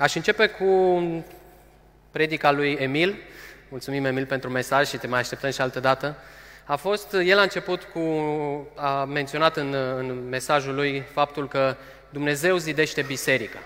Aș 0.00 0.14
începe 0.14 0.46
cu 0.46 1.02
predica 2.10 2.50
lui 2.50 2.72
Emil. 2.72 3.16
Mulțumim, 3.68 4.04
Emil, 4.04 4.26
pentru 4.26 4.50
mesaj 4.50 4.88
și 4.88 4.96
te 4.96 5.06
mai 5.06 5.20
așteptăm 5.20 5.50
și 5.50 5.60
altă 5.60 5.80
dată. 5.80 6.16
A 6.64 6.76
fost, 6.76 7.12
el 7.24 7.38
a 7.38 7.42
început 7.42 7.82
cu, 7.82 8.00
a 8.74 9.04
menționat 9.04 9.56
în, 9.56 9.74
în 9.74 10.28
mesajul 10.28 10.74
lui 10.74 11.04
faptul 11.12 11.48
că 11.48 11.76
Dumnezeu 12.10 12.56
zidește 12.56 13.02
biserica. 13.02 13.58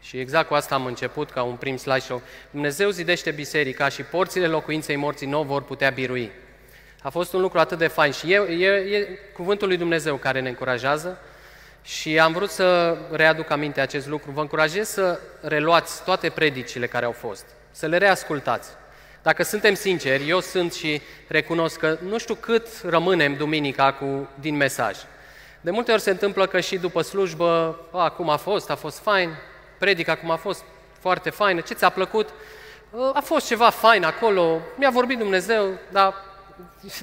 Și 0.00 0.18
exact 0.18 0.48
cu 0.48 0.54
asta 0.54 0.74
am 0.74 0.86
început, 0.86 1.30
ca 1.30 1.42
un 1.42 1.56
prim 1.56 1.76
slideshow. 1.76 2.22
Dumnezeu 2.50 2.90
zidește 2.90 3.30
biserica 3.30 3.88
și 3.88 4.02
porțile 4.02 4.46
locuinței 4.46 4.96
morții 4.96 5.26
nu 5.26 5.42
vor 5.42 5.62
putea 5.62 5.90
birui. 5.90 6.30
A 7.02 7.10
fost 7.10 7.32
un 7.32 7.40
lucru 7.40 7.58
atât 7.58 7.78
de 7.78 7.86
fain 7.86 8.12
și 8.12 8.32
e, 8.32 8.36
e, 8.36 8.66
e 8.66 9.18
cuvântul 9.32 9.68
lui 9.68 9.76
Dumnezeu 9.76 10.16
care 10.16 10.40
ne 10.40 10.48
încurajează 10.48 11.18
și 11.82 12.18
am 12.18 12.32
vrut 12.32 12.50
să 12.50 12.96
readuc 13.10 13.50
aminte 13.50 13.80
acest 13.80 14.06
lucru. 14.06 14.30
Vă 14.30 14.40
încurajez 14.40 14.88
să 14.88 15.20
reluați 15.40 16.04
toate 16.04 16.28
predicile 16.28 16.86
care 16.86 17.04
au 17.04 17.12
fost, 17.12 17.44
să 17.70 17.86
le 17.86 17.96
reascultați. 17.96 18.68
Dacă 19.22 19.42
suntem 19.42 19.74
sinceri, 19.74 20.28
eu 20.28 20.40
sunt 20.40 20.72
și 20.72 21.00
recunosc 21.26 21.78
că 21.78 21.98
nu 22.08 22.18
știu 22.18 22.34
cât 22.34 22.66
rămânem 22.84 23.34
duminica 23.34 23.92
cu, 23.92 24.28
din 24.40 24.56
mesaj. 24.56 24.96
De 25.60 25.70
multe 25.70 25.92
ori 25.92 26.00
se 26.00 26.10
întâmplă 26.10 26.46
că 26.46 26.60
și 26.60 26.76
după 26.76 27.02
slujbă, 27.02 27.78
a, 27.92 28.08
cum 28.08 28.30
a 28.30 28.36
fost, 28.36 28.70
a 28.70 28.74
fost 28.74 28.98
fain, 28.98 29.30
predica 29.78 30.16
cum 30.16 30.30
a 30.30 30.36
fost 30.36 30.64
foarte 31.00 31.30
faină, 31.30 31.60
ce 31.60 31.74
ți-a 31.74 31.88
plăcut? 31.88 32.28
A 33.12 33.20
fost 33.20 33.46
ceva 33.46 33.70
fain 33.70 34.04
acolo, 34.04 34.60
mi-a 34.76 34.90
vorbit 34.90 35.18
Dumnezeu, 35.18 35.78
dar 35.92 36.14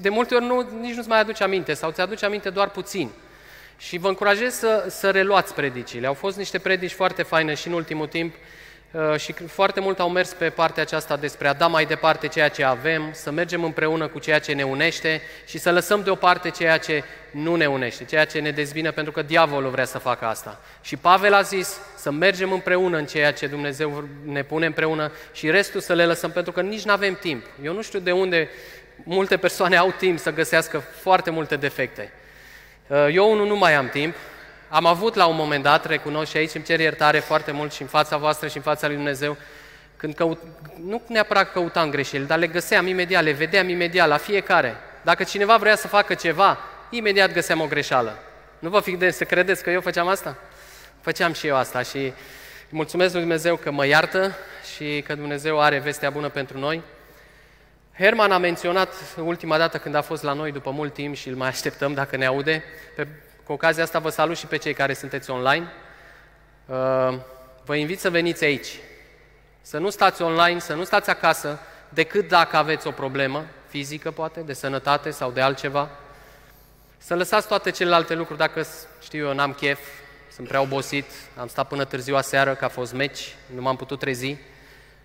de 0.02 0.10
multe 0.10 0.36
ori 0.36 0.46
nu, 0.46 0.68
nici 0.80 0.96
nu-ți 0.96 1.08
mai 1.08 1.20
aduce 1.20 1.44
aminte 1.44 1.74
sau 1.74 1.92
ți-aduce 1.92 2.26
aminte 2.26 2.50
doar 2.50 2.70
puțin. 2.70 3.12
Și 3.78 3.98
vă 3.98 4.08
încurajez 4.08 4.54
să, 4.54 4.86
să 4.90 5.12
reluați 5.12 5.54
predicile. 5.54 6.08
Au 6.08 6.14
fost 6.14 6.38
niște 6.38 6.60
predici 6.60 6.92
foarte 6.92 7.24
faine 7.24 7.54
și 7.54 7.68
în 7.68 7.74
ultimul 7.74 8.08
timp 8.08 8.36
uh, 8.92 9.20
și 9.20 9.34
foarte 9.34 9.80
mult 9.80 10.00
au 10.00 10.10
mers 10.10 10.34
pe 10.34 10.50
partea 10.50 10.84
aceasta 10.84 11.18
despre 11.18 11.48
a 11.48 11.54
da 11.54 11.68
mai 11.68 11.86
departe 11.86 12.28
ceea 12.28 12.48
ce 12.48 12.64
avem, 12.64 13.10
să 13.12 13.32
mergem 13.32 13.64
împreună 13.64 14.08
cu 14.08 14.20
ceea 14.20 14.40
ce 14.40 14.54
ne 14.54 14.64
unește 14.64 15.22
și 15.46 15.58
să 15.58 15.72
lăsăm 15.72 16.04
deoparte 16.04 16.50
ceea 16.50 16.78
ce 16.78 17.04
nu 17.32 17.56
ne 17.56 17.66
unește, 17.66 18.04
ceea 18.04 18.26
ce 18.26 18.40
ne 18.40 18.52
dezbină, 18.52 18.92
pentru 18.92 19.12
că 19.14 19.22
diavolul 19.22 19.70
vrea 19.70 19.86
să 19.86 19.98
facă 19.98 20.26
asta. 20.26 20.62
Și 20.82 20.98
Pavel 20.98 21.34
a 21.34 21.42
zis 21.42 21.80
să 21.96 22.12
mergem 22.12 22.52
împreună 22.52 22.98
în 22.98 23.06
ceea 23.06 23.34
ce 23.34 23.48
Dumnezeu 23.48 24.08
ne 24.26 24.44
pune 24.44 24.66
împreună 24.66 25.12
și 25.34 25.50
restul 25.50 25.82
să 25.82 25.94
le 25.94 26.06
lăsăm, 26.06 26.32
pentru 26.32 26.52
că 26.52 26.62
nici 26.62 26.86
nu 26.86 26.92
avem 26.92 27.16
timp. 27.16 27.46
Eu 27.64 27.74
nu 27.74 27.82
știu 27.82 28.00
de 28.00 28.12
unde 28.12 28.50
multe 29.04 29.38
persoane 29.38 29.76
au 29.76 29.94
timp 29.98 30.20
să 30.20 30.34
găsească 30.34 30.80
foarte 30.80 31.30
multe 31.30 31.56
defecte. 31.56 32.12
Uh, 32.88 33.08
eu 33.12 33.32
unul 33.32 33.48
nu 33.48 33.56
mai 33.56 33.74
am 33.74 33.90
timp. 33.90 34.16
Am 34.70 34.86
avut 34.86 35.14
la 35.16 35.26
un 35.26 35.36
moment 35.36 35.64
dat, 35.64 35.86
recunosc 35.86 36.32
și 36.32 36.38
aici 36.38 36.54
îmi 36.54 36.64
cer 36.64 36.80
iertare 36.80 37.20
foarte 37.20 37.52
mult 37.52 37.74
și 37.74 37.82
în 37.82 37.88
fața 37.88 38.18
voastră 38.18 38.48
și 38.48 38.58
în 38.58 38.64
fața 38.64 38.88
lui 38.88 38.96
Dumnezeu, 38.96 39.38
când 39.98 40.16
căut, 40.16 40.42
nu 40.86 41.02
neapărat 41.08 41.52
căutam 41.52 41.90
greșeli, 41.90 42.26
dar 42.26 42.38
le 42.38 42.48
găseam 42.48 42.88
imediat, 42.88 43.24
le 43.24 43.32
vedeam 43.32 43.70
imediat 43.70 44.08
la 44.08 44.18
fiecare. 44.18 44.76
Dacă 45.02 45.24
cineva 45.24 45.58
vrea 45.58 45.76
să 45.76 45.88
facă 45.88 46.14
ceva, 46.14 46.58
imediat 46.90 47.34
găseam 47.34 47.62
o 47.62 47.66
greșeală. 47.66 48.18
Nu 48.60 48.70
vă 48.70 48.80
fi 48.80 48.92
de 48.92 49.12
să 49.12 49.24
credeți 49.24 49.64
că 49.64 49.70
eu 49.70 49.82
făceam 49.82 50.08
asta? 50.08 50.38
Făceam 51.02 51.34
și 51.34 51.48
eu 51.48 51.56
asta 51.56 51.82
și 51.82 52.14
mulțumesc 52.70 53.12
lui 53.12 53.22
Dumnezeu 53.22 53.56
că 53.56 53.72
mă 53.72 53.86
iartă 53.86 54.36
și 54.76 55.04
că 55.08 55.16
Dumnezeu 55.16 55.62
are 55.62 55.80
vestea 55.80 56.10
bună 56.10 56.30
pentru 56.30 56.60
noi. 56.60 56.82
Herman 57.98 58.32
a 58.32 58.38
menționat 58.38 58.94
ultima 59.18 59.58
dată 59.58 59.78
când 59.78 59.96
a 59.96 60.02
fost 60.02 60.24
la 60.24 60.34
noi 60.34 60.52
după 60.52 60.72
mult 60.72 60.94
timp 60.94 61.16
și 61.16 61.30
îl 61.30 61.36
mai 61.36 61.48
așteptăm 61.48 61.94
dacă 61.94 62.18
ne 62.18 62.26
aude. 62.26 62.64
Pe, 62.96 63.08
cu 63.44 63.52
ocazia 63.52 63.84
asta 63.84 64.00
vă 64.00 64.10
salut 64.10 64.38
și 64.38 64.46
pe 64.46 64.58
cei 64.58 64.74
care 64.74 64.94
sunteți 64.94 65.30
online. 65.30 65.72
Uh, 66.66 67.18
vă 67.66 67.76
invit 67.76 68.00
să 68.00 68.10
veniți 68.10 68.44
aici. 68.44 68.68
Să 69.62 69.78
nu 69.78 69.90
stați 69.90 70.22
online, 70.22 70.60
să 70.60 70.74
nu 70.74 70.84
stați 70.84 71.10
acasă, 71.10 71.60
decât 71.90 72.28
dacă 72.28 72.58
aveți 72.58 72.88
o 72.88 72.92
problemă 72.92 73.46
fizică, 73.68 74.12
poate, 74.12 74.40
de 74.40 74.54
sănătate 74.54 75.12
sau 75.12 75.32
de 75.32 75.42
altceva. 75.42 75.90
Să 76.98 77.16
lăsați 77.16 77.48
toate 77.48 77.72
celelalte 77.72 78.14
lucruri, 78.14 78.40
dacă, 78.40 78.66
știu 79.02 79.28
eu, 79.28 79.34
n-am 79.34 79.54
chef, 79.54 79.80
sunt 80.32 80.48
prea 80.48 80.62
obosit, 80.62 81.06
am 81.38 81.48
stat 81.48 81.68
până 81.68 81.86
târziu 81.86 82.16
aseară, 82.16 82.56
că 82.56 82.66
a 82.66 82.70
fost 82.70 82.94
meci, 82.94 83.36
nu 83.56 83.62
m-am 83.62 83.76
putut 83.76 84.00
trezi. 84.00 84.38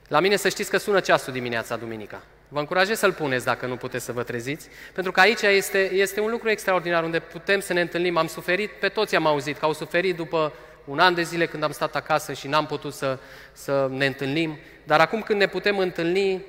La 0.09 0.21
mine 0.21 0.37
să 0.37 0.49
știți 0.49 0.71
că 0.71 0.77
sună 0.77 1.01
ceasul 1.01 1.33
dimineața, 1.33 1.77
duminica. 1.77 2.23
Vă 2.53 2.59
încurajez 2.59 2.99
să-l 2.99 3.13
puneți 3.13 3.45
dacă 3.45 3.67
nu 3.67 3.77
puteți 3.77 4.05
să 4.05 4.13
vă 4.13 4.23
treziți, 4.23 4.69
pentru 4.93 5.13
că 5.13 5.21
aici 5.21 5.43
este, 5.43 5.93
este 5.93 6.21
un 6.21 6.31
lucru 6.31 6.51
extraordinar 6.51 7.05
unde 7.05 7.19
putem 7.19 7.61
să 7.61 7.73
ne 7.73 7.81
întâlnim. 7.81 8.17
Am 8.17 8.27
suferit, 8.27 8.71
pe 8.71 8.89
toți 8.89 9.15
am 9.15 9.27
auzit 9.27 9.59
că 9.59 9.65
au 9.65 9.73
suferit 9.73 10.17
după 10.17 10.53
un 10.85 10.99
an 10.99 11.15
de 11.15 11.23
zile 11.23 11.47
când 11.47 11.63
am 11.63 11.73
stat 11.73 11.97
acasă 11.97 12.33
și 12.33 12.49
n-am 12.49 12.67
putut 12.67 12.95
să, 12.95 13.19
să 13.53 13.89
ne 13.91 14.07
întâlnim, 14.07 14.59
dar 14.85 15.01
acum 15.01 15.23
când 15.23 15.39
ne 15.39 15.47
putem 15.47 15.79
întâlni, 15.79 16.45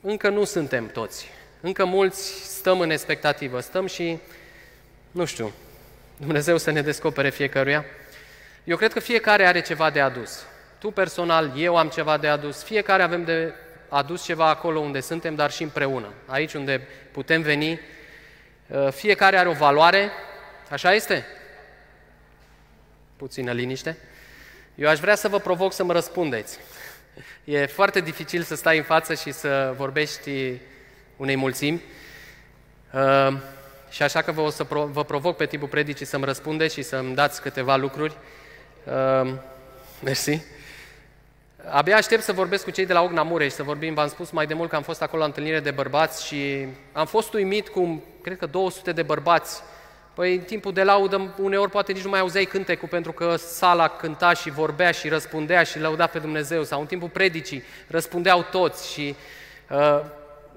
încă 0.00 0.28
nu 0.28 0.44
suntem 0.44 0.86
toți. 0.86 1.30
Încă 1.60 1.84
mulți 1.84 2.32
stăm 2.56 2.80
în 2.80 2.90
expectativă, 2.90 3.60
stăm 3.60 3.86
și, 3.86 4.18
nu 5.10 5.24
știu, 5.24 5.52
Dumnezeu 6.16 6.56
să 6.56 6.70
ne 6.70 6.82
descopere 6.82 7.30
fiecăruia. 7.30 7.84
Eu 8.64 8.76
cred 8.76 8.92
că 8.92 9.00
fiecare 9.00 9.46
are 9.46 9.60
ceva 9.60 9.90
de 9.90 10.00
adus. 10.00 10.44
Tu 10.78 10.90
personal, 10.90 11.52
eu 11.56 11.76
am 11.76 11.88
ceva 11.88 12.16
de 12.16 12.28
adus, 12.28 12.62
fiecare 12.62 13.02
avem 13.02 13.24
de 13.24 13.52
adus 13.88 14.24
ceva 14.24 14.48
acolo 14.48 14.78
unde 14.78 15.00
suntem, 15.00 15.34
dar 15.34 15.50
și 15.50 15.62
împreună. 15.62 16.12
Aici 16.26 16.54
unde 16.54 16.86
putem 17.12 17.42
veni, 17.42 17.80
uh, 18.66 18.92
fiecare 18.92 19.38
are 19.38 19.48
o 19.48 19.52
valoare, 19.52 20.10
așa 20.70 20.92
este? 20.92 21.26
Puțină 23.16 23.52
liniște. 23.52 23.96
Eu 24.74 24.88
aș 24.88 24.98
vrea 24.98 25.14
să 25.14 25.28
vă 25.28 25.38
provoc 25.38 25.72
să 25.72 25.84
mă 25.84 25.92
răspundeți. 25.92 26.58
E 27.44 27.66
foarte 27.66 28.00
dificil 28.00 28.42
să 28.42 28.54
stai 28.54 28.76
în 28.76 28.82
față 28.82 29.14
și 29.14 29.32
să 29.32 29.74
vorbești 29.76 30.60
unei 31.16 31.36
mulțimi. 31.36 31.82
Uh, 32.92 33.36
și 33.90 34.02
așa 34.02 34.22
că 34.22 34.32
vă, 34.32 34.40
o 34.40 34.50
să 34.50 34.66
vă 34.68 35.04
provoc 35.04 35.36
pe 35.36 35.46
timpul 35.46 35.68
predicii 35.68 36.06
să-mi 36.06 36.24
răspundeți 36.24 36.74
și 36.74 36.82
să-mi 36.82 37.14
dați 37.14 37.40
câteva 37.40 37.76
lucruri. 37.76 38.16
Uh, 38.84 39.32
mersi. 40.02 40.42
Abia 41.70 41.96
aștept 41.96 42.22
să 42.22 42.32
vorbesc 42.32 42.64
cu 42.64 42.70
cei 42.70 42.86
de 42.86 42.92
la 42.92 43.02
Ogna 43.02 43.22
Mureș, 43.22 43.52
să 43.52 43.62
vorbim, 43.62 43.94
v-am 43.94 44.08
spus 44.08 44.30
mai 44.30 44.46
de 44.46 44.54
mult 44.54 44.68
că 44.68 44.76
am 44.76 44.82
fost 44.82 45.02
acolo 45.02 45.20
la 45.20 45.26
întâlnire 45.26 45.60
de 45.60 45.70
bărbați 45.70 46.26
și 46.26 46.66
am 46.92 47.06
fost 47.06 47.34
uimit 47.34 47.68
cum, 47.68 48.02
cred 48.22 48.38
că 48.38 48.46
200 48.46 48.92
de 48.92 49.02
bărbați. 49.02 49.62
Păi 50.14 50.34
în 50.34 50.40
timpul 50.40 50.72
de 50.72 50.82
laudă 50.82 51.34
uneori 51.38 51.70
poate 51.70 51.92
nici 51.92 52.02
nu 52.02 52.10
mai 52.10 52.20
auzeai 52.20 52.44
cântecul 52.44 52.88
pentru 52.88 53.12
că 53.12 53.36
sala 53.36 53.88
cânta 53.88 54.32
și 54.32 54.50
vorbea 54.50 54.90
și 54.90 55.08
răspundea 55.08 55.62
și 55.62 55.78
lăuda 55.78 56.06
pe 56.06 56.18
Dumnezeu 56.18 56.62
sau 56.62 56.80
în 56.80 56.86
timpul 56.86 57.08
predicii 57.08 57.62
răspundeau 57.86 58.46
toți 58.50 58.92
și 58.92 59.16
uh, 59.70 60.00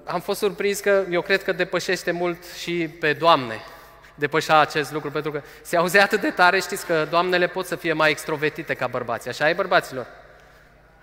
am 0.04 0.20
fost 0.20 0.38
surprins 0.38 0.80
că 0.80 1.04
eu 1.10 1.22
cred 1.22 1.42
că 1.42 1.52
depășește 1.52 2.10
mult 2.10 2.44
și 2.60 2.88
pe 3.00 3.12
Doamne 3.12 3.60
depășea 4.14 4.58
acest 4.58 4.92
lucru, 4.92 5.10
pentru 5.10 5.30
că 5.30 5.42
se 5.62 5.76
auzea 5.76 6.02
atât 6.02 6.20
de 6.20 6.30
tare, 6.30 6.60
știți 6.60 6.86
că 6.86 7.06
doamnele 7.10 7.46
pot 7.46 7.66
să 7.66 7.76
fie 7.76 7.92
mai 7.92 8.10
extrovertite 8.10 8.74
ca 8.74 8.86
bărbații, 8.86 9.30
așa 9.30 9.48
e 9.48 9.52
bărbaților? 9.52 10.06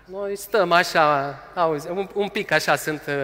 Noi 0.06 0.36
stăm 0.36 0.72
așa, 0.72 1.38
auzi, 1.54 1.90
un, 1.90 2.08
un 2.14 2.28
pic 2.28 2.50
așa 2.50 2.76
sunt, 2.76 3.02
uh, 3.08 3.14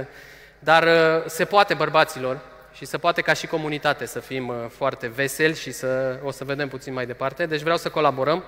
dar 0.59 0.83
uh, 0.83 1.25
se 1.27 1.45
poate 1.45 1.75
bărbaților 1.75 2.41
și 2.73 2.85
se 2.85 2.99
poate 2.99 3.21
ca 3.21 3.33
și 3.33 3.47
comunitate 3.47 4.07
să 4.07 4.21
fim 4.21 4.49
uh, 4.49 4.55
foarte 4.69 5.07
veseli 5.07 5.55
și 5.55 5.73
să 5.73 6.19
o 6.25 6.31
să 6.31 6.45
vedem 6.45 6.69
puțin 6.69 6.93
mai 6.93 7.07
departe. 7.07 7.47
Deci 7.47 7.61
vreau 7.61 7.77
să 7.77 7.91
colaborăm. 7.91 8.45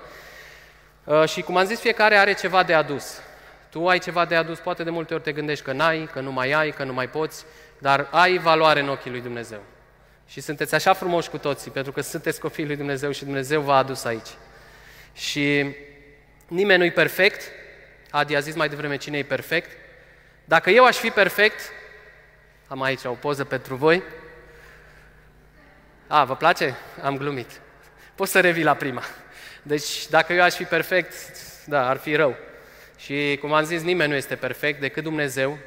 Și 1.27 1.43
cum 1.43 1.57
am 1.57 1.65
zis, 1.65 1.81
fiecare 1.81 2.17
are 2.17 2.35
ceva 2.35 2.63
de 2.63 2.75
adus. 2.75 3.21
Tu 3.71 3.89
ai 3.89 3.99
ceva 3.99 4.25
de 4.25 4.35
adus, 4.35 4.59
poate 4.59 4.85
de 4.85 4.91
multe 4.91 5.15
ori 5.15 5.23
te 5.23 5.33
gândești 5.33 5.65
că 5.65 5.73
n-ai, 5.73 6.09
că 6.13 6.21
nu 6.21 6.33
mai 6.33 6.53
ai, 6.53 6.71
că 6.71 6.85
nu 6.85 6.93
mai 6.93 7.09
poți, 7.09 7.45
dar 7.79 8.09
ai 8.11 8.39
valoare 8.39 8.81
în 8.81 8.89
ochii 8.89 9.11
lui 9.11 9.21
Dumnezeu. 9.21 9.61
Și 10.27 10.41
sunteți 10.41 10.75
așa 10.75 10.93
frumoși 10.93 11.31
cu 11.31 11.39
toții, 11.39 11.71
pentru 11.71 11.93
că 11.93 12.01
sunteți 12.01 12.41
copiii 12.41 12.67
lui 12.67 12.77
Dumnezeu 12.77 13.11
și 13.11 13.25
Dumnezeu 13.25 13.61
v-a 13.61 13.77
adus 13.77 14.05
aici. 14.05 14.31
Și 15.13 15.75
nimeni 16.49 16.79
nu-i 16.79 16.93
perfect, 16.93 17.43
Adi 18.15 18.37
a 18.37 18.41
zis 18.41 18.55
mai 18.55 18.69
devreme 18.69 18.97
cine 18.97 19.19
e 19.19 19.23
perfect. 19.23 19.71
Dacă 20.45 20.71
eu 20.71 20.85
aș 20.85 20.97
fi 20.97 21.11
perfect, 21.11 21.61
am 22.67 22.83
aici 22.83 23.05
o 23.05 23.11
poză 23.11 23.45
pentru 23.45 23.75
voi. 23.75 24.03
A, 26.07 26.25
vă 26.25 26.37
place? 26.37 26.77
Am 27.03 27.17
glumit. 27.17 27.61
Poți 28.15 28.31
să 28.31 28.41
revii 28.41 28.63
la 28.63 28.75
prima. 28.75 29.03
Deci, 29.63 30.09
dacă 30.09 30.33
eu 30.33 30.43
aș 30.43 30.55
fi 30.55 30.65
perfect, 30.65 31.15
da, 31.67 31.89
ar 31.89 31.97
fi 31.97 32.15
rău. 32.15 32.37
Și, 32.97 33.39
cum 33.41 33.53
am 33.53 33.65
zis, 33.65 33.83
nimeni 33.83 34.11
nu 34.11 34.17
este 34.17 34.37
perfect 34.37 34.81
decât 34.81 35.03
Dumnezeu. 35.03 35.59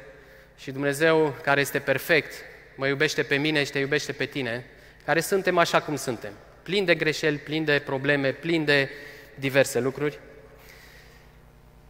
Și 0.58 0.70
Dumnezeu, 0.70 1.36
care 1.42 1.60
este 1.60 1.78
perfect, 1.78 2.32
mă 2.74 2.86
iubește 2.86 3.22
pe 3.22 3.36
mine 3.36 3.64
și 3.64 3.70
te 3.70 3.78
iubește 3.78 4.12
pe 4.12 4.24
tine, 4.24 4.64
care 5.04 5.20
suntem 5.20 5.58
așa 5.58 5.80
cum 5.80 5.96
suntem. 5.96 6.32
Plin 6.62 6.84
de 6.84 6.94
greșeli, 6.94 7.36
plin 7.36 7.64
de 7.64 7.82
probleme, 7.84 8.32
plin 8.32 8.64
de 8.64 8.90
diverse 9.34 9.80
lucruri. 9.80 10.18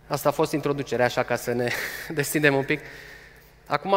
Asta 0.09 0.29
a 0.29 0.33
fost 0.33 0.53
introducerea, 0.53 1.05
așa 1.05 1.23
ca 1.23 1.37
să 1.37 1.53
ne 1.53 1.73
destindem 2.09 2.55
un 2.55 2.65
pic. 2.65 2.81
Acum 3.67 3.95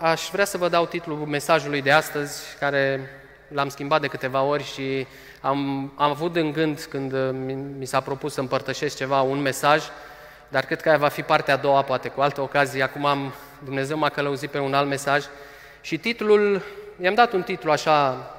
aș 0.00 0.28
vrea 0.32 0.44
să 0.44 0.58
vă 0.58 0.68
dau 0.68 0.86
titlul 0.86 1.16
mesajului 1.16 1.82
de 1.82 1.90
astăzi, 1.90 2.42
care 2.58 3.10
l-am 3.48 3.68
schimbat 3.68 4.00
de 4.00 4.06
câteva 4.06 4.42
ori 4.42 4.64
și 4.64 5.06
am, 5.40 5.92
am 5.96 6.10
avut 6.10 6.36
în 6.36 6.52
gând, 6.52 6.86
când 6.90 7.14
mi 7.78 7.86
s-a 7.86 8.00
propus 8.00 8.32
să 8.32 8.40
împărtășesc 8.40 8.96
ceva, 8.96 9.20
un 9.20 9.38
mesaj 9.38 9.82
dar 10.54 10.64
cred 10.64 10.80
că 10.80 10.88
aia 10.88 10.98
va 10.98 11.08
fi 11.08 11.22
partea 11.22 11.54
a 11.54 11.56
doua, 11.56 11.82
poate 11.82 12.08
cu 12.08 12.20
altă 12.20 12.40
ocazie. 12.40 12.82
Acum 12.82 13.06
am, 13.06 13.34
Dumnezeu 13.64 13.98
m-a 13.98 14.08
călăuzit 14.08 14.50
pe 14.50 14.58
un 14.58 14.74
alt 14.74 14.88
mesaj 14.88 15.24
și 15.80 15.98
titlul, 15.98 16.62
i-am 17.00 17.14
dat 17.14 17.32
un 17.32 17.42
titlu 17.42 17.70
așa, 17.70 18.30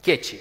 catchy. 0.00 0.36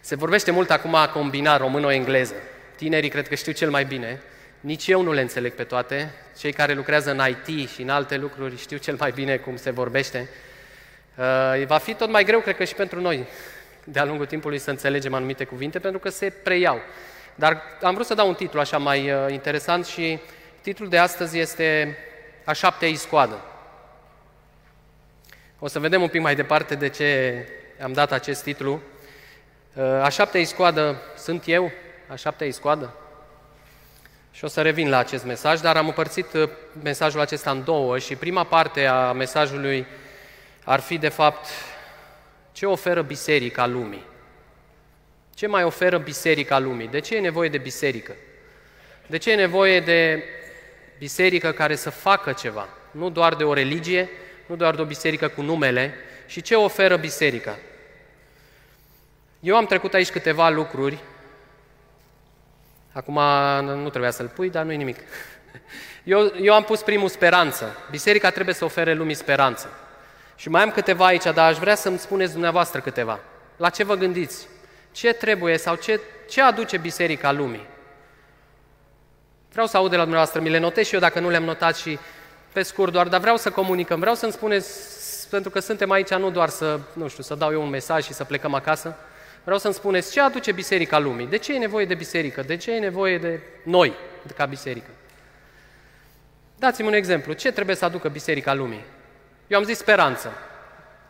Se 0.00 0.14
vorbește 0.14 0.50
mult 0.50 0.70
acum 0.70 0.94
a 0.94 1.08
combina 1.08 1.56
română-engleză. 1.56 2.34
Tinerii 2.76 3.08
cred 3.08 3.28
că 3.28 3.34
știu 3.34 3.52
cel 3.52 3.70
mai 3.70 3.84
bine. 3.84 4.22
Nici 4.66 4.86
eu 4.86 5.02
nu 5.02 5.12
le 5.12 5.20
înțeleg 5.20 5.52
pe 5.52 5.64
toate. 5.64 6.14
Cei 6.38 6.52
care 6.52 6.72
lucrează 6.72 7.10
în 7.10 7.22
IT 7.28 7.68
și 7.68 7.82
în 7.82 7.88
alte 7.88 8.16
lucruri 8.16 8.58
știu 8.58 8.76
cel 8.76 8.96
mai 8.98 9.10
bine 9.10 9.36
cum 9.36 9.56
se 9.56 9.70
vorbește. 9.70 10.28
Uh, 11.14 11.66
va 11.66 11.78
fi 11.78 11.94
tot 11.94 12.10
mai 12.10 12.24
greu, 12.24 12.40
cred 12.40 12.56
că 12.56 12.64
și 12.64 12.74
pentru 12.74 13.00
noi, 13.00 13.26
de-a 13.84 14.04
lungul 14.04 14.26
timpului 14.26 14.58
să 14.58 14.70
înțelegem 14.70 15.14
anumite 15.14 15.44
cuvinte, 15.44 15.78
pentru 15.78 16.00
că 16.00 16.08
se 16.08 16.30
preiau. 16.30 16.80
Dar 17.34 17.62
am 17.82 17.94
vrut 17.94 18.06
să 18.06 18.14
dau 18.14 18.28
un 18.28 18.34
titlu 18.34 18.60
așa 18.60 18.78
mai 18.78 19.10
uh, 19.10 19.32
interesant 19.32 19.86
și 19.86 20.18
titlul 20.60 20.88
de 20.88 20.98
astăzi 20.98 21.38
este 21.38 21.98
A 22.44 22.52
șaptea 22.52 22.88
iscoadă. 22.88 23.44
O 25.58 25.68
să 25.68 25.78
vedem 25.78 26.02
un 26.02 26.08
pic 26.08 26.20
mai 26.20 26.34
departe 26.34 26.74
de 26.74 26.88
ce 26.88 27.34
am 27.82 27.92
dat 27.92 28.12
acest 28.12 28.42
titlu. 28.42 28.80
Uh, 29.74 29.84
a 29.84 30.08
șaptea 30.08 30.40
iscoadă 30.40 31.02
sunt 31.16 31.42
eu, 31.46 31.72
a 32.08 32.14
șaptea 32.14 32.46
iscoadă. 32.46 32.94
Și 34.36 34.44
o 34.44 34.48
să 34.48 34.62
revin 34.62 34.88
la 34.88 34.98
acest 34.98 35.24
mesaj, 35.24 35.60
dar 35.60 35.76
am 35.76 35.86
împărțit 35.86 36.32
uh, 36.32 36.48
mesajul 36.82 37.20
acesta 37.20 37.50
în 37.50 37.64
două 37.64 37.98
și 37.98 38.16
prima 38.16 38.44
parte 38.44 38.84
a 38.84 39.12
mesajului 39.12 39.86
ar 40.64 40.80
fi, 40.80 40.98
de 40.98 41.08
fapt, 41.08 41.46
ce 42.52 42.66
oferă 42.66 43.02
biserica 43.02 43.66
lumii. 43.66 44.04
Ce 45.34 45.46
mai 45.46 45.64
oferă 45.64 45.98
biserica 45.98 46.58
lumii? 46.58 46.88
De 46.88 46.98
ce 46.98 47.16
e 47.16 47.20
nevoie 47.20 47.48
de 47.48 47.58
biserică? 47.58 48.14
De 49.06 49.16
ce 49.16 49.30
e 49.30 49.34
nevoie 49.34 49.80
de 49.80 50.24
biserică 50.98 51.52
care 51.52 51.74
să 51.74 51.90
facă 51.90 52.32
ceva? 52.32 52.68
Nu 52.90 53.10
doar 53.10 53.34
de 53.34 53.44
o 53.44 53.52
religie, 53.52 54.08
nu 54.46 54.56
doar 54.56 54.74
de 54.74 54.80
o 54.80 54.84
biserică 54.84 55.28
cu 55.28 55.42
numele. 55.42 55.94
Și 56.26 56.40
ce 56.40 56.54
oferă 56.54 56.96
biserica? 56.96 57.58
Eu 59.40 59.56
am 59.56 59.66
trecut 59.66 59.94
aici 59.94 60.10
câteva 60.10 60.48
lucruri. 60.48 60.98
Acum 62.96 63.20
nu 63.64 63.88
trebuia 63.88 64.10
să-l 64.10 64.28
pui, 64.28 64.50
dar 64.50 64.64
nu-i 64.64 64.76
nimic. 64.76 64.98
Eu, 66.04 66.32
eu 66.40 66.54
am 66.54 66.62
pus 66.62 66.82
primul 66.82 67.08
speranță. 67.08 67.76
Biserica 67.90 68.30
trebuie 68.30 68.54
să 68.54 68.64
ofere 68.64 68.94
lumii 68.94 69.14
speranță. 69.14 69.70
Și 70.36 70.48
mai 70.48 70.62
am 70.62 70.70
câteva 70.70 71.06
aici, 71.06 71.22
dar 71.22 71.50
aș 71.50 71.56
vrea 71.56 71.74
să-mi 71.74 71.98
spuneți 71.98 72.32
dumneavoastră 72.32 72.80
câteva. 72.80 73.20
La 73.56 73.68
ce 73.68 73.84
vă 73.84 73.94
gândiți? 73.94 74.48
Ce 74.92 75.12
trebuie 75.12 75.56
sau 75.56 75.74
ce, 75.74 76.00
ce 76.28 76.42
aduce 76.42 76.76
biserica 76.76 77.32
lumii? 77.32 77.66
Vreau 79.52 79.66
să 79.66 79.76
aud 79.76 79.90
de 79.90 79.96
la 79.96 80.02
dumneavoastră, 80.02 80.40
mi 80.40 80.50
le 80.50 80.58
notez 80.58 80.86
și 80.86 80.94
eu 80.94 81.00
dacă 81.00 81.20
nu 81.20 81.28
le-am 81.28 81.44
notat 81.44 81.76
și 81.76 81.98
pe 82.52 82.62
scurt 82.62 82.92
doar, 82.92 83.08
dar 83.08 83.20
vreau 83.20 83.36
să 83.36 83.50
comunicăm, 83.50 84.00
vreau 84.00 84.14
să-mi 84.14 84.32
spuneți, 84.32 84.70
pentru 85.30 85.50
că 85.50 85.60
suntem 85.60 85.90
aici 85.90 86.14
nu 86.14 86.30
doar 86.30 86.48
să, 86.48 86.80
nu 86.92 87.08
știu, 87.08 87.22
să 87.22 87.34
dau 87.34 87.52
eu 87.52 87.62
un 87.62 87.68
mesaj 87.68 88.04
și 88.04 88.12
să 88.12 88.24
plecăm 88.24 88.54
acasă, 88.54 88.96
vreau 89.46 89.60
să-mi 89.60 89.74
spuneți 89.74 90.12
ce 90.12 90.20
aduce 90.20 90.52
biserica 90.52 90.98
lumii, 90.98 91.26
de 91.26 91.36
ce 91.36 91.54
e 91.54 91.58
nevoie 91.58 91.84
de 91.84 91.94
biserică, 91.94 92.42
de 92.42 92.56
ce 92.56 92.72
e 92.74 92.78
nevoie 92.78 93.18
de 93.18 93.40
noi 93.62 93.94
ca 94.36 94.46
biserică. 94.46 94.90
Dați-mi 96.56 96.88
un 96.88 96.94
exemplu, 96.94 97.32
ce 97.32 97.52
trebuie 97.52 97.76
să 97.76 97.84
aducă 97.84 98.08
biserica 98.08 98.54
lumii? 98.54 98.84
Eu 99.46 99.58
am 99.58 99.64
zis 99.64 99.78
speranță. 99.78 100.32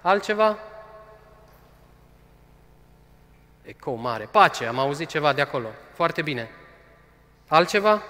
Altceva? 0.02 0.58
Eco 3.62 3.94
mare. 3.94 4.28
Pace, 4.30 4.66
am 4.66 4.78
auzit 4.78 5.08
ceva 5.08 5.32
de 5.32 5.40
acolo. 5.40 5.68
Foarte 5.92 6.22
bine. 6.22 6.50
Altceva? 7.48 8.02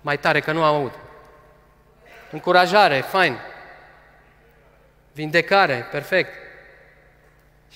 Mai 0.00 0.18
tare 0.18 0.40
că 0.40 0.52
nu 0.52 0.62
am 0.62 0.74
aud. 0.74 0.92
Încurajare, 2.30 3.00
fain. 3.00 3.38
Vindecare, 5.12 5.88
perfect. 5.90 6.45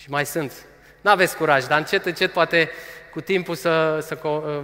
Și 0.01 0.11
mai 0.11 0.27
sunt. 0.27 0.53
N-aveți 1.01 1.37
curaj, 1.37 1.65
dar 1.65 1.79
încet, 1.79 2.05
încet 2.05 2.33
poate 2.33 2.71
cu 3.13 3.21
timpul 3.21 3.55
să, 3.55 3.99
să 4.01 4.19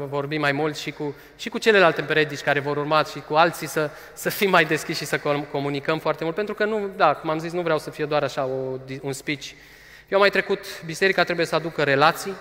vorbim 0.08 0.40
mai 0.40 0.52
mult 0.52 0.76
și 0.76 0.90
cu, 0.90 1.14
și 1.36 1.48
cu 1.48 1.58
celelalte 1.58 2.02
predici 2.02 2.40
care 2.40 2.60
vor 2.60 2.76
urma 2.76 3.04
și 3.04 3.20
cu 3.20 3.34
alții 3.34 3.66
să, 3.66 3.90
să 4.12 4.30
fim 4.30 4.50
mai 4.50 4.64
deschiși 4.64 4.98
și 4.98 5.04
să 5.04 5.20
comunicăm 5.50 5.98
foarte 5.98 6.24
mult, 6.24 6.36
pentru 6.36 6.54
că 6.54 6.64
nu, 6.64 6.90
da, 6.96 7.14
cum 7.14 7.30
am 7.30 7.38
zis, 7.38 7.52
nu 7.52 7.60
vreau 7.60 7.78
să 7.78 7.90
fie 7.90 8.04
doar 8.04 8.22
așa 8.22 8.44
o, 8.44 8.78
un 9.00 9.12
speech. 9.12 9.50
Eu 10.08 10.16
am 10.16 10.20
mai 10.20 10.30
trecut, 10.30 10.84
biserica 10.84 11.24
trebuie 11.24 11.46
să 11.46 11.54
aducă 11.54 11.82
relații, 11.82 12.34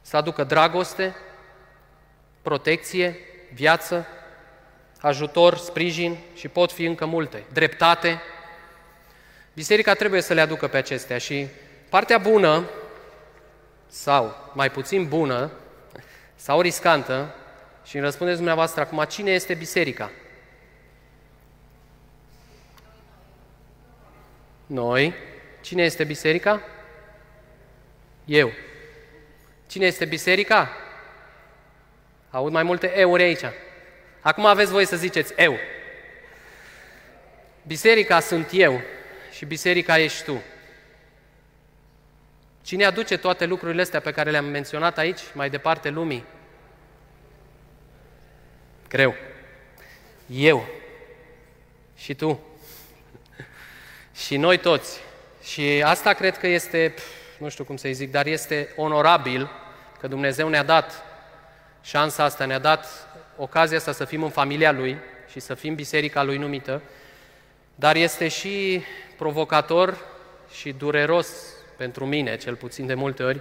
să 0.00 0.16
aducă 0.16 0.44
dragoste, 0.44 1.16
protecție, 2.42 3.16
viață, 3.52 4.06
ajutor, 5.00 5.56
sprijin 5.56 6.16
și 6.34 6.48
pot 6.48 6.72
fi 6.72 6.84
încă 6.84 7.04
multe. 7.04 7.44
Dreptate. 7.52 8.20
Biserica 9.58 9.94
trebuie 9.94 10.20
să 10.20 10.34
le 10.34 10.40
aducă 10.40 10.68
pe 10.68 10.76
acestea 10.76 11.18
și 11.18 11.46
partea 11.88 12.18
bună 12.18 12.70
sau 13.86 14.50
mai 14.54 14.70
puțin 14.70 15.08
bună 15.08 15.50
sau 16.34 16.60
riscantă 16.60 17.34
și 17.84 17.96
îmi 17.96 18.04
răspundeți 18.04 18.36
dumneavoastră 18.36 18.80
acum, 18.80 19.04
cine 19.08 19.30
este 19.30 19.54
biserica? 19.54 20.10
Noi. 24.66 25.14
Cine 25.60 25.82
este 25.82 26.04
biserica? 26.04 26.62
Eu. 28.24 28.52
Cine 29.66 29.86
este 29.86 30.04
biserica? 30.04 30.70
Aud 32.30 32.52
mai 32.52 32.62
multe 32.62 32.98
euri 32.98 33.22
aici. 33.22 33.44
Acum 34.20 34.46
aveți 34.46 34.70
voi 34.70 34.84
să 34.84 34.96
ziceți 34.96 35.32
eu. 35.36 35.56
Biserica 37.62 38.20
sunt 38.20 38.48
eu 38.52 38.82
și 39.38 39.44
biserica 39.44 39.98
ești 39.98 40.24
tu. 40.24 40.42
Cine 42.62 42.84
aduce 42.84 43.16
toate 43.16 43.44
lucrurile 43.44 43.82
astea 43.82 44.00
pe 44.00 44.12
care 44.12 44.30
le-am 44.30 44.44
menționat 44.44 44.98
aici, 44.98 45.20
mai 45.32 45.50
departe 45.50 45.88
lumii? 45.88 46.24
Greu. 48.88 49.14
Eu. 50.26 50.66
Și 51.96 52.14
tu. 52.14 52.40
și 54.24 54.36
noi 54.36 54.58
toți. 54.58 55.00
Și 55.42 55.82
asta 55.84 56.12
cred 56.12 56.38
că 56.38 56.46
este, 56.46 56.94
nu 57.38 57.48
știu 57.48 57.64
cum 57.64 57.76
să-i 57.76 57.94
zic, 57.94 58.10
dar 58.10 58.26
este 58.26 58.72
onorabil 58.76 59.50
că 60.00 60.08
Dumnezeu 60.08 60.48
ne-a 60.48 60.62
dat 60.62 61.04
șansa 61.82 62.24
asta, 62.24 62.44
ne-a 62.44 62.58
dat 62.58 63.08
ocazia 63.36 63.76
asta 63.76 63.92
să 63.92 64.04
fim 64.04 64.22
în 64.22 64.30
familia 64.30 64.72
Lui 64.72 64.98
și 65.30 65.40
să 65.40 65.54
fim 65.54 65.74
biserica 65.74 66.22
Lui 66.22 66.36
numită, 66.36 66.82
dar 67.78 67.96
este 67.96 68.28
și 68.28 68.82
provocator 69.16 69.98
și 70.50 70.72
dureros 70.72 71.28
pentru 71.76 72.06
mine, 72.06 72.36
cel 72.36 72.54
puțin 72.54 72.86
de 72.86 72.94
multe 72.94 73.22
ori, 73.22 73.40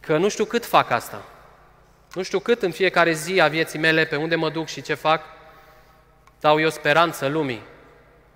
că 0.00 0.16
nu 0.16 0.28
știu 0.28 0.44
cât 0.44 0.64
fac 0.64 0.90
asta. 0.90 1.24
Nu 2.14 2.22
știu 2.22 2.38
cât 2.38 2.62
în 2.62 2.70
fiecare 2.70 3.12
zi 3.12 3.40
a 3.40 3.48
vieții 3.48 3.78
mele, 3.78 4.04
pe 4.04 4.16
unde 4.16 4.34
mă 4.34 4.50
duc 4.50 4.66
și 4.66 4.82
ce 4.82 4.94
fac, 4.94 5.22
dau 6.40 6.60
eu 6.60 6.70
speranță 6.70 7.26
lumii. 7.26 7.62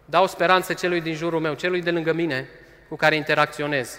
Dau 0.05 0.27
speranță 0.27 0.73
celui 0.73 1.01
din 1.01 1.15
jurul 1.15 1.41
meu, 1.41 1.55
celui 1.55 1.83
de 1.83 1.91
lângă 1.91 2.13
mine 2.13 2.49
cu 2.89 2.97
care 2.97 3.15
interacționez. 3.15 3.99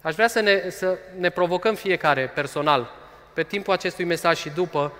Aș 0.00 0.14
vrea 0.14 0.28
să 0.28 0.40
ne, 0.40 0.70
să 0.70 0.98
ne 1.18 1.30
provocăm 1.30 1.74
fiecare 1.74 2.26
personal, 2.34 2.90
pe 3.32 3.42
timpul 3.42 3.72
acestui 3.72 4.04
mesaj 4.04 4.38
și 4.38 4.48
după, 4.48 4.92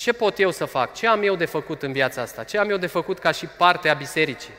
ce 0.00 0.12
pot 0.12 0.38
eu 0.38 0.50
să 0.50 0.64
fac? 0.64 0.94
Ce 0.94 1.06
am 1.06 1.22
eu 1.22 1.36
de 1.36 1.44
făcut 1.44 1.82
în 1.82 1.92
viața 1.92 2.22
asta? 2.22 2.44
Ce 2.44 2.58
am 2.58 2.70
eu 2.70 2.76
de 2.76 2.86
făcut 2.86 3.18
ca 3.18 3.30
și 3.30 3.46
parte 3.46 3.88
a 3.88 3.94
bisericii? 3.94 4.52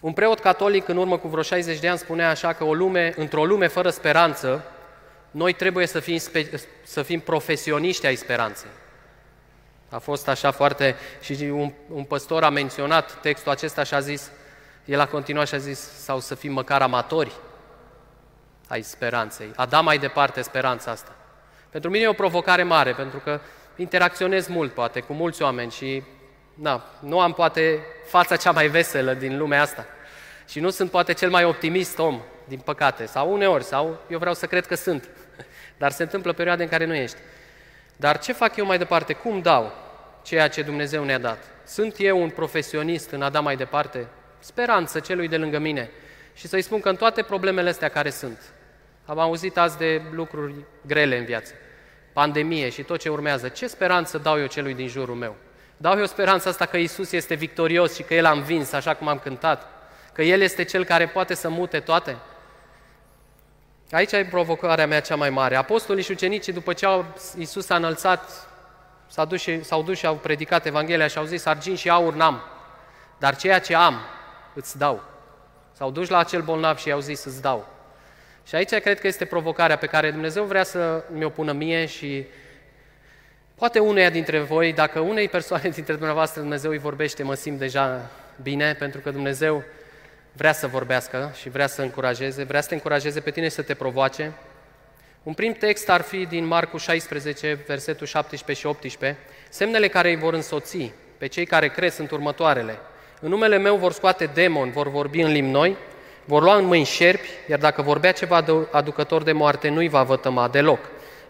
Un 0.00 0.12
preot 0.12 0.40
catolic 0.40 0.88
în 0.88 0.96
urmă 0.96 1.18
cu 1.18 1.28
vreo 1.28 1.42
60 1.42 1.78
de 1.78 1.88
ani 1.88 1.98
spunea 1.98 2.28
așa 2.30 2.52
că 2.52 2.64
o 2.64 2.74
lume, 2.74 3.14
într-o 3.16 3.44
lume 3.44 3.66
fără 3.66 3.90
speranță, 3.90 4.64
noi 5.30 5.52
trebuie 5.52 5.86
să 5.86 6.00
fim, 6.00 6.16
spe, 6.16 6.50
să 6.82 7.02
fim 7.02 7.20
profesioniști 7.20 8.06
ai 8.06 8.14
speranței. 8.14 8.70
A 9.88 9.98
fost 9.98 10.28
așa 10.28 10.50
foarte... 10.50 10.96
Și 11.20 11.32
un, 11.42 11.72
un 11.88 12.04
păstor 12.04 12.42
a 12.42 12.50
menționat 12.50 13.20
textul 13.20 13.52
acesta 13.52 13.82
și 13.82 13.94
a 13.94 14.00
zis, 14.00 14.30
el 14.84 15.00
a 15.00 15.06
continuat 15.06 15.46
și 15.46 15.54
a 15.54 15.58
zis, 15.58 15.78
sau 15.78 16.20
să 16.20 16.34
fim 16.34 16.52
măcar 16.52 16.82
amatori 16.82 17.32
ai 18.68 18.82
speranței. 18.82 19.50
A 19.56 19.66
da 19.66 19.80
mai 19.80 19.98
departe 19.98 20.42
speranța 20.42 20.90
asta. 20.90 21.17
Pentru 21.70 21.90
mine 21.90 22.04
e 22.04 22.08
o 22.08 22.12
provocare 22.12 22.62
mare, 22.62 22.92
pentru 22.92 23.18
că 23.18 23.40
interacționez 23.76 24.46
mult, 24.46 24.72
poate, 24.72 25.00
cu 25.00 25.12
mulți 25.12 25.42
oameni 25.42 25.70
și 25.70 26.02
na, 26.54 26.84
nu 27.00 27.20
am 27.20 27.32
poate 27.32 27.80
fața 28.06 28.36
cea 28.36 28.50
mai 28.50 28.68
veselă 28.68 29.14
din 29.14 29.38
lumea 29.38 29.62
asta. 29.62 29.86
Și 30.48 30.60
nu 30.60 30.70
sunt 30.70 30.90
poate 30.90 31.12
cel 31.12 31.30
mai 31.30 31.44
optimist 31.44 31.98
om, 31.98 32.20
din 32.44 32.58
păcate, 32.58 33.06
sau 33.06 33.32
uneori, 33.32 33.64
sau 33.64 34.00
eu 34.08 34.18
vreau 34.18 34.34
să 34.34 34.46
cred 34.46 34.66
că 34.66 34.74
sunt. 34.74 35.08
Dar 35.78 35.90
se 35.90 36.02
întâmplă 36.02 36.32
perioade 36.32 36.62
în 36.62 36.68
care 36.68 36.84
nu 36.84 36.94
ești. 36.94 37.16
Dar 37.96 38.18
ce 38.18 38.32
fac 38.32 38.56
eu 38.56 38.66
mai 38.66 38.78
departe? 38.78 39.12
Cum 39.12 39.40
dau 39.40 39.72
ceea 40.22 40.48
ce 40.48 40.62
Dumnezeu 40.62 41.04
ne-a 41.04 41.18
dat? 41.18 41.38
Sunt 41.66 41.94
eu 41.98 42.22
un 42.22 42.30
profesionist 42.30 43.10
în 43.10 43.22
a 43.22 43.30
da 43.30 43.40
mai 43.40 43.56
departe 43.56 44.06
speranță 44.38 45.00
celui 45.00 45.28
de 45.28 45.36
lângă 45.36 45.58
mine 45.58 45.90
și 46.34 46.46
să-i 46.46 46.62
spun 46.62 46.80
că 46.80 46.88
în 46.88 46.96
toate 46.96 47.22
problemele 47.22 47.68
astea 47.68 47.88
care 47.88 48.10
sunt, 48.10 48.38
Am 49.08 49.18
auzit 49.18 49.58
azi 49.58 49.76
de 49.78 50.02
lucruri 50.10 50.54
grele 50.86 51.18
în 51.18 51.24
viață, 51.24 51.52
pandemie 52.12 52.68
și 52.68 52.82
tot 52.82 53.00
ce 53.00 53.08
urmează. 53.08 53.48
Ce 53.48 53.66
speranță 53.66 54.18
dau 54.18 54.38
eu 54.38 54.46
celui 54.46 54.74
din 54.74 54.88
jurul 54.88 55.14
meu? 55.14 55.36
Dau 55.76 55.98
eu 55.98 56.06
speranța 56.06 56.50
asta 56.50 56.66
că 56.66 56.76
Isus 56.76 57.12
este 57.12 57.34
victorios 57.34 57.94
și 57.94 58.02
că 58.02 58.14
El 58.14 58.24
a 58.24 58.30
învins, 58.30 58.72
așa 58.72 58.94
cum 58.94 59.08
am 59.08 59.18
cântat? 59.18 59.66
Că 60.12 60.22
El 60.22 60.40
este 60.40 60.64
Cel 60.64 60.84
care 60.84 61.06
poate 61.06 61.34
să 61.34 61.48
mute 61.48 61.80
toate? 61.80 62.16
Aici 63.90 64.12
e 64.12 64.26
provocarea 64.30 64.86
mea 64.86 65.00
cea 65.00 65.16
mai 65.16 65.30
mare. 65.30 65.56
Apostolii 65.56 66.02
și 66.02 66.10
ucenicii, 66.10 66.52
după 66.52 66.72
ce 66.72 66.86
au, 66.86 67.04
Iisus 67.36 67.68
a 67.68 67.76
înălțat, 67.76 68.48
s-au 69.06 69.24
dus, 69.24 69.40
și, 69.40 69.64
s-au 69.64 69.82
dus 69.82 69.98
și 69.98 70.06
au 70.06 70.14
predicat 70.14 70.66
Evanghelia 70.66 71.06
și 71.06 71.18
au 71.18 71.24
zis, 71.24 71.44
argint 71.44 71.78
și 71.78 71.90
aur 71.90 72.14
n-am, 72.14 72.40
dar 73.18 73.36
ceea 73.36 73.60
ce 73.60 73.74
am, 73.74 74.00
îți 74.54 74.78
dau. 74.78 75.02
S-au 75.72 75.90
dus 75.90 76.08
la 76.08 76.18
acel 76.18 76.42
bolnav 76.42 76.76
și 76.76 76.88
i-au 76.88 77.00
zis, 77.00 77.24
îți 77.24 77.42
dau. 77.42 77.77
Și 78.48 78.54
aici 78.54 78.74
cred 78.74 79.00
că 79.00 79.06
este 79.06 79.24
provocarea 79.24 79.76
pe 79.76 79.86
care 79.86 80.10
Dumnezeu 80.10 80.44
vrea 80.44 80.64
să 80.64 81.04
mi-o 81.12 81.28
pună 81.28 81.52
mie 81.52 81.86
și 81.86 82.26
poate 83.54 83.78
uneia 83.78 84.10
dintre 84.10 84.38
voi, 84.38 84.72
dacă 84.72 85.00
unei 85.00 85.28
persoane 85.28 85.68
dintre 85.78 85.92
dumneavoastră 85.92 86.40
Dumnezeu 86.40 86.70
îi 86.70 86.78
vorbește, 86.78 87.22
mă 87.22 87.34
simt 87.34 87.58
deja 87.58 88.10
bine, 88.42 88.74
pentru 88.74 89.00
că 89.00 89.10
Dumnezeu 89.10 89.62
vrea 90.32 90.52
să 90.52 90.66
vorbească 90.66 91.32
și 91.40 91.48
vrea 91.48 91.66
să 91.66 91.82
încurajeze, 91.82 92.42
vrea 92.42 92.60
să 92.60 92.68
te 92.68 92.74
încurajeze 92.74 93.20
pe 93.20 93.30
tine 93.30 93.48
să 93.48 93.62
te 93.62 93.74
provoace. 93.74 94.32
Un 95.22 95.32
prim 95.32 95.52
text 95.52 95.88
ar 95.88 96.00
fi 96.00 96.26
din 96.26 96.44
Marcu 96.44 96.76
16, 96.76 97.58
versetul 97.66 98.06
17 98.06 98.66
și 98.66 98.66
18. 98.66 99.18
Semnele 99.48 99.88
care 99.88 100.08
îi 100.08 100.16
vor 100.16 100.34
însoți 100.34 100.92
pe 101.18 101.26
cei 101.26 101.46
care 101.46 101.68
cred 101.68 101.92
sunt 101.92 102.10
următoarele. 102.10 102.78
În 103.20 103.28
numele 103.28 103.58
meu 103.58 103.76
vor 103.76 103.92
scoate 103.92 104.30
demoni, 104.34 104.70
vor 104.70 104.90
vorbi 104.90 105.20
în 105.20 105.32
limbi 105.32 105.50
noi, 105.50 105.76
vor 106.28 106.42
lua 106.42 106.56
în 106.56 106.64
mâini 106.64 106.84
șerpi, 106.84 107.28
iar 107.46 107.58
dacă 107.58 107.82
vorbea 107.82 108.12
ceva 108.12 108.44
aducător 108.70 109.22
de 109.22 109.32
moarte, 109.32 109.68
nu-i 109.68 109.88
va 109.88 110.02
vătăma 110.02 110.48
deloc. 110.48 110.78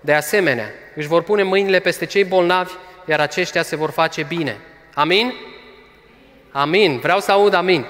De 0.00 0.14
asemenea, 0.14 0.70
își 0.94 1.06
vor 1.06 1.22
pune 1.22 1.42
mâinile 1.42 1.78
peste 1.78 2.04
cei 2.04 2.24
bolnavi, 2.24 2.72
iar 3.04 3.20
aceștia 3.20 3.62
se 3.62 3.76
vor 3.76 3.90
face 3.90 4.22
bine. 4.22 4.56
Amin? 4.94 5.32
Amin. 6.50 6.98
Vreau 6.98 7.20
să 7.20 7.32
aud 7.32 7.54
amin. 7.54 7.86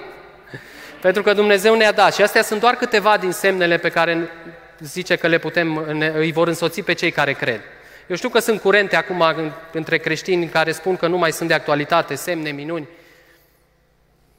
Pentru 1.01 1.23
că 1.23 1.33
Dumnezeu 1.33 1.75
ne-a 1.75 1.93
dat. 1.93 2.15
Și 2.15 2.23
astea 2.23 2.43
sunt 2.43 2.61
doar 2.61 2.75
câteva 2.75 3.17
din 3.17 3.33
semnele 3.33 3.77
pe 3.77 3.89
care 3.89 4.31
zice 4.79 5.17
că 5.17 5.27
le 5.27 5.39
putem, 5.39 5.77
îi 6.15 6.33
vor 6.33 6.49
însoți 6.49 6.81
pe 6.81 6.93
cei 6.93 7.11
care 7.11 7.33
cred. 7.33 7.61
Eu 8.07 8.17
știu 8.17 8.29
că 8.29 8.39
sunt 8.39 8.61
curente 8.61 8.97
acum 8.97 9.25
între 9.73 9.99
creștini 9.99 10.49
care 10.49 10.73
spun 10.73 10.97
că 10.97 11.07
nu 11.07 11.19
mai 11.19 11.33
sunt 11.33 11.49
de 11.49 11.55
actualitate, 11.55 12.15
semne, 12.15 12.51
minuni. 12.51 12.89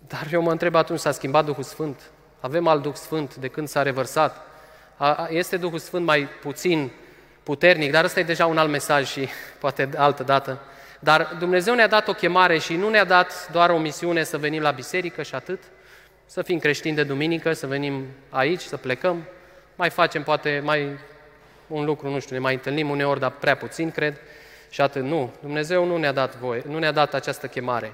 Dar 0.07 0.27
eu 0.31 0.41
mă 0.41 0.51
întreb 0.51 0.75
atunci, 0.75 0.99
s-a 0.99 1.11
schimbat 1.11 1.45
Duhul 1.45 1.63
Sfânt? 1.63 2.01
Avem 2.39 2.67
alt 2.67 2.81
Duh 2.81 2.93
Sfânt 2.93 3.35
de 3.35 3.47
când 3.47 3.67
s-a 3.67 3.81
revărsat? 3.81 4.41
Este 5.29 5.57
Duhul 5.57 5.79
Sfânt 5.79 6.05
mai 6.05 6.27
puțin 6.41 6.91
puternic, 7.43 7.91
dar 7.91 8.03
ăsta 8.03 8.19
e 8.19 8.23
deja 8.23 8.45
un 8.45 8.57
alt 8.57 8.69
mesaj 8.69 9.07
și 9.07 9.27
poate 9.59 9.89
altă 9.95 10.23
dată. 10.23 10.59
Dar 10.99 11.35
Dumnezeu 11.39 11.75
ne-a 11.75 11.87
dat 11.87 12.07
o 12.07 12.13
chemare 12.13 12.57
și 12.57 12.75
nu 12.75 12.89
ne-a 12.89 13.05
dat 13.05 13.49
doar 13.51 13.69
o 13.69 13.77
misiune 13.77 14.23
să 14.23 14.37
venim 14.37 14.61
la 14.61 14.71
biserică 14.71 15.23
și 15.23 15.35
atât, 15.35 15.63
să 16.25 16.41
fim 16.41 16.59
creștini 16.59 16.95
de 16.95 17.03
duminică, 17.03 17.53
să 17.53 17.67
venim 17.67 18.05
aici, 18.29 18.61
să 18.61 18.77
plecăm, 18.77 19.23
mai 19.75 19.89
facem 19.89 20.23
poate 20.23 20.61
mai 20.63 20.99
un 21.67 21.85
lucru, 21.85 22.09
nu 22.09 22.19
știu, 22.19 22.35
ne 22.35 22.41
mai 22.41 22.53
întâlnim 22.53 22.89
uneori, 22.89 23.19
dar 23.19 23.31
prea 23.31 23.55
puțin, 23.55 23.91
cred, 23.91 24.17
și 24.69 24.81
atât. 24.81 25.03
Nu, 25.03 25.33
Dumnezeu 25.41 25.85
nu 25.85 25.97
ne-a 25.97 26.11
dat 26.11 26.35
voie, 26.35 26.63
nu 26.67 26.79
ne-a 26.79 26.91
dat 26.91 27.13
această 27.13 27.47
chemare. 27.47 27.93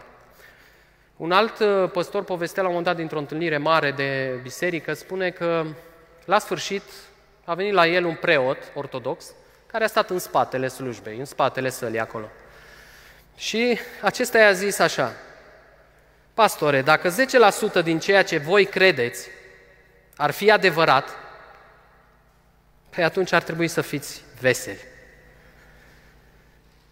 Un 1.17 1.31
alt 1.31 1.60
uh, 1.60 1.89
păstor 1.91 2.24
povestea 2.24 2.62
la 2.62 2.67
un 2.67 2.75
moment 2.75 2.93
dat 2.93 3.01
dintr-o 3.01 3.19
întâlnire 3.19 3.57
mare 3.57 3.91
de 3.91 4.39
biserică, 4.41 4.93
spune 4.93 5.29
că 5.29 5.65
la 6.25 6.39
sfârșit 6.39 6.84
a 7.45 7.53
venit 7.53 7.74
la 7.74 7.88
el 7.88 8.05
un 8.05 8.15
preot 8.15 8.57
ortodox 8.74 9.25
care 9.65 9.84
a 9.84 9.88
stat 9.88 10.10
în 10.10 10.19
spatele 10.19 10.67
slujbei, 10.67 11.17
în 11.17 11.25
spatele 11.25 11.69
sălii 11.69 12.00
acolo. 12.00 12.29
Și 13.38 13.79
acesta 14.01 14.38
i-a 14.38 14.51
zis 14.51 14.79
așa, 14.79 15.13
Pastore, 16.34 16.81
dacă 16.81 17.15
10% 17.79 17.84
din 17.84 18.00
ceea 18.00 18.24
ce 18.24 18.38
voi 18.38 18.65
credeți 18.65 19.29
ar 20.17 20.31
fi 20.31 20.51
adevărat, 20.51 21.10
păi 22.89 23.03
atunci 23.03 23.31
ar 23.31 23.43
trebui 23.43 23.67
să 23.67 23.81
fiți 23.81 24.22
veseli. 24.39 24.79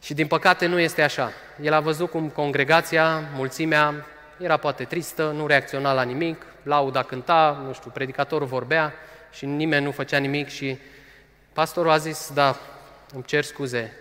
Și 0.02 0.14
din 0.14 0.28
păcate 0.28 0.66
nu 0.66 0.80
este 0.80 1.02
așa. 1.02 1.32
El 1.62 1.74
a 1.74 1.80
văzut 1.80 2.10
cum 2.10 2.30
congregația, 2.30 3.24
mulțimea, 3.34 4.06
era 4.40 4.58
poate 4.58 4.84
tristă, 4.84 5.34
nu 5.36 5.48
reacționa 5.48 5.94
la 5.94 6.04
nimic, 6.04 6.46
lauda 6.64 7.04
cânta, 7.04 7.64
nu 7.68 7.74
știu, 7.74 7.92
predicatorul 7.94 8.48
vorbea 8.48 8.94
și 9.32 9.46
nimeni 9.46 9.86
nu 9.86 9.92
făcea 9.92 10.18
nimic 10.18 10.50
și 10.50 10.78
pastorul 11.54 11.92
a 11.92 11.98
zis, 11.98 12.32
da, 12.34 12.60
îmi 13.14 13.24
cer 13.24 13.44
scuze, 13.44 13.94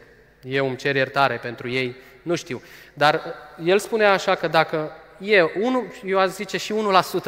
eu 0.43 0.67
îmi 0.67 0.77
cer 0.77 0.95
iertare 0.95 1.37
pentru 1.37 1.69
ei, 1.69 1.97
nu 2.23 2.35
știu. 2.35 2.63
Dar 2.95 3.23
el 3.65 3.79
spunea 3.79 4.13
așa 4.13 4.35
că 4.35 4.49
dacă 4.49 4.91
e, 5.19 5.43
unu, 5.61 5.93
eu 6.05 6.19
aș 6.19 6.29
zice 6.29 6.57
și 6.57 6.75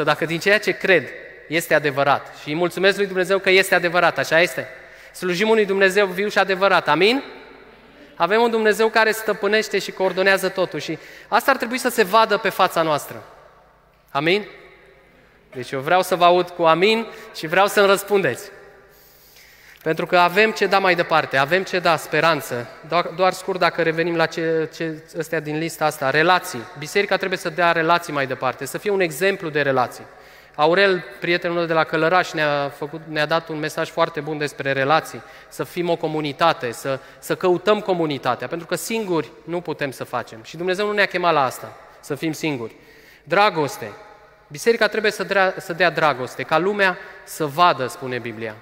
1%, 0.00 0.04
dacă 0.04 0.24
din 0.24 0.38
ceea 0.38 0.58
ce 0.58 0.72
cred 0.72 1.08
este 1.48 1.74
adevărat. 1.74 2.34
Și 2.42 2.48
îi 2.48 2.54
mulțumesc 2.54 2.96
lui 2.96 3.06
Dumnezeu 3.06 3.38
că 3.38 3.50
este 3.50 3.74
adevărat, 3.74 4.18
așa 4.18 4.40
este. 4.40 4.68
Slujim 5.12 5.48
unui 5.48 5.64
Dumnezeu 5.64 6.06
viu 6.06 6.28
și 6.28 6.38
adevărat, 6.38 6.88
amin? 6.88 7.22
Avem 8.16 8.42
un 8.42 8.50
Dumnezeu 8.50 8.88
care 8.88 9.10
stăpânește 9.10 9.78
și 9.78 9.92
coordonează 9.92 10.48
totul 10.48 10.78
și 10.78 10.98
asta 11.28 11.50
ar 11.50 11.56
trebui 11.56 11.78
să 11.78 11.88
se 11.88 12.02
vadă 12.02 12.36
pe 12.36 12.48
fața 12.48 12.82
noastră. 12.82 13.22
Amin? 14.10 14.46
Deci 15.54 15.70
eu 15.70 15.80
vreau 15.80 16.02
să 16.02 16.16
vă 16.16 16.24
aud 16.24 16.50
cu 16.50 16.62
amin 16.62 17.06
și 17.34 17.46
vreau 17.46 17.66
să-mi 17.66 17.86
răspundeți. 17.86 18.50
Pentru 19.82 20.06
că 20.06 20.18
avem 20.18 20.50
ce 20.50 20.66
da 20.66 20.78
mai 20.78 20.94
departe, 20.94 21.36
avem 21.36 21.62
ce 21.62 21.78
da, 21.78 21.96
speranță. 21.96 22.68
Doar, 22.88 23.06
doar 23.06 23.32
scurt 23.32 23.58
dacă 23.58 23.82
revenim 23.82 24.16
la 24.16 24.26
ce, 24.26 24.70
ce 24.74 25.02
astea 25.18 25.40
din 25.40 25.58
lista 25.58 25.84
asta, 25.84 26.10
relații. 26.10 26.62
Biserica 26.78 27.16
trebuie 27.16 27.38
să 27.38 27.50
dea 27.50 27.72
relații 27.72 28.12
mai 28.12 28.26
departe, 28.26 28.64
să 28.64 28.78
fie 28.78 28.90
un 28.90 29.00
exemplu 29.00 29.48
de 29.48 29.62
relații. 29.62 30.04
Aurel, 30.54 31.04
prietenul 31.20 31.56
meu 31.56 31.66
de 31.66 31.72
la 31.72 31.84
Călăraș, 31.84 32.32
ne-a, 32.32 32.68
făcut, 32.68 33.00
ne-a 33.08 33.26
dat 33.26 33.48
un 33.48 33.58
mesaj 33.58 33.90
foarte 33.90 34.20
bun 34.20 34.38
despre 34.38 34.72
relații, 34.72 35.22
să 35.48 35.64
fim 35.64 35.90
o 35.90 35.96
comunitate, 35.96 36.70
să, 36.70 36.98
să 37.18 37.34
căutăm 37.34 37.80
comunitatea, 37.80 38.46
pentru 38.46 38.66
că 38.66 38.74
singuri 38.74 39.30
nu 39.44 39.60
putem 39.60 39.90
să 39.90 40.04
facem. 40.04 40.38
Și 40.42 40.56
Dumnezeu 40.56 40.86
nu 40.86 40.92
ne-a 40.92 41.06
chemat 41.06 41.32
la 41.32 41.44
asta, 41.44 41.76
să 42.00 42.14
fim 42.14 42.32
singuri. 42.32 42.74
Dragoste. 43.24 43.92
Biserica 44.46 44.86
trebuie 44.86 45.12
să 45.12 45.24
dea, 45.24 45.54
să 45.58 45.72
dea 45.72 45.90
dragoste, 45.90 46.42
ca 46.42 46.58
lumea 46.58 46.98
să 47.24 47.46
vadă, 47.46 47.86
spune 47.86 48.18
Biblia 48.18 48.54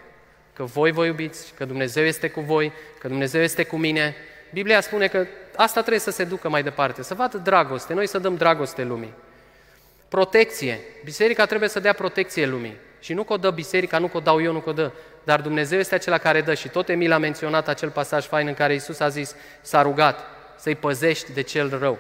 că 0.53 0.65
voi 0.65 0.91
vă 0.91 1.05
iubiți, 1.05 1.53
că 1.57 1.65
Dumnezeu 1.65 2.05
este 2.05 2.31
cu 2.31 2.41
voi, 2.41 2.73
că 2.99 3.09
Dumnezeu 3.09 3.43
este 3.43 3.65
cu 3.65 3.77
mine. 3.77 4.15
Biblia 4.53 4.81
spune 4.81 5.07
că 5.07 5.27
asta 5.57 5.81
trebuie 5.81 6.01
să 6.01 6.11
se 6.11 6.25
ducă 6.25 6.49
mai 6.49 6.63
departe, 6.63 7.03
să 7.03 7.15
vadă 7.15 7.39
dragoste, 7.39 7.95
noi 7.95 8.07
să 8.07 8.19
dăm 8.19 8.37
dragoste 8.37 8.85
lumii. 8.85 9.15
Protecție. 10.13 10.81
Biserica 11.05 11.47
trebuie 11.47 11.69
să 11.69 11.81
dea 11.81 11.93
protecție 11.93 12.47
lumii. 12.47 12.77
Și 13.01 13.13
nu 13.13 13.23
că 13.23 13.33
o 13.33 13.37
dă 13.37 13.51
biserica, 13.51 13.99
nu 13.99 14.07
că 14.07 14.17
o 14.17 14.21
dau 14.21 14.43
eu, 14.43 14.53
nu 14.53 14.61
că 14.61 14.69
o 14.69 14.73
dă, 14.73 14.91
dar 15.25 15.41
Dumnezeu 15.41 15.79
este 15.79 15.95
acela 15.95 16.19
care 16.19 16.41
dă. 16.41 16.55
Și 16.55 16.69
tot 16.69 16.89
Emil 16.89 17.13
a 17.13 17.19
menționat 17.19 17.69
acel 17.69 17.91
pasaj 17.91 18.27
fain 18.27 18.47
în 18.47 18.55
care 18.55 18.75
Isus 18.75 19.01
a 19.01 19.09
zis, 19.09 19.35
s-a 19.61 19.83
rugat 19.83 20.21
să-i 20.57 20.75
păzești 20.75 21.33
de 21.33 21.41
cel 21.41 21.79
rău. 21.79 21.99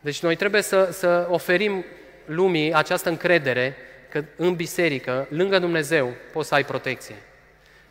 Deci 0.00 0.22
noi 0.22 0.36
trebuie 0.36 0.62
să, 0.62 0.88
să 0.92 1.26
oferim 1.30 1.84
lumii 2.24 2.74
această 2.74 3.08
încredere 3.08 3.76
că 4.10 4.24
în 4.36 4.54
biserică, 4.54 5.26
lângă 5.30 5.58
Dumnezeu, 5.58 6.12
poți 6.32 6.48
să 6.48 6.54
ai 6.54 6.64
protecție. 6.64 7.16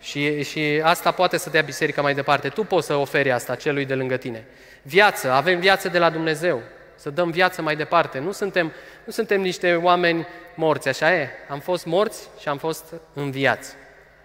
Și, 0.01 0.43
și 0.43 0.82
asta 0.84 1.12
poate 1.12 1.38
să 1.38 1.50
dea 1.50 1.62
biserica 1.62 2.01
mai 2.01 2.13
departe. 2.13 2.50
Tu 2.50 2.63
poți 2.63 2.86
să 2.86 2.93
oferi 2.93 3.32
asta 3.32 3.55
celui 3.55 3.86
de 3.86 3.96
lângă 3.96 4.17
tine. 4.17 4.46
Viață, 4.82 5.32
avem 5.32 5.60
viață 5.60 5.89
de 5.89 6.00
la 6.00 6.10
Dumnezeu. 6.10 6.62
Să 7.03 7.10
dăm 7.10 7.31
viață 7.31 7.62
mai 7.62 7.75
departe. 7.75 8.19
Nu 8.19 8.31
suntem, 8.31 8.72
nu 9.03 9.12
suntem 9.12 9.41
niște 9.41 9.75
oameni 9.75 10.27
morți, 10.55 10.88
așa 10.88 11.13
e. 11.13 11.29
Am 11.50 11.60
fost 11.60 11.86
morți 11.86 12.27
și 12.39 12.48
am 12.48 12.57
fost 12.57 12.93
înviați. 13.13 13.74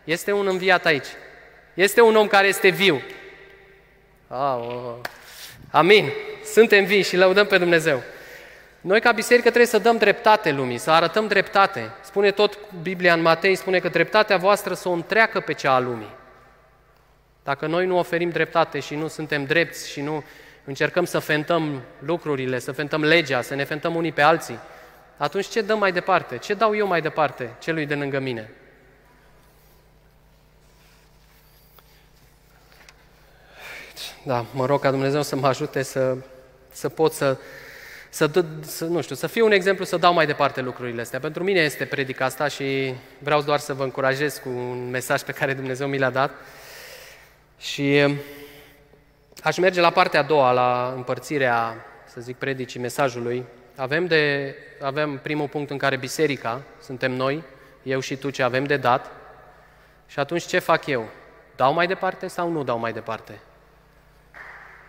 Este 0.05 0.33
un 0.33 0.47
înviat 0.47 0.87
aici. 0.87 1.07
Este 1.75 2.01
un 2.01 2.17
om 2.17 2.27
care 2.27 2.47
este 2.47 2.69
viu. 2.69 3.03
Oh, 4.29 4.59
oh. 4.59 4.95
Amin. 5.71 6.11
Suntem 6.53 6.85
vii 6.85 7.03
și 7.03 7.17
lăudăm 7.17 7.47
pe 7.47 7.59
Dumnezeu. 7.59 8.03
Noi 8.81 9.01
ca 9.01 9.13
biserică 9.13 9.49
trebuie 9.49 9.67
să 9.67 9.79
dăm 9.79 9.97
dreptate 9.97 10.51
lumii, 10.51 10.79
să 10.79 10.91
arătăm 10.91 11.27
dreptate. 11.27 11.91
Spune 12.03 12.31
tot 12.31 12.59
Biblia 12.83 13.13
în 13.13 13.23
Matei, 13.23 13.55
spune 13.55 13.79
că 13.79 13.89
dreptatea 13.89 14.37
voastră 14.37 14.75
să 14.75 14.89
o 14.89 14.93
întreacă 14.93 15.41
pe 15.41 15.53
cea 15.53 15.75
a 15.75 15.79
lumii. 15.79 16.15
Dacă 17.45 17.67
noi 17.67 17.87
nu 17.87 17.99
oferim 17.99 18.31
dreptate 18.31 18.81
și 18.81 18.95
nu 18.95 19.09
suntem 19.09 19.45
drepți 19.45 19.91
și 19.91 20.01
nu 20.01 20.25
încercăm 20.69 21.05
să 21.05 21.19
fentăm 21.19 21.83
lucrurile, 21.99 22.59
să 22.59 22.73
fentăm 22.73 23.05
legea, 23.05 23.43
să 23.43 23.55
ne 23.55 23.65
fentăm 23.65 23.95
unii 23.95 24.13
pe 24.13 24.23
alții, 24.23 24.59
atunci 25.17 25.47
ce 25.47 25.61
dăm 25.61 25.79
mai 25.79 25.93
departe? 25.93 26.39
Ce 26.39 26.55
dau 26.55 26.77
eu 26.77 26.87
mai 26.87 27.01
departe 27.01 27.55
celui 27.61 27.87
de 27.87 27.95
lângă 27.95 28.19
mine? 28.19 28.51
Da, 34.23 34.47
mă 34.53 34.67
rog 34.67 34.81
ca 34.81 34.91
Dumnezeu 34.91 35.23
să 35.23 35.37
mă 35.37 35.47
ajute 35.47 35.83
să, 35.83 36.17
să 36.73 36.89
pot 36.89 37.13
să 37.13 37.37
să, 38.11 38.45
să, 38.61 38.85
nu 38.85 39.01
știu, 39.01 39.15
să 39.15 39.27
fiu 39.27 39.45
un 39.45 39.53
exemplu, 39.53 39.85
să 39.85 39.97
dau 39.97 40.13
mai 40.13 40.27
departe 40.27 40.61
lucrurile 40.61 41.01
astea. 41.01 41.21
Pentru 41.21 41.45
mine 41.45 41.61
este 41.61 41.85
predica 41.85 42.25
asta 42.25 42.49
și 42.49 42.95
vreau 43.19 43.43
doar 43.43 43.59
să 43.59 43.75
vă 43.75 43.83
încurajez 43.83 44.41
cu 44.43 44.49
un 44.49 44.91
mesaj 44.91 45.23
pe 45.23 45.33
care 45.33 45.55
Dumnezeu 45.55 45.87
mi 45.87 45.99
l-a 45.99 46.11
dat. 46.11 46.31
Și 47.59 48.03
um, 48.05 48.17
aș 49.43 49.59
merge 49.59 49.81
la 49.81 49.91
partea 49.91 50.21
a 50.21 50.23
doua, 50.23 50.53
la 50.53 50.93
împărțirea, 50.97 51.87
să 52.05 52.21
zic, 52.21 52.37
predicii 52.37 52.81
mesajului. 52.81 53.45
Avem, 53.77 54.07
de, 54.07 54.55
avem 54.81 55.19
primul 55.23 55.49
punct 55.49 55.71
în 55.71 55.79
care 55.79 55.97
biserica, 55.97 56.61
suntem 56.81 57.13
noi, 57.13 57.43
eu 57.83 58.01
și 58.01 58.17
tu 58.17 58.31
ce 58.31 58.43
avem 58.43 58.65
de 58.65 58.77
dat. 58.77 59.11
Și 60.07 60.19
atunci 60.19 60.47
ce 60.47 60.59
fac 60.59 60.87
eu? 60.87 61.09
Dau 61.57 61.73
mai 61.73 61.87
departe 61.87 62.27
sau 62.27 62.51
nu 62.51 62.65
dau 62.65 62.79
mai 62.79 62.93
departe? 62.93 63.39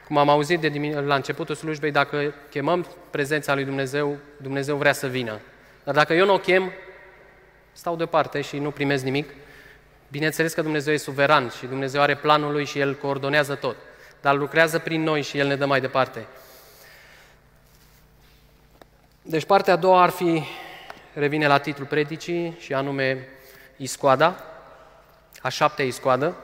Cum 0.05 0.17
am 0.17 0.29
auzit 0.29 0.59
de 0.59 0.69
dimine- 0.69 1.01
la 1.01 1.15
începutul 1.15 1.55
slujbei, 1.55 1.91
dacă 1.91 2.33
chemăm 2.49 2.87
prezența 3.09 3.53
lui 3.53 3.63
Dumnezeu, 3.63 4.17
Dumnezeu 4.37 4.75
vrea 4.75 4.93
să 4.93 5.07
vină. 5.07 5.39
Dar 5.83 5.93
dacă 5.93 6.13
eu 6.13 6.25
nu 6.25 6.33
o 6.33 6.37
chem, 6.37 6.71
stau 7.71 7.95
deoparte 7.95 8.41
și 8.41 8.57
nu 8.57 8.71
primez 8.71 9.03
nimic. 9.03 9.29
Bineînțeles 10.07 10.53
că 10.53 10.61
Dumnezeu 10.61 10.93
e 10.93 10.97
suveran 10.97 11.49
și 11.49 11.65
Dumnezeu 11.65 12.01
are 12.01 12.15
planul 12.15 12.51
lui 12.51 12.65
și 12.65 12.79
El 12.79 12.95
coordonează 12.95 13.55
tot. 13.55 13.75
Dar 14.21 14.35
lucrează 14.35 14.79
prin 14.79 15.03
noi 15.03 15.21
și 15.21 15.37
El 15.37 15.47
ne 15.47 15.55
dă 15.55 15.65
mai 15.65 15.81
departe. 15.81 16.27
Deci 19.21 19.45
partea 19.45 19.73
a 19.73 19.77
doua 19.77 20.01
ar 20.01 20.09
fi, 20.09 20.43
revine 21.13 21.47
la 21.47 21.57
titlul 21.57 21.87
predicii 21.87 22.57
și 22.59 22.73
anume 22.73 23.27
Iscoada, 23.77 24.43
a 25.41 25.49
șaptea 25.49 25.85
Iscoadă. 25.85 26.35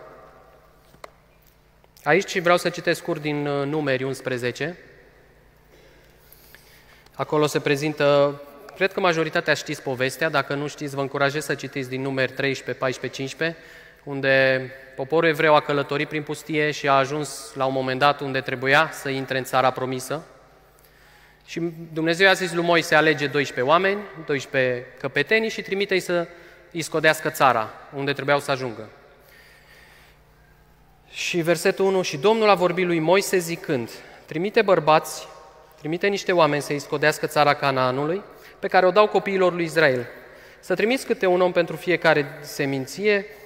Aici 2.03 2.39
vreau 2.39 2.57
să 2.57 2.69
citesc 2.69 2.99
scurt 2.99 3.21
din 3.21 3.47
uh, 3.47 3.65
numeri 3.67 4.03
11. 4.03 4.77
Acolo 7.15 7.45
se 7.45 7.59
prezintă, 7.59 8.41
cred 8.75 8.93
că 8.93 8.99
majoritatea 8.99 9.53
știți 9.53 9.81
povestea, 9.81 10.29
dacă 10.29 10.53
nu 10.53 10.67
știți, 10.67 10.95
vă 10.95 11.01
încurajez 11.01 11.43
să 11.43 11.55
citiți 11.55 11.89
din 11.89 12.01
numeri 12.01 12.31
13, 12.31 12.79
14, 12.83 13.21
15, 13.21 13.57
unde 14.05 14.71
poporul 14.95 15.29
evreu 15.29 15.55
a 15.55 15.59
călătorit 15.59 16.07
prin 16.07 16.23
pustie 16.23 16.71
și 16.71 16.87
a 16.87 16.93
ajuns 16.93 17.53
la 17.53 17.65
un 17.65 17.73
moment 17.73 17.99
dat 17.99 18.21
unde 18.21 18.41
trebuia 18.41 18.89
să 18.91 19.09
intre 19.09 19.37
în 19.37 19.43
țara 19.43 19.71
promisă. 19.71 20.23
Și 21.45 21.61
Dumnezeu 21.93 22.29
a 22.29 22.33
zis 22.33 22.53
lui 22.53 22.63
Moise, 22.63 22.95
alege 22.95 23.27
12 23.27 23.73
oameni, 23.73 23.99
12 24.25 24.85
căpetenii 24.99 25.49
și 25.49 25.61
trimite-i 25.61 25.99
să 25.99 26.27
îi 26.71 26.81
scodească 26.81 27.29
țara 27.29 27.69
unde 27.95 28.13
trebuiau 28.13 28.39
să 28.39 28.51
ajungă. 28.51 28.89
Și 31.09 31.41
versetul 31.41 31.85
1, 31.85 32.01
și 32.01 32.17
Domnul 32.17 32.49
a 32.49 32.55
vorbit 32.55 32.85
lui 32.85 32.99
Moise 32.99 33.37
zicând, 33.37 33.89
trimite 34.25 34.61
bărbați, 34.61 35.27
trimite 35.79 36.07
niște 36.07 36.31
oameni 36.31 36.61
să-i 36.61 36.79
scodească 36.79 37.27
țara 37.27 37.53
Canaanului, 37.53 38.21
pe 38.59 38.67
care 38.67 38.85
o 38.85 38.91
dau 38.91 39.07
copiilor 39.07 39.53
lui 39.53 39.63
Israel. 39.63 40.07
Să 40.59 40.75
trimiți 40.75 41.05
câte 41.05 41.25
un 41.25 41.41
om 41.41 41.51
pentru 41.51 41.75
fiecare 41.75 42.25
seminție, 42.41 43.25
uh, 43.29 43.44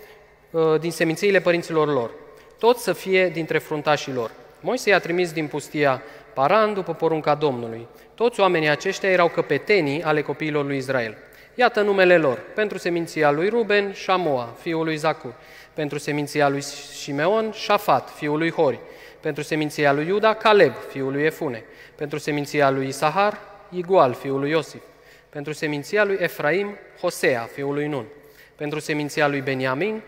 din 0.80 0.92
semințiile 0.92 1.40
părinților 1.40 1.88
lor, 1.94 2.12
tot 2.58 2.78
să 2.78 2.94
fie 2.94 3.30
dintre 3.30 3.58
fruntașii 3.58 4.14
lor. 4.14 4.32
Moise 4.60 4.90
i-a 4.90 5.00
trimis 5.00 5.32
din 5.32 5.48
pustia 5.48 6.02
Paran 6.34 6.74
după 6.74 6.94
porunca 6.94 7.36
Domnului. 7.36 7.88
Toți 8.16 8.40
oamenii 8.40 8.70
aceștia 8.70 9.10
erau 9.10 9.28
căpetenii 9.28 10.04
ale 10.04 10.22
copiilor 10.22 10.66
lui 10.66 10.78
Israel. 10.78 11.18
Iată 11.56 11.82
numele 11.82 12.18
lor. 12.18 12.40
Pentru 12.56 12.78
seminția 12.78 13.32
lui 13.32 13.50
Ruben, 13.50 13.94
Shamoa, 13.94 14.56
fiul 14.60 14.84
lui 14.84 14.96
Zacur. 14.96 15.34
Pentru 15.74 15.98
seminția 15.98 16.50
lui 16.50 16.62
Shimeon, 16.62 17.52
Shafat, 17.52 18.10
fiul 18.10 18.38
lui 18.38 18.52
Hori. 18.52 18.80
Pentru 19.20 19.44
seminția 19.44 19.94
lui 19.94 20.08
Iuda, 20.08 20.34
Caleb, 20.34 20.74
fiul 20.90 21.12
lui 21.12 21.24
Efune. 21.24 21.64
Pentru 21.96 22.18
seminția 22.18 22.70
lui 22.70 22.88
Isahar, 22.88 23.40
Igual, 23.70 24.14
fiul 24.14 24.40
lui 24.40 24.50
Iosif. 24.50 24.82
Pentru 25.30 25.54
seminția 25.54 26.04
lui 26.04 26.18
Efraim, 26.20 26.78
Hosea, 27.02 27.50
fiul 27.54 27.74
lui 27.74 27.88
Nun. 27.88 28.06
Pentru 28.56 28.80
seminția 28.80 29.28
lui 29.28 29.42
Beniamin, 29.42 30.02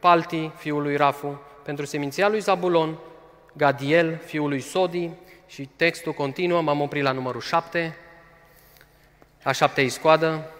Palti, 0.00 0.50
fiul 0.56 0.82
lui 0.82 0.96
Rafu. 0.96 1.40
Pentru 1.62 1.84
seminția 1.84 2.28
lui 2.28 2.40
Zabulon, 2.40 2.98
Gadiel, 3.52 4.20
fiul 4.24 4.48
lui 4.48 4.60
Sodi. 4.60 5.10
Și 5.46 5.68
textul 5.76 6.12
continuă, 6.12 6.60
m-am 6.60 6.80
oprit 6.80 7.02
la 7.02 7.12
numărul 7.12 7.40
7, 7.40 7.96
a 9.42 9.52
șaptea 9.52 9.82
iscoadă. 9.82 10.50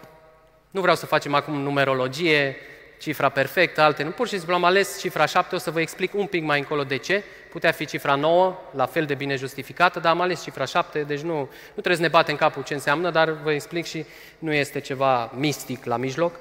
Nu 0.71 0.81
vreau 0.81 0.95
să 0.95 1.05
facem 1.05 1.33
acum 1.33 1.61
numerologie, 1.61 2.55
cifra 2.99 3.29
perfectă, 3.29 3.81
alte 3.81 4.03
nu. 4.03 4.09
Pur 4.09 4.27
și 4.27 4.35
simplu 4.35 4.53
am 4.53 4.63
ales 4.63 4.99
cifra 4.99 5.25
7, 5.25 5.55
o 5.55 5.57
să 5.57 5.71
vă 5.71 5.81
explic 5.81 6.13
un 6.13 6.25
pic 6.25 6.43
mai 6.43 6.59
încolo 6.59 6.83
de 6.83 6.97
ce. 6.97 7.23
Putea 7.49 7.71
fi 7.71 7.85
cifra 7.85 8.15
9, 8.15 8.57
la 8.71 8.85
fel 8.85 9.05
de 9.05 9.13
bine 9.13 9.35
justificată, 9.35 9.99
dar 9.99 10.11
am 10.11 10.21
ales 10.21 10.43
cifra 10.43 10.65
7, 10.65 10.99
deci 10.99 11.19
nu, 11.19 11.37
nu 11.37 11.47
trebuie 11.71 11.95
să 11.95 12.01
ne 12.01 12.07
bate 12.07 12.31
în 12.31 12.37
capul 12.37 12.63
ce 12.63 12.73
înseamnă, 12.73 13.09
dar 13.09 13.29
vă 13.29 13.51
explic 13.51 13.85
și 13.85 14.05
nu 14.39 14.53
este 14.53 14.79
ceva 14.79 15.31
mistic 15.35 15.85
la 15.85 15.97
mijloc. 15.97 16.35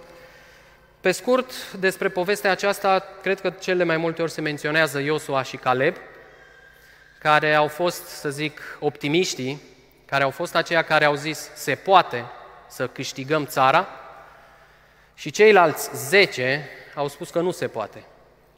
Pe 1.00 1.11
scurt, 1.11 1.72
despre 1.72 2.08
povestea 2.08 2.50
aceasta, 2.50 3.04
cred 3.22 3.40
că 3.40 3.50
cele 3.50 3.84
mai 3.84 3.96
multe 3.96 4.22
ori 4.22 4.30
se 4.30 4.40
menționează 4.40 4.98
Iosua 4.98 5.42
și 5.42 5.56
Caleb, 5.56 5.96
care 7.18 7.54
au 7.54 7.68
fost, 7.68 8.06
să 8.06 8.30
zic, 8.30 8.61
optimiștii, 8.80 9.62
care 10.06 10.24
au 10.24 10.30
fost 10.30 10.54
aceia 10.54 10.82
care 10.82 11.04
au 11.04 11.14
zis 11.14 11.50
se 11.54 11.74
poate 11.74 12.24
să 12.68 12.87
câștigăm 12.87 13.46
țara, 13.46 13.88
și 15.14 15.30
ceilalți 15.30 16.08
zece 16.08 16.68
au 16.94 17.08
spus 17.08 17.30
că 17.30 17.40
nu 17.40 17.50
se 17.50 17.66
poate. 17.66 18.02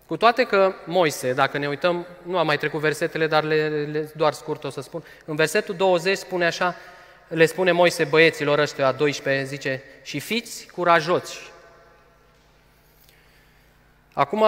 Cu 0.06 0.16
toate 0.16 0.44
că 0.44 0.74
Moise, 0.84 1.32
dacă 1.32 1.58
ne 1.58 1.68
uităm, 1.68 2.06
nu 2.22 2.38
am 2.38 2.46
mai 2.46 2.58
trecut 2.58 2.80
versetele, 2.80 3.26
dar 3.26 3.44
le, 3.44 3.68
le, 3.68 4.10
doar 4.16 4.32
scurt 4.32 4.64
o 4.64 4.70
să 4.70 4.80
spun, 4.80 5.04
în 5.24 5.36
versetul 5.36 5.74
20 5.74 6.18
spune 6.18 6.46
așa, 6.46 6.74
le 7.28 7.46
spune 7.46 7.72
Moise 7.72 8.04
băieților 8.04 8.58
ăștia 8.58 8.92
12, 8.92 9.44
zice, 9.44 9.82
și 10.02 10.20
fiți 10.20 10.66
curajoți. 10.66 11.49
Acum, 14.12 14.44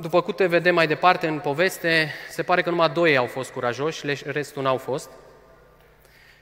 după 0.00 0.22
câte 0.22 0.46
vedem 0.46 0.74
mai 0.74 0.86
departe 0.86 1.26
în 1.26 1.38
poveste, 1.38 2.12
se 2.30 2.42
pare 2.42 2.62
că 2.62 2.70
numai 2.70 2.88
doi 2.88 3.16
au 3.16 3.26
fost 3.26 3.50
curajoși, 3.50 4.06
restul 4.24 4.62
n-au 4.62 4.76
fost. 4.76 5.10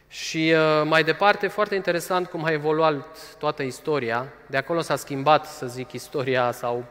Și 0.08 0.54
uh, 0.56 0.82
mai 0.84 1.04
departe, 1.04 1.46
foarte 1.46 1.74
interesant 1.74 2.28
cum 2.28 2.44
a 2.44 2.50
evoluat 2.50 3.18
toată 3.38 3.62
istoria. 3.62 4.26
De 4.46 4.56
acolo 4.56 4.80
s-a 4.80 4.96
schimbat, 4.96 5.46
să 5.46 5.66
zic, 5.66 5.92
istoria 5.92 6.50
sau... 6.50 6.84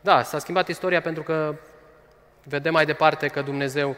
Da, 0.00 0.22
s-a 0.22 0.38
schimbat 0.38 0.68
istoria 0.68 1.00
pentru 1.00 1.22
că 1.22 1.54
vedem 2.42 2.72
mai 2.72 2.86
departe 2.86 3.26
că 3.26 3.42
Dumnezeu 3.42 3.96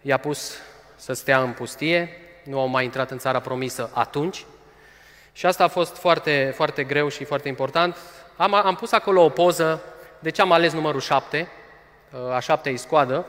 i-a 0.00 0.16
pus 0.16 0.56
să 0.96 1.12
stea 1.12 1.42
în 1.42 1.52
pustie, 1.52 2.08
nu 2.42 2.60
au 2.60 2.66
mai 2.66 2.84
intrat 2.84 3.10
în 3.10 3.18
țara 3.18 3.40
promisă 3.40 3.90
atunci. 3.92 4.44
Și 5.32 5.46
asta 5.46 5.64
a 5.64 5.68
fost 5.68 5.96
foarte, 5.96 6.52
foarte 6.54 6.84
greu 6.84 7.08
și 7.08 7.24
foarte 7.24 7.48
important. 7.48 7.96
Am, 8.36 8.54
am 8.54 8.74
pus 8.74 8.92
acolo 8.92 9.24
o 9.24 9.28
poză, 9.28 9.82
de 10.24 10.30
ce 10.30 10.40
am 10.40 10.52
ales 10.52 10.72
numărul 10.72 11.00
7, 11.00 11.48
uh, 12.12 12.34
a 12.34 12.38
șaptea 12.38 12.72
iscoadă. 12.72 13.26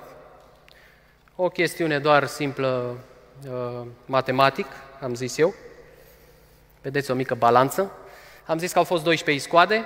O 1.35 1.49
chestiune 1.49 1.99
doar 1.99 2.25
simplă 2.25 2.97
Uh, 3.43 3.87
matematic, 4.05 4.65
am 4.99 5.15
zis 5.15 5.37
eu. 5.37 5.53
Vedeți 6.81 7.11
o 7.11 7.13
mică 7.13 7.35
balanță. 7.35 7.91
Am 8.45 8.57
zis 8.57 8.71
că 8.71 8.77
au 8.77 8.83
fost 8.83 9.03
12 9.03 9.45
iscoade. 9.45 9.85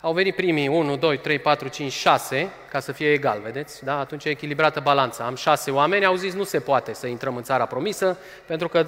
Au 0.00 0.12
venit 0.12 0.34
primii 0.34 0.68
1, 0.68 0.96
2, 0.96 1.18
3, 1.18 1.38
4, 1.38 1.68
5, 1.68 1.92
6, 1.92 2.50
ca 2.70 2.80
să 2.80 2.92
fie 2.92 3.12
egal, 3.12 3.40
vedeți? 3.40 3.84
Da? 3.84 3.98
Atunci 3.98 4.24
e 4.24 4.28
echilibrată 4.28 4.80
balanța. 4.80 5.24
Am 5.24 5.34
șase 5.34 5.70
oameni, 5.70 6.04
au 6.04 6.14
zis 6.14 6.34
nu 6.34 6.44
se 6.44 6.60
poate 6.60 6.92
să 6.92 7.06
intrăm 7.06 7.36
în 7.36 7.42
țara 7.42 7.66
promisă, 7.66 8.18
pentru 8.46 8.68
că 8.68 8.86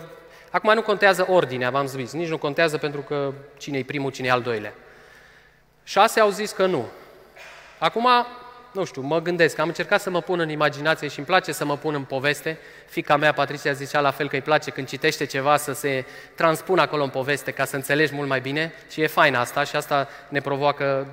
acum 0.51 0.75
nu 0.75 0.83
contează 0.83 1.27
ordinea, 1.29 1.71
v-am 1.71 1.87
zis, 1.87 2.13
nici 2.13 2.29
nu 2.29 2.39
contează 2.39 2.79
pentru 2.79 3.01
că 3.01 3.33
cine 3.57 3.79
e 3.79 3.85
primul, 3.85 4.11
cine 4.11 4.27
e 4.27 4.31
al 4.31 4.43
doilea. 4.43 4.75
Șase 5.85 6.21
au 6.21 6.31
zis 6.31 6.53
că 6.53 6.67
nu. 6.67 6.85
Acum 7.79 8.09
nu 8.73 8.85
știu, 8.85 9.03
mă 9.03 9.21
gândesc, 9.21 9.59
am 9.59 9.69
încercat 9.69 10.01
să 10.01 10.11
mă 10.11 10.21
pun 10.21 10.41
în 10.41 10.49
imaginație 10.49 11.09
și 11.09 11.19
îmi 11.19 11.27
place 11.27 11.53
să 11.53 11.65
mă 11.65 11.77
pun 11.77 11.95
în 11.95 12.05
poveste. 12.05 12.59
Fica 12.89 13.17
mea, 13.17 13.33
Patricia, 13.33 13.73
zicea 13.73 14.01
la 14.01 14.11
fel 14.11 14.29
că 14.29 14.35
îi 14.35 14.43
place 14.43 14.71
când 14.71 14.89
citește 14.89 15.25
ceva 15.25 15.57
să 15.57 15.73
se 15.73 16.05
transpună 16.35 16.81
acolo 16.81 17.03
în 17.03 17.09
poveste 17.09 17.51
ca 17.51 17.65
să 17.65 17.77
înțelegi 17.77 18.15
mult 18.15 18.29
mai 18.29 18.41
bine 18.41 18.73
și 18.91 19.01
e 19.01 19.07
fain 19.07 19.35
asta 19.35 19.65
și 19.65 19.77
asta 19.77 20.09
ne 20.29 20.41
provoacă 20.41 21.07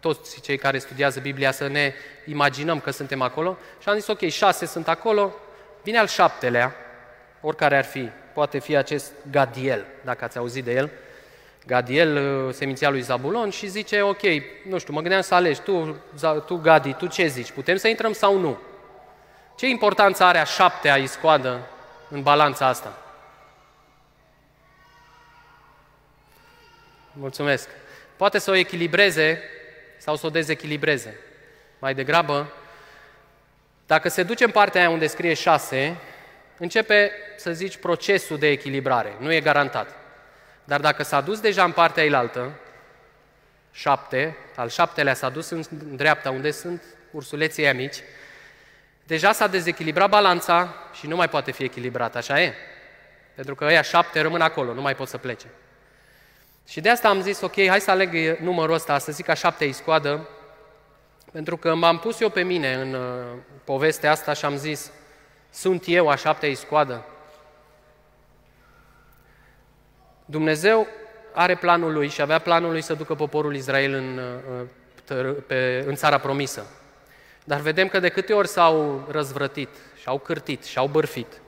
toți 0.00 0.40
cei 0.40 0.58
care 0.58 0.78
studiază 0.78 1.20
Biblia 1.20 1.50
să 1.50 1.66
ne 1.66 1.94
imaginăm 2.26 2.80
că 2.80 2.90
suntem 2.90 3.22
acolo. 3.22 3.58
Și 3.82 3.88
am 3.88 3.94
zis, 3.94 4.06
ok, 4.06 4.28
șase 4.28 4.66
sunt 4.66 4.88
acolo, 4.88 5.34
vine 5.82 5.98
al 5.98 6.06
șaptelea, 6.06 6.74
oricare 7.40 7.76
ar 7.76 7.84
fi, 7.84 8.10
poate 8.34 8.58
fi 8.58 8.76
acest 8.76 9.12
Gadiel, 9.30 9.84
dacă 10.04 10.24
ați 10.24 10.38
auzit 10.38 10.64
de 10.64 10.72
el, 10.72 10.90
Gadiel, 11.68 12.16
uh, 12.16 12.54
seminția 12.54 12.90
lui 12.90 13.00
Zabulon, 13.00 13.50
și 13.50 13.66
zice, 13.66 14.02
ok, 14.02 14.22
nu 14.68 14.78
știu, 14.78 14.92
mă 14.92 15.00
gândeam 15.00 15.20
să 15.20 15.34
alegi, 15.34 15.60
tu, 15.60 15.96
tu 16.46 16.56
Gadi, 16.56 16.92
tu 16.92 17.06
ce 17.06 17.26
zici, 17.26 17.50
putem 17.50 17.76
să 17.76 17.88
intrăm 17.88 18.12
sau 18.12 18.38
nu? 18.38 18.58
Ce 19.56 19.66
importanță 19.66 20.24
are 20.24 20.38
a 20.38 20.44
șaptea 20.44 20.96
iscoadă 20.96 21.66
în 22.08 22.22
balanța 22.22 22.66
asta? 22.66 22.98
Mulțumesc. 27.12 27.68
Poate 28.16 28.38
să 28.38 28.50
o 28.50 28.54
echilibreze 28.54 29.42
sau 29.98 30.16
să 30.16 30.26
o 30.26 30.30
dezechilibreze. 30.30 31.18
Mai 31.78 31.94
degrabă, 31.94 32.52
dacă 33.86 34.08
se 34.08 34.22
duce 34.22 34.44
în 34.44 34.50
partea 34.50 34.80
aia 34.80 34.90
unde 34.90 35.06
scrie 35.06 35.34
șase, 35.34 35.96
începe, 36.58 37.10
să 37.36 37.52
zici, 37.52 37.76
procesul 37.76 38.38
de 38.38 38.48
echilibrare. 38.48 39.16
Nu 39.18 39.32
e 39.32 39.40
garantat. 39.40 39.97
Dar 40.68 40.80
dacă 40.80 41.02
s-a 41.02 41.20
dus 41.20 41.40
deja 41.40 41.64
în 41.64 41.72
partea 41.72 42.02
ailaltă, 42.02 42.50
șapte, 43.70 44.36
al 44.56 44.68
șaptelea 44.68 45.14
s-a 45.14 45.28
dus 45.28 45.50
în 45.50 45.64
dreapta, 45.96 46.30
unde 46.30 46.50
sunt 46.50 46.82
ursuleții 47.10 47.62
aia 47.62 47.74
mici, 47.74 47.96
deja 49.06 49.32
s-a 49.32 49.46
dezechilibrat 49.46 50.08
balanța 50.08 50.74
și 50.92 51.06
nu 51.06 51.16
mai 51.16 51.28
poate 51.28 51.50
fi 51.50 51.64
echilibrat, 51.64 52.16
așa 52.16 52.42
e? 52.42 52.54
Pentru 53.34 53.54
că 53.54 53.64
ăia 53.64 53.82
șapte 53.82 54.20
rămân 54.20 54.40
acolo, 54.40 54.74
nu 54.74 54.80
mai 54.80 54.94
pot 54.94 55.08
să 55.08 55.18
plece. 55.18 55.46
Și 56.66 56.80
de 56.80 56.88
asta 56.88 57.08
am 57.08 57.20
zis, 57.20 57.40
ok, 57.40 57.66
hai 57.66 57.80
să 57.80 57.90
aleg 57.90 58.38
numărul 58.40 58.74
ăsta, 58.74 58.98
să 58.98 59.12
zic 59.12 59.28
a 59.28 59.34
șaptea 59.34 59.66
iscoadă, 59.66 60.28
pentru 61.32 61.56
că 61.56 61.74
m-am 61.74 61.98
pus 61.98 62.20
eu 62.20 62.28
pe 62.28 62.42
mine 62.42 62.74
în 62.74 62.94
uh, 62.94 63.38
povestea 63.64 64.10
asta 64.10 64.32
și 64.32 64.44
am 64.44 64.56
zis, 64.56 64.90
sunt 65.50 65.84
eu 65.86 66.08
a 66.08 66.14
șaptea 66.14 66.48
iscoadă? 66.48 67.04
Dumnezeu 70.30 70.86
are 71.32 71.54
planul 71.54 71.92
lui 71.92 72.08
și 72.08 72.20
avea 72.20 72.38
planul 72.38 72.70
lui 72.70 72.80
să 72.82 72.94
ducă 72.94 73.14
poporul 73.14 73.54
Israel 73.54 73.92
în, 73.94 74.20
uh, 75.10 75.34
pe, 75.46 75.84
în 75.86 75.94
țara 75.94 76.18
promisă. 76.18 76.66
Dar 77.44 77.60
vedem 77.60 77.88
că 77.88 78.00
de 78.00 78.08
câte 78.08 78.32
ori 78.32 78.48
s-au 78.48 79.06
răzvrătit, 79.10 79.68
și-au 80.00 80.18
cârtit, 80.18 80.64
și-au 80.64 80.86
bărfit. 80.86 81.40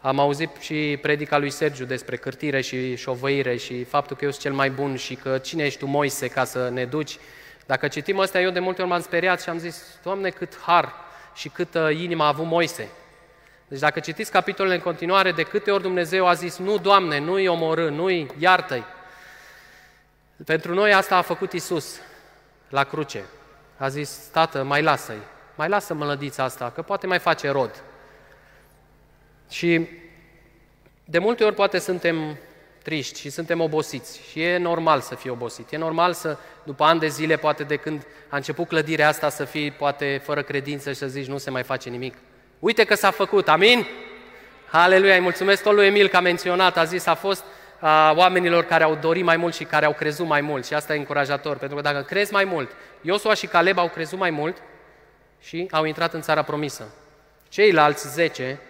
Am 0.00 0.18
auzit 0.18 0.50
și 0.60 0.98
predica 1.02 1.38
lui 1.38 1.50
Sergiu 1.50 1.84
despre 1.84 2.16
cârtire 2.16 2.60
și 2.60 2.96
șovăire 2.96 3.56
și 3.56 3.84
faptul 3.84 4.16
că 4.16 4.24
eu 4.24 4.30
sunt 4.30 4.42
cel 4.42 4.52
mai 4.52 4.70
bun 4.70 4.96
și 4.96 5.14
că 5.14 5.38
cine 5.38 5.64
ești 5.64 5.78
tu, 5.78 5.86
Moise, 5.86 6.28
ca 6.28 6.44
să 6.44 6.68
ne 6.68 6.84
duci. 6.84 7.18
Dacă 7.66 7.88
citim 7.88 8.18
astea, 8.18 8.40
eu 8.40 8.50
de 8.50 8.60
multe 8.60 8.80
ori 8.80 8.90
m-am 8.90 9.02
speriat 9.02 9.42
și 9.42 9.48
am 9.48 9.58
zis, 9.58 9.98
Doamne, 10.02 10.28
cât 10.28 10.58
har 10.60 10.92
și 11.34 11.48
câtă 11.48 11.90
inimă 11.90 12.24
a 12.24 12.26
avut 12.26 12.46
Moise. 12.46 12.88
Deci 13.68 13.78
dacă 13.78 14.00
citiți 14.00 14.30
capitolele 14.30 14.74
în 14.74 14.80
continuare, 14.80 15.32
de 15.32 15.42
câte 15.42 15.70
ori 15.70 15.82
Dumnezeu 15.82 16.26
a 16.26 16.32
zis, 16.32 16.56
nu, 16.58 16.78
Doamne, 16.78 17.18
nu-i 17.18 17.46
omorâ, 17.46 17.90
nu-i 17.90 18.30
iartă-i. 18.38 18.84
Pentru 20.44 20.74
noi 20.74 20.92
asta 20.92 21.16
a 21.16 21.22
făcut 21.22 21.52
Isus 21.52 22.00
la 22.68 22.84
cruce. 22.84 23.24
A 23.76 23.88
zis, 23.88 24.28
Tată, 24.32 24.62
mai 24.62 24.82
lasă-i, 24.82 25.22
mai 25.54 25.68
lasă 25.68 25.94
mălădița 25.94 26.42
asta, 26.42 26.70
că 26.74 26.82
poate 26.82 27.06
mai 27.06 27.18
face 27.18 27.50
rod. 27.50 27.82
Și 29.48 29.88
de 31.04 31.18
multe 31.18 31.44
ori 31.44 31.54
poate 31.54 31.78
suntem 31.78 32.38
triști 32.82 33.20
și 33.20 33.30
suntem 33.30 33.60
obosiți 33.60 34.20
și 34.30 34.42
e 34.42 34.56
normal 34.56 35.00
să 35.00 35.14
fii 35.14 35.30
obosit. 35.30 35.72
E 35.72 35.76
normal 35.76 36.12
să, 36.12 36.38
după 36.64 36.84
ani 36.84 37.00
de 37.00 37.08
zile, 37.08 37.36
poate 37.36 37.62
de 37.64 37.76
când 37.76 38.06
a 38.28 38.36
început 38.36 38.68
clădirea 38.68 39.08
asta, 39.08 39.28
să 39.28 39.44
fii 39.44 39.70
poate 39.70 40.20
fără 40.24 40.42
credință 40.42 40.90
și 40.92 40.98
să 40.98 41.06
zici 41.06 41.26
nu 41.26 41.38
se 41.38 41.50
mai 41.50 41.62
face 41.62 41.88
nimic. 41.88 42.14
Uite 42.58 42.84
că 42.84 42.94
s-a 42.94 43.10
făcut, 43.10 43.48
amin? 43.48 43.86
Aleluia, 44.70 45.14
îi 45.14 45.20
mulțumesc 45.20 45.62
tot 45.62 45.74
lui 45.74 45.86
Emil 45.86 46.08
că 46.08 46.16
a 46.16 46.20
menționat, 46.20 46.76
a 46.76 46.84
zis, 46.84 47.06
a 47.06 47.14
fost 47.14 47.44
a 47.80 48.12
oamenilor 48.16 48.64
care 48.64 48.84
au 48.84 48.94
dorit 48.94 49.24
mai 49.24 49.36
mult 49.36 49.54
și 49.54 49.64
care 49.64 49.84
au 49.84 49.92
crezut 49.92 50.26
mai 50.26 50.40
mult 50.40 50.66
și 50.66 50.74
asta 50.74 50.94
e 50.94 50.98
încurajator, 50.98 51.56
pentru 51.56 51.76
că 51.76 51.82
dacă 51.82 52.02
crezi 52.02 52.32
mai 52.32 52.44
mult, 52.44 52.70
Iosua 53.00 53.34
și 53.34 53.46
Caleb 53.46 53.78
au 53.78 53.88
crezut 53.88 54.18
mai 54.18 54.30
mult 54.30 54.56
și 55.40 55.68
au 55.70 55.84
intrat 55.84 56.14
în 56.14 56.20
țara 56.20 56.42
promisă. 56.42 56.88
Ceilalți 57.48 58.12
zece, 58.12 58.60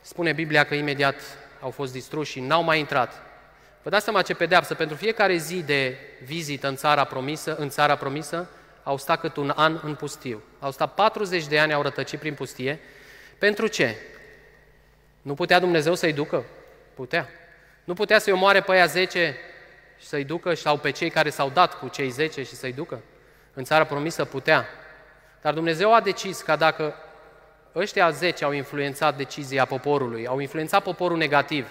spune 0.00 0.32
Biblia 0.32 0.64
că 0.64 0.74
imediat 0.74 1.14
au 1.60 1.70
fost 1.70 1.92
distruși 1.92 2.30
și 2.32 2.40
n-au 2.40 2.62
mai 2.62 2.78
intrat. 2.78 3.22
Vă 3.82 3.90
dați 3.90 4.04
seama 4.04 4.22
ce 4.22 4.34
pedeapsă, 4.34 4.74
pentru 4.74 4.96
fiecare 4.96 5.36
zi 5.36 5.62
de 5.62 5.96
vizită 6.24 6.68
în 6.68 6.76
țara 6.76 7.04
promisă, 7.04 7.56
în 7.58 7.68
țara 7.68 7.96
promisă, 7.96 8.48
au 8.82 8.96
stat 8.96 9.20
cât 9.20 9.36
un 9.36 9.52
an 9.56 9.80
în 9.82 9.94
pustiu. 9.94 10.42
Au 10.58 10.70
stat 10.70 10.94
40 10.94 11.46
de 11.46 11.58
ani, 11.58 11.72
au 11.72 11.82
rătăcit 11.82 12.18
prin 12.18 12.34
pustie. 12.34 12.80
Pentru 13.38 13.66
ce? 13.66 13.96
Nu 15.22 15.34
putea 15.34 15.58
Dumnezeu 15.58 15.94
să-i 15.94 16.12
ducă? 16.12 16.44
Putea. 16.94 17.28
Nu 17.84 17.94
putea 17.94 18.18
să-i 18.18 18.32
omoare 18.32 18.60
pe 18.60 18.72
aia 18.72 18.86
10 18.86 19.36
și 19.98 20.06
să-i 20.06 20.24
ducă 20.24 20.54
sau 20.54 20.76
pe 20.76 20.90
cei 20.90 21.10
care 21.10 21.30
s-au 21.30 21.50
dat 21.50 21.78
cu 21.78 21.88
cei 21.88 22.08
10 22.08 22.42
și 22.42 22.54
să-i 22.54 22.72
ducă? 22.72 23.00
În 23.54 23.64
țara 23.64 23.84
promisă 23.84 24.24
putea. 24.24 24.66
Dar 25.40 25.54
Dumnezeu 25.54 25.94
a 25.94 26.00
decis 26.00 26.40
că 26.40 26.56
dacă 26.56 26.94
ăștia 27.74 28.10
10 28.10 28.44
au 28.44 28.52
influențat 28.52 29.16
decizia 29.16 29.64
poporului, 29.64 30.26
au 30.26 30.38
influențat 30.38 30.82
poporul 30.82 31.16
negativ, 31.16 31.68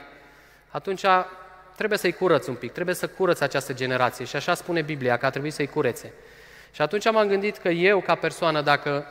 atunci 0.68 1.06
trebuie 1.76 1.98
să-i 1.98 2.12
curăți 2.14 2.50
un 2.50 2.56
pic, 2.56 2.72
trebuie 2.72 2.96
să 2.96 3.08
curăți 3.08 3.44
această 3.44 3.74
generație. 3.74 4.26
Și 4.26 4.36
așa 4.36 4.54
spune 4.54 4.82
Biblia, 4.82 5.18
că 5.18 5.26
a 5.26 5.30
trebuit 5.30 5.54
să-i 5.54 5.68
curețe. 5.68 6.14
Și 6.72 6.82
atunci 6.82 7.12
m-am 7.12 7.28
gândit 7.28 7.58
că 7.58 7.70
eu, 7.70 8.00
ca 8.00 8.16
persoană, 8.16 8.62
dacă 8.62 9.06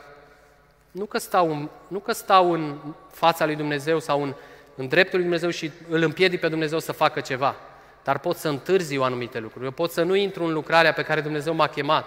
nu 0.97 1.05
că 1.05 1.17
stau, 1.17 1.69
nu 1.87 1.99
că 1.99 2.11
stau 2.11 2.51
în 2.51 2.77
fața 3.11 3.45
lui 3.45 3.55
Dumnezeu 3.55 3.99
sau 3.99 4.23
în, 4.23 4.33
în 4.75 4.87
dreptul 4.87 5.13
lui 5.13 5.23
Dumnezeu 5.23 5.49
și 5.49 5.71
îl 5.89 6.01
împiedic 6.01 6.39
pe 6.39 6.47
Dumnezeu 6.47 6.79
să 6.79 6.91
facă 6.91 7.19
ceva, 7.19 7.55
dar 8.03 8.19
pot 8.19 8.37
să 8.37 8.47
întârzi 8.47 8.97
o 8.97 9.03
anumite 9.03 9.39
lucruri. 9.39 9.65
Eu 9.65 9.71
pot 9.71 9.91
să 9.91 10.03
nu 10.03 10.15
intru 10.15 10.43
în 10.43 10.53
lucrarea 10.53 10.93
pe 10.93 11.01
care 11.01 11.21
Dumnezeu 11.21 11.53
m-a 11.53 11.67
chemat. 11.67 12.05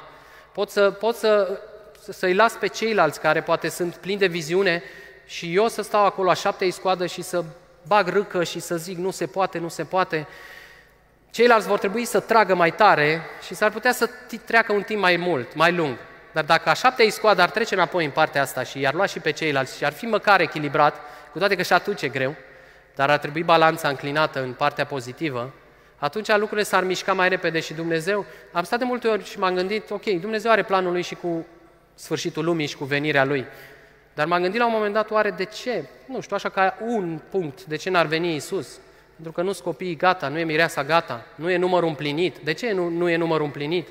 Pot, 0.53 0.71
să, 0.71 0.91
pot 0.91 1.17
să, 1.17 1.61
să-i 2.09 2.35
las 2.35 2.53
pe 2.53 2.67
ceilalți 2.67 3.21
care 3.21 3.43
poate 3.43 3.69
sunt 3.69 3.95
plini 3.95 4.19
de 4.19 4.27
viziune 4.27 4.83
și 5.27 5.55
eu 5.55 5.69
să 5.69 5.83
stau 5.83 6.05
acolo 6.05 6.31
a 6.31 6.35
șaptea 6.35 6.67
iscoadă 6.67 7.07
și 7.07 7.23
să 7.23 7.45
bag 7.87 8.09
râcă 8.09 8.45
și 8.45 8.61
să 8.61 8.77
zic 8.77 8.97
nu 8.97 9.11
se 9.11 9.27
poate, 9.27 9.59
nu 9.59 9.69
se 9.69 9.85
poate. 9.85 10.27
Ceilalți 11.31 11.67
vor 11.67 11.79
trebui 11.79 12.05
să 12.05 12.21
tragă 12.21 12.55
mai 12.55 12.75
tare 12.75 13.23
și 13.47 13.55
s-ar 13.55 13.71
putea 13.71 13.93
să 13.93 14.11
treacă 14.45 14.73
un 14.73 14.83
timp 14.83 15.01
mai 15.01 15.17
mult, 15.17 15.55
mai 15.55 15.73
lung. 15.73 15.97
Dar 16.33 16.45
dacă 16.45 16.69
a 16.69 16.73
șaptea 16.73 17.05
iscoadă 17.05 17.43
ar 17.43 17.51
trece 17.51 17.75
înapoi 17.75 18.05
în 18.05 18.11
partea 18.11 18.43
asta 18.43 18.63
și 18.63 18.81
i-ar 18.81 18.95
lua 18.95 19.07
și 19.07 19.19
pe 19.19 19.31
ceilalți 19.31 19.77
și 19.77 19.85
ar 19.85 19.93
fi 19.93 20.07
măcar 20.07 20.41
echilibrat, 20.41 20.97
cu 21.33 21.39
toate 21.39 21.55
că 21.55 21.63
și 21.63 21.73
atunci 21.73 22.03
e 22.03 22.09
greu, 22.09 22.35
dar 22.95 23.11
ar 23.11 23.19
trebui 23.19 23.43
balanța 23.43 23.89
înclinată 23.89 24.43
în 24.43 24.53
partea 24.53 24.87
pozitivă, 24.87 25.53
atunci 25.97 26.29
lucrurile 26.29 26.63
s-ar 26.63 26.85
mișca 26.85 27.13
mai 27.13 27.29
repede 27.29 27.61
și 27.61 27.75
Dumnezeu, 27.75 28.25
am 28.53 28.65
stat 28.65 28.79
de 28.79 28.85
multe 28.85 29.09
ori 29.09 29.25
și 29.25 29.39
m-am 29.39 29.55
gândit, 29.55 29.91
ok, 29.91 30.05
Dumnezeu 30.05 30.51
are 30.51 30.63
planul 30.63 30.93
lui 30.93 31.03
și 31.03 31.15
cu 31.15 31.47
sfârșitul 31.95 32.45
lumii 32.45 32.67
și 32.67 32.77
cu 32.77 32.85
venirea 32.85 33.25
lui. 33.25 33.47
Dar 34.15 34.27
m-am 34.27 34.43
gândit 34.43 34.61
la 34.61 34.67
un 34.67 34.73
moment 34.73 34.95
dat, 34.95 35.11
oare 35.11 35.31
de 35.31 35.45
ce? 35.45 35.85
Nu 36.07 36.21
știu, 36.21 36.37
așa 36.37 36.49
ca 36.49 36.77
un 36.87 37.21
punct, 37.31 37.65
de 37.65 37.77
ce 37.77 37.91
n-ar 37.91 38.07
veni 38.07 38.35
Isus? 38.35 38.79
Pentru 39.15 39.33
că 39.33 39.43
nu 39.43 39.53
sunt 39.53 39.65
copiii 39.65 39.97
gata, 39.97 40.29
nu 40.29 40.39
e 40.39 40.45
mireasa 40.45 40.85
gata, 40.85 41.27
nu 41.35 41.51
e 41.51 41.57
numărul 41.57 41.89
împlinit. 41.89 42.39
De 42.39 42.53
ce 42.53 42.73
nu, 42.73 42.89
nu 42.89 43.09
e 43.09 43.17
numărul 43.17 43.45
împlinit? 43.45 43.89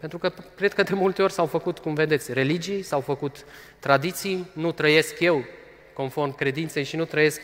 Pentru 0.00 0.18
că 0.18 0.32
cred 0.56 0.74
că 0.74 0.82
de 0.82 0.94
multe 0.94 1.22
ori 1.22 1.32
s-au 1.32 1.46
făcut, 1.46 1.78
cum 1.78 1.94
vedeți, 1.94 2.32
religii, 2.32 2.82
s-au 2.82 3.00
făcut 3.00 3.44
tradiții, 3.78 4.50
nu 4.52 4.72
trăiesc 4.72 5.20
eu 5.20 5.44
conform 5.92 6.34
credinței 6.34 6.84
și 6.84 6.96
nu 6.96 7.04
trăiesc 7.04 7.40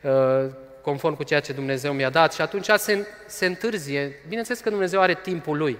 uh, 0.00 0.46
conform 0.82 1.16
cu 1.16 1.22
ceea 1.22 1.40
ce 1.40 1.52
Dumnezeu 1.52 1.92
mi-a 1.92 2.10
dat 2.10 2.32
și 2.32 2.40
atunci 2.40 2.68
se, 2.76 3.06
se 3.26 3.46
întârzie. 3.46 4.20
Bineînțeles 4.28 4.60
că 4.60 4.70
Dumnezeu 4.70 5.00
are 5.00 5.14
timpul 5.14 5.56
Lui, 5.56 5.78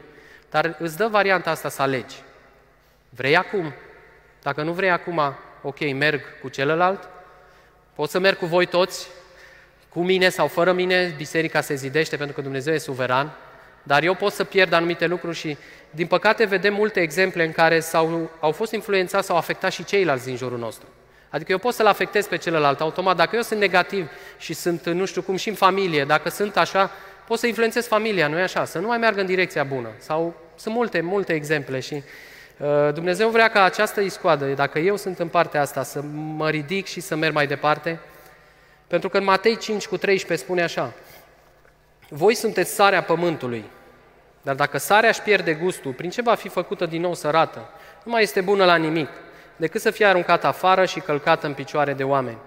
dar 0.51 0.77
îți 0.79 0.97
dă 0.97 1.07
varianta 1.07 1.51
asta 1.51 1.69
să 1.69 1.83
alegi. 1.83 2.23
Vrei 3.09 3.37
acum? 3.37 3.73
Dacă 4.43 4.63
nu 4.63 4.73
vrei 4.73 4.91
acum, 4.91 5.21
ok, 5.63 5.93
merg 5.93 6.21
cu 6.41 6.49
celălalt, 6.49 7.09
pot 7.95 8.11
să 8.11 8.19
merg 8.19 8.39
cu 8.39 8.47
voi 8.47 8.67
toți, 8.67 9.09
cu 9.89 10.03
mine 10.03 10.29
sau 10.29 10.47
fără 10.47 10.73
mine, 10.73 11.15
biserica 11.17 11.61
se 11.61 11.75
zidește 11.75 12.17
pentru 12.17 12.35
că 12.35 12.41
Dumnezeu 12.41 12.75
e 12.75 12.79
suveran, 12.79 13.37
dar 13.87 14.03
eu 14.03 14.14
pot 14.14 14.33
să 14.33 14.44
pierd 14.44 14.73
anumite 14.73 15.07
lucruri 15.07 15.37
și, 15.37 15.57
din 15.90 16.07
păcate, 16.07 16.44
vedem 16.44 16.75
multe 16.75 17.01
exemple 17.01 17.44
în 17.44 17.53
care 17.53 17.81
s-au, 17.81 18.31
au 18.40 18.53
fost 18.53 18.73
influențați 18.73 19.27
sau 19.27 19.37
afectați 19.37 19.75
și 19.75 19.85
ceilalți 19.85 20.25
din 20.25 20.37
jurul 20.37 20.59
nostru. 20.59 20.87
Adică 21.31 21.53
eu 21.53 21.59
pot 21.59 21.75
să-l 21.75 21.87
afectez 21.87 22.27
pe 22.27 22.37
celălalt 22.37 22.81
automat. 22.81 23.16
Dacă 23.16 23.37
eu 23.37 23.42
sunt 23.42 23.61
negativ 23.61 24.11
și 24.38 24.53
sunt, 24.53 24.87
nu 24.87 25.05
știu 25.05 25.23
cum, 25.23 25.37
și 25.37 25.49
în 25.49 25.55
familie, 25.55 26.05
dacă 26.05 26.29
sunt 26.29 26.57
așa, 26.57 26.90
pot 27.27 27.38
să 27.38 27.47
influențez 27.47 27.87
familia, 27.87 28.29
nu-i 28.29 28.42
așa? 28.42 28.64
Să 28.64 28.79
nu 28.79 28.87
mai 28.87 28.99
meargă 28.99 29.20
în 29.20 29.27
direcția 29.27 29.64
bună. 29.64 29.88
Sau 29.99 30.35
sunt 30.57 30.75
multe, 30.75 31.01
multe 31.01 31.33
exemple 31.33 31.81
și 31.81 32.03
uh, 32.57 32.92
Dumnezeu 32.94 33.29
vrea 33.29 33.49
ca 33.49 33.62
această 33.62 34.01
iscoadă, 34.01 34.44
dacă 34.44 34.79
eu 34.79 34.97
sunt 34.97 35.18
în 35.18 35.29
partea 35.29 35.61
asta, 35.61 35.83
să 35.83 36.03
mă 36.37 36.51
ridic 36.51 36.87
și 36.87 37.01
să 37.01 37.16
merg 37.16 37.35
mai 37.35 37.47
departe, 37.47 37.99
pentru 38.87 39.09
că 39.09 39.18
în 39.18 39.25
Matei 39.25 39.57
5 39.57 39.87
cu 39.87 39.97
13 39.97 40.47
spune 40.47 40.62
așa, 40.62 40.92
voi 42.09 42.35
sunteți 42.35 42.75
sarea 42.75 43.03
pământului, 43.03 43.64
dar 44.43 44.55
dacă 44.55 44.79
sarea 44.79 45.09
își 45.09 45.23
pierde 45.23 45.55
gustul, 45.55 45.93
prin 45.93 46.11
ce 46.11 46.23
va 46.23 46.35
fi 46.35 46.49
făcută 46.49 46.87
din 46.87 47.01
nou 47.01 47.14
sărată? 47.14 47.71
Nu 48.05 48.12
mai 48.12 48.23
este 48.23 48.40
bună 48.40 48.64
la 48.64 48.77
nimic, 48.77 49.09
decât 49.57 49.81
să 49.81 49.90
fie 49.90 50.07
aruncată 50.07 50.47
afară 50.47 50.85
și 50.85 51.01
călcată 51.01 51.47
în 51.47 51.55
picioare 51.55 51.93
de 51.93 52.05
oameni. 52.05 52.38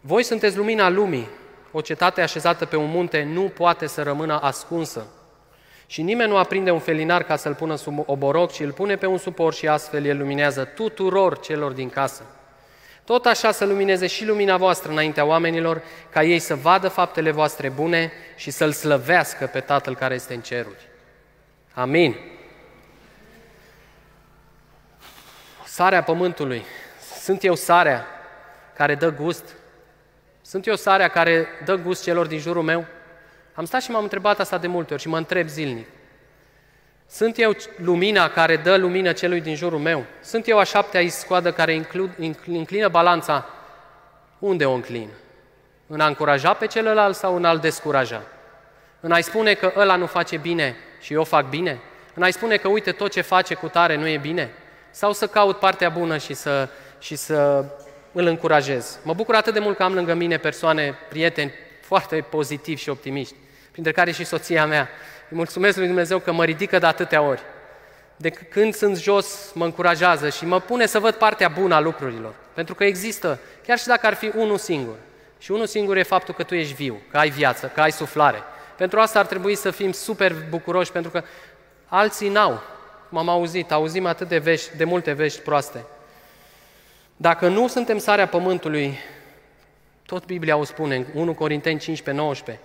Voi 0.00 0.22
sunteți 0.22 0.56
lumina 0.56 0.88
lumii. 0.88 1.28
O 1.72 1.80
cetate 1.80 2.20
așezată 2.20 2.64
pe 2.64 2.76
un 2.76 2.90
munte 2.90 3.22
nu 3.22 3.42
poate 3.42 3.86
să 3.86 4.02
rămână 4.02 4.40
ascunsă. 4.40 5.06
Și 5.86 6.02
nimeni 6.02 6.30
nu 6.30 6.36
aprinde 6.36 6.70
un 6.70 6.78
felinar 6.78 7.22
ca 7.22 7.36
să-l 7.36 7.54
pună 7.54 7.76
sub 7.76 8.02
oboroc, 8.06 8.52
ci 8.52 8.60
îl 8.60 8.72
pune 8.72 8.96
pe 8.96 9.06
un 9.06 9.18
suport 9.18 9.56
și 9.56 9.68
astfel 9.68 10.04
el 10.04 10.18
luminează 10.18 10.64
tuturor 10.64 11.38
celor 11.38 11.72
din 11.72 11.90
casă. 11.90 12.22
Tot 13.04 13.26
așa 13.26 13.52
să 13.52 13.64
lumineze 13.64 14.06
și 14.06 14.24
lumina 14.24 14.56
voastră 14.56 14.90
înaintea 14.90 15.24
oamenilor, 15.24 15.82
ca 16.10 16.22
ei 16.22 16.38
să 16.38 16.54
vadă 16.54 16.88
faptele 16.88 17.30
voastre 17.30 17.68
bune 17.68 18.12
și 18.36 18.50
să-L 18.50 18.72
slăvească 18.72 19.46
pe 19.46 19.60
Tatăl 19.60 19.96
care 19.96 20.14
este 20.14 20.34
în 20.34 20.40
ceruri. 20.40 20.88
Amin. 21.74 22.16
Sarea 25.64 26.02
pământului. 26.02 26.64
Sunt 27.20 27.44
eu 27.44 27.54
sarea 27.54 28.06
care 28.76 28.94
dă 28.94 29.12
gust? 29.12 29.44
Sunt 30.42 30.66
eu 30.66 30.76
sarea 30.76 31.08
care 31.08 31.46
dă 31.64 31.74
gust 31.74 32.02
celor 32.02 32.26
din 32.26 32.38
jurul 32.38 32.62
meu? 32.62 32.86
Am 33.54 33.64
stat 33.64 33.82
și 33.82 33.90
m-am 33.90 34.02
întrebat 34.02 34.40
asta 34.40 34.58
de 34.58 34.66
multe 34.66 34.92
ori 34.92 35.02
și 35.02 35.08
mă 35.08 35.16
întreb 35.16 35.48
zilnic. 35.48 35.86
Sunt 37.12 37.38
eu 37.38 37.56
lumina 37.76 38.28
care 38.28 38.56
dă 38.56 38.76
lumină 38.76 39.12
celui 39.12 39.40
din 39.40 39.54
jurul 39.54 39.78
meu? 39.78 40.04
Sunt 40.20 40.48
eu 40.48 40.58
a 40.58 40.64
șaptea 40.64 41.00
iscoadă 41.00 41.52
care 41.52 41.72
inclu, 41.72 42.08
înclină 42.46 42.88
balanța? 42.88 43.46
Unde 44.38 44.64
o 44.64 44.72
înclin? 44.72 45.08
În 45.86 46.00
a 46.00 46.06
încuraja 46.06 46.52
pe 46.52 46.66
celălalt 46.66 47.16
sau 47.16 47.36
în 47.36 47.44
a-l 47.44 47.58
descuraja? 47.58 48.22
În 49.00 49.12
a-i 49.12 49.22
spune 49.22 49.54
că 49.54 49.72
ăla 49.76 49.96
nu 49.96 50.06
face 50.06 50.36
bine 50.36 50.76
și 51.00 51.12
eu 51.12 51.24
fac 51.24 51.48
bine? 51.48 51.80
În 52.14 52.22
a-i 52.22 52.32
spune 52.32 52.56
că 52.56 52.68
uite 52.68 52.92
tot 52.92 53.10
ce 53.10 53.20
face 53.20 53.54
cu 53.54 53.68
tare 53.68 53.96
nu 53.96 54.08
e 54.08 54.18
bine? 54.18 54.50
Sau 54.90 55.12
să 55.12 55.26
caut 55.26 55.58
partea 55.58 55.88
bună 55.88 56.16
și 56.16 56.34
să, 56.34 56.68
și 56.98 57.16
să 57.16 57.64
îl 58.12 58.26
încurajez? 58.26 58.98
Mă 59.02 59.14
bucur 59.14 59.34
atât 59.34 59.52
de 59.52 59.60
mult 59.60 59.76
că 59.76 59.82
am 59.82 59.94
lângă 59.94 60.14
mine 60.14 60.36
persoane, 60.36 60.94
prieteni 61.08 61.52
foarte 61.80 62.24
pozitivi 62.30 62.82
și 62.82 62.88
optimiști, 62.88 63.34
printre 63.70 63.92
care 63.92 64.10
și 64.10 64.24
soția 64.24 64.66
mea. 64.66 64.88
Îi 65.32 65.38
mulțumesc 65.38 65.76
lui 65.76 65.86
Dumnezeu 65.86 66.18
că 66.18 66.32
mă 66.32 66.44
ridică 66.44 66.78
de 66.78 66.86
atâtea 66.86 67.22
ori. 67.22 67.42
De 68.16 68.30
când 68.30 68.74
sunt 68.74 68.96
jos, 68.96 69.50
mă 69.54 69.64
încurajează 69.64 70.28
și 70.28 70.44
mă 70.44 70.60
pune 70.60 70.86
să 70.86 70.98
văd 70.98 71.14
partea 71.14 71.48
bună 71.48 71.74
a 71.74 71.80
lucrurilor. 71.80 72.34
Pentru 72.54 72.74
că 72.74 72.84
există, 72.84 73.38
chiar 73.66 73.78
și 73.78 73.86
dacă 73.86 74.06
ar 74.06 74.14
fi 74.14 74.30
unul 74.36 74.58
singur. 74.58 74.94
Și 75.38 75.50
unul 75.50 75.66
singur 75.66 75.96
e 75.96 76.02
faptul 76.02 76.34
că 76.34 76.42
tu 76.42 76.54
ești 76.54 76.74
viu, 76.74 77.00
că 77.10 77.18
ai 77.18 77.30
viață, 77.30 77.70
că 77.74 77.80
ai 77.80 77.92
suflare. 77.92 78.42
Pentru 78.76 79.00
asta 79.00 79.18
ar 79.18 79.26
trebui 79.26 79.54
să 79.54 79.70
fim 79.70 79.92
super 79.92 80.34
bucuroși, 80.48 80.92
pentru 80.92 81.10
că 81.10 81.22
alții 81.86 82.28
n-au. 82.28 82.62
M-am 83.08 83.28
auzit, 83.28 83.72
auzim 83.72 84.06
atât 84.06 84.28
de, 84.28 84.38
vești, 84.38 84.76
de 84.76 84.84
multe 84.84 85.12
vești 85.12 85.40
proaste. 85.40 85.84
Dacă 87.16 87.48
nu 87.48 87.68
suntem 87.68 87.98
sarea 87.98 88.26
pământului, 88.26 88.98
tot 90.06 90.26
Biblia 90.26 90.56
o 90.56 90.64
spune 90.64 90.96
în 90.96 91.04
1 91.14 91.34
Corinteni 91.34 91.78
15, 91.78 92.24
19, 92.24 92.64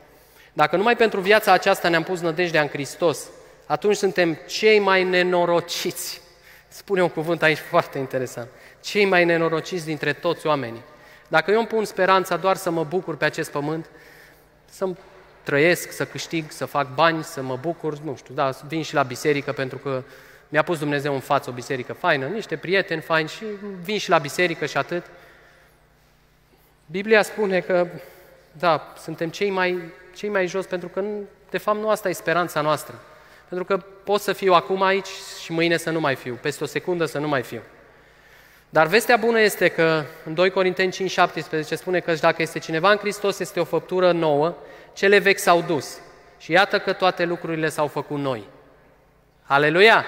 dacă 0.57 0.75
numai 0.75 0.95
pentru 0.95 1.19
viața 1.19 1.51
aceasta 1.51 1.89
ne-am 1.89 2.03
pus 2.03 2.19
nădejdea 2.21 2.61
în 2.61 2.67
Hristos, 2.67 3.29
atunci 3.65 3.95
suntem 3.95 4.37
cei 4.47 4.79
mai 4.79 5.03
nenorociți. 5.03 6.21
Spune 6.67 7.01
un 7.01 7.09
cuvânt 7.09 7.41
aici 7.41 7.57
foarte 7.57 7.97
interesant. 7.97 8.47
Cei 8.81 9.05
mai 9.05 9.25
nenorociți 9.25 9.85
dintre 9.85 10.13
toți 10.13 10.47
oamenii. 10.47 10.83
Dacă 11.27 11.51
eu 11.51 11.57
îmi 11.57 11.67
pun 11.67 11.85
speranța 11.85 12.37
doar 12.37 12.55
să 12.55 12.69
mă 12.69 12.83
bucur 12.83 13.17
pe 13.17 13.25
acest 13.25 13.51
pământ, 13.51 13.89
să 14.65 14.87
trăiesc, 15.43 15.91
să 15.91 16.05
câștig, 16.05 16.51
să 16.51 16.65
fac 16.65 16.93
bani, 16.93 17.23
să 17.23 17.41
mă 17.41 17.57
bucur, 17.61 17.97
nu 17.97 18.15
știu, 18.15 18.33
da, 18.33 18.49
vin 18.67 18.83
și 18.83 18.93
la 18.93 19.03
biserică 19.03 19.51
pentru 19.51 19.77
că 19.77 20.03
mi-a 20.49 20.63
pus 20.63 20.79
Dumnezeu 20.79 21.13
în 21.13 21.19
față 21.19 21.49
o 21.49 21.53
biserică 21.53 21.93
faină, 21.93 22.25
niște 22.25 22.57
prieteni 22.57 23.01
faini 23.01 23.29
și 23.29 23.43
vin 23.81 23.97
și 23.97 24.09
la 24.09 24.17
biserică 24.17 24.65
și 24.65 24.77
atât. 24.77 25.05
Biblia 26.85 27.21
spune 27.21 27.59
că, 27.59 27.87
da, 28.51 28.93
suntem 29.01 29.29
cei 29.29 29.49
mai, 29.49 29.91
cei 30.17 30.29
mai 30.29 30.47
jos 30.47 30.65
pentru 30.65 30.87
că, 30.87 31.03
de 31.49 31.57
fapt, 31.57 31.77
nu 31.77 31.89
asta 31.89 32.09
e 32.09 32.13
speranța 32.13 32.61
noastră. 32.61 32.95
Pentru 33.49 33.65
că 33.65 33.77
pot 34.03 34.21
să 34.21 34.33
fiu 34.33 34.53
acum 34.53 34.81
aici 34.81 35.09
și 35.43 35.51
mâine 35.51 35.77
să 35.77 35.89
nu 35.89 35.99
mai 35.99 36.15
fiu, 36.15 36.37
peste 36.41 36.63
o 36.63 36.67
secundă 36.67 37.05
să 37.05 37.19
nu 37.19 37.27
mai 37.27 37.41
fiu. 37.41 37.61
Dar 38.69 38.87
vestea 38.87 39.17
bună 39.17 39.39
este 39.39 39.67
că 39.67 40.03
în 40.25 40.33
2 40.33 40.49
Corinteni 40.49 40.91
5, 40.91 41.11
17 41.11 41.75
spune 41.75 41.99
că 41.99 42.13
dacă 42.13 42.41
este 42.41 42.59
cineva 42.59 42.91
în 42.91 42.97
Hristos, 42.97 43.39
este 43.39 43.59
o 43.59 43.63
făptură 43.63 44.11
nouă, 44.11 44.55
cele 44.93 45.17
vechi 45.17 45.39
s-au 45.39 45.61
dus. 45.61 45.97
Și 46.39 46.51
iată 46.51 46.79
că 46.79 46.93
toate 46.93 47.25
lucrurile 47.25 47.69
s-au 47.69 47.87
făcut 47.87 48.17
noi. 48.17 48.47
Aleluia! 49.43 50.05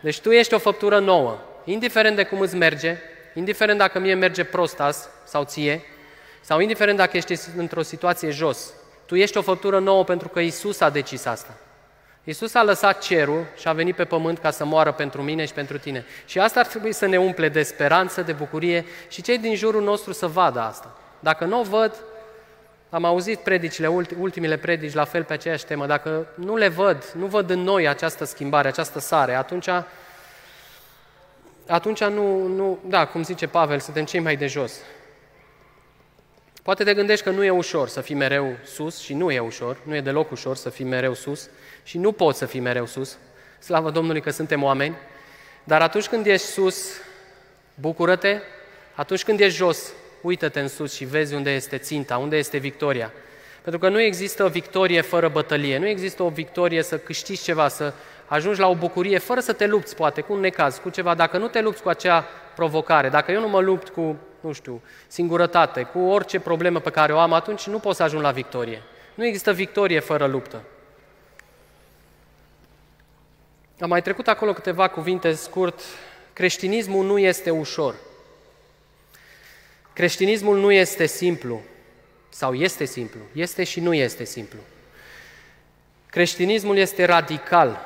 Deci 0.00 0.20
tu 0.20 0.30
ești 0.30 0.54
o 0.54 0.58
făptură 0.58 0.98
nouă. 0.98 1.38
Indiferent 1.64 2.16
de 2.16 2.24
cum 2.24 2.40
îți 2.40 2.56
merge, 2.56 2.96
indiferent 3.34 3.78
dacă 3.78 3.98
mie 3.98 4.14
merge 4.14 4.44
prost 4.44 4.80
azi 4.80 5.08
sau 5.24 5.44
ție, 5.44 5.82
sau 6.40 6.60
indiferent 6.60 6.96
dacă 6.98 7.16
ești 7.16 7.34
într-o 7.56 7.82
situație 7.82 8.30
jos, 8.30 8.72
tu 9.08 9.16
ești 9.16 9.36
o 9.36 9.42
făptură 9.42 9.78
nouă 9.78 10.04
pentru 10.04 10.28
că 10.28 10.40
Isus 10.40 10.80
a 10.80 10.90
decis 10.90 11.24
asta. 11.24 11.54
Isus 12.24 12.54
a 12.54 12.62
lăsat 12.62 12.98
cerul 12.98 13.46
și 13.56 13.68
a 13.68 13.72
venit 13.72 13.96
pe 13.96 14.04
pământ 14.04 14.38
ca 14.38 14.50
să 14.50 14.64
moară 14.64 14.92
pentru 14.92 15.22
mine 15.22 15.44
și 15.44 15.52
pentru 15.52 15.78
tine. 15.78 16.04
Și 16.24 16.38
asta 16.38 16.60
ar 16.60 16.66
trebui 16.66 16.92
să 16.92 17.06
ne 17.06 17.16
umple 17.16 17.48
de 17.48 17.62
speranță, 17.62 18.22
de 18.22 18.32
bucurie 18.32 18.84
și 19.08 19.22
cei 19.22 19.38
din 19.38 19.54
jurul 19.54 19.82
nostru 19.82 20.12
să 20.12 20.26
vadă 20.26 20.60
asta. 20.60 20.96
Dacă 21.20 21.44
nu 21.44 21.60
o 21.60 21.62
văd, 21.62 21.94
am 22.90 23.04
auzit 23.04 23.38
predicile, 23.38 23.86
ultimile 24.18 24.56
predici 24.56 24.94
la 24.94 25.04
fel 25.04 25.24
pe 25.24 25.32
aceeași 25.32 25.64
temă, 25.64 25.86
dacă 25.86 26.26
nu 26.34 26.56
le 26.56 26.68
văd, 26.68 27.12
nu 27.16 27.26
văd 27.26 27.50
în 27.50 27.60
noi 27.60 27.88
această 27.88 28.24
schimbare, 28.24 28.68
această 28.68 28.98
sare, 28.98 29.34
atunci, 29.34 29.68
atunci 31.66 32.04
nu, 32.04 32.46
nu, 32.46 32.78
da, 32.86 33.06
cum 33.06 33.22
zice 33.22 33.46
Pavel, 33.46 33.80
suntem 33.80 34.04
cei 34.04 34.20
mai 34.20 34.36
de 34.36 34.46
jos. 34.46 34.72
Poate 36.68 36.84
te 36.84 36.94
gândești 36.94 37.24
că 37.24 37.30
nu 37.30 37.44
e 37.44 37.50
ușor 37.50 37.88
să 37.88 38.00
fii 38.00 38.14
mereu 38.14 38.56
sus 38.64 38.98
și 38.98 39.14
nu 39.14 39.30
e 39.30 39.38
ușor, 39.38 39.76
nu 39.82 39.94
e 39.94 40.00
deloc 40.00 40.30
ușor 40.30 40.56
să 40.56 40.70
fii 40.70 40.84
mereu 40.84 41.14
sus 41.14 41.48
și 41.82 41.98
nu 41.98 42.12
poți 42.12 42.38
să 42.38 42.46
fii 42.46 42.60
mereu 42.60 42.86
sus. 42.86 43.18
Slavă 43.58 43.90
Domnului 43.90 44.20
că 44.20 44.30
suntem 44.30 44.62
oameni. 44.62 44.96
Dar 45.64 45.82
atunci 45.82 46.06
când 46.06 46.26
ești 46.26 46.46
sus, 46.46 46.86
bucură-te. 47.74 48.38
Atunci 48.94 49.24
când 49.24 49.40
ești 49.40 49.56
jos, 49.56 49.92
uită-te 50.20 50.60
în 50.60 50.68
sus 50.68 50.94
și 50.94 51.04
vezi 51.04 51.34
unde 51.34 51.50
este 51.50 51.78
ținta, 51.78 52.16
unde 52.16 52.36
este 52.36 52.58
victoria. 52.58 53.12
Pentru 53.62 53.80
că 53.80 53.88
nu 53.88 54.00
există 54.00 54.44
o 54.44 54.48
victorie 54.48 55.00
fără 55.00 55.28
bătălie, 55.28 55.78
nu 55.78 55.86
există 55.86 56.22
o 56.22 56.28
victorie 56.28 56.82
să 56.82 56.98
câștigi 56.98 57.42
ceva, 57.42 57.68
să 57.68 57.92
ajungi 58.28 58.60
la 58.60 58.68
o 58.68 58.74
bucurie 58.74 59.18
fără 59.18 59.40
să 59.40 59.52
te 59.52 59.66
lupți, 59.66 59.96
poate, 59.96 60.20
cu 60.20 60.32
un 60.32 60.40
necaz, 60.40 60.78
cu 60.78 60.90
ceva. 60.90 61.14
Dacă 61.14 61.38
nu 61.38 61.48
te 61.48 61.60
lupți 61.60 61.82
cu 61.82 61.88
acea 61.88 62.24
provocare, 62.54 63.08
dacă 63.08 63.32
eu 63.32 63.40
nu 63.40 63.48
mă 63.48 63.60
lupt 63.60 63.88
cu, 63.88 64.16
nu 64.40 64.52
știu, 64.52 64.82
singurătate, 65.06 65.82
cu 65.82 65.98
orice 65.98 66.40
problemă 66.40 66.78
pe 66.80 66.90
care 66.90 67.12
o 67.12 67.18
am, 67.18 67.32
atunci 67.32 67.66
nu 67.66 67.78
pot 67.78 67.96
să 67.96 68.02
ajung 68.02 68.22
la 68.22 68.30
victorie. 68.30 68.82
Nu 69.14 69.24
există 69.24 69.52
victorie 69.52 70.00
fără 70.00 70.26
luptă. 70.26 70.62
Am 73.80 73.88
mai 73.88 74.02
trecut 74.02 74.28
acolo 74.28 74.52
câteva 74.52 74.88
cuvinte 74.88 75.32
scurt. 75.32 75.80
Creștinismul 76.32 77.04
nu 77.04 77.18
este 77.18 77.50
ușor. 77.50 77.94
Creștinismul 79.92 80.58
nu 80.58 80.72
este 80.72 81.06
simplu. 81.06 81.60
Sau 82.28 82.54
este 82.54 82.84
simplu. 82.84 83.20
Este 83.32 83.64
și 83.64 83.80
nu 83.80 83.94
este 83.94 84.24
simplu. 84.24 84.58
Creștinismul 86.10 86.76
este 86.76 87.04
radical. 87.04 87.80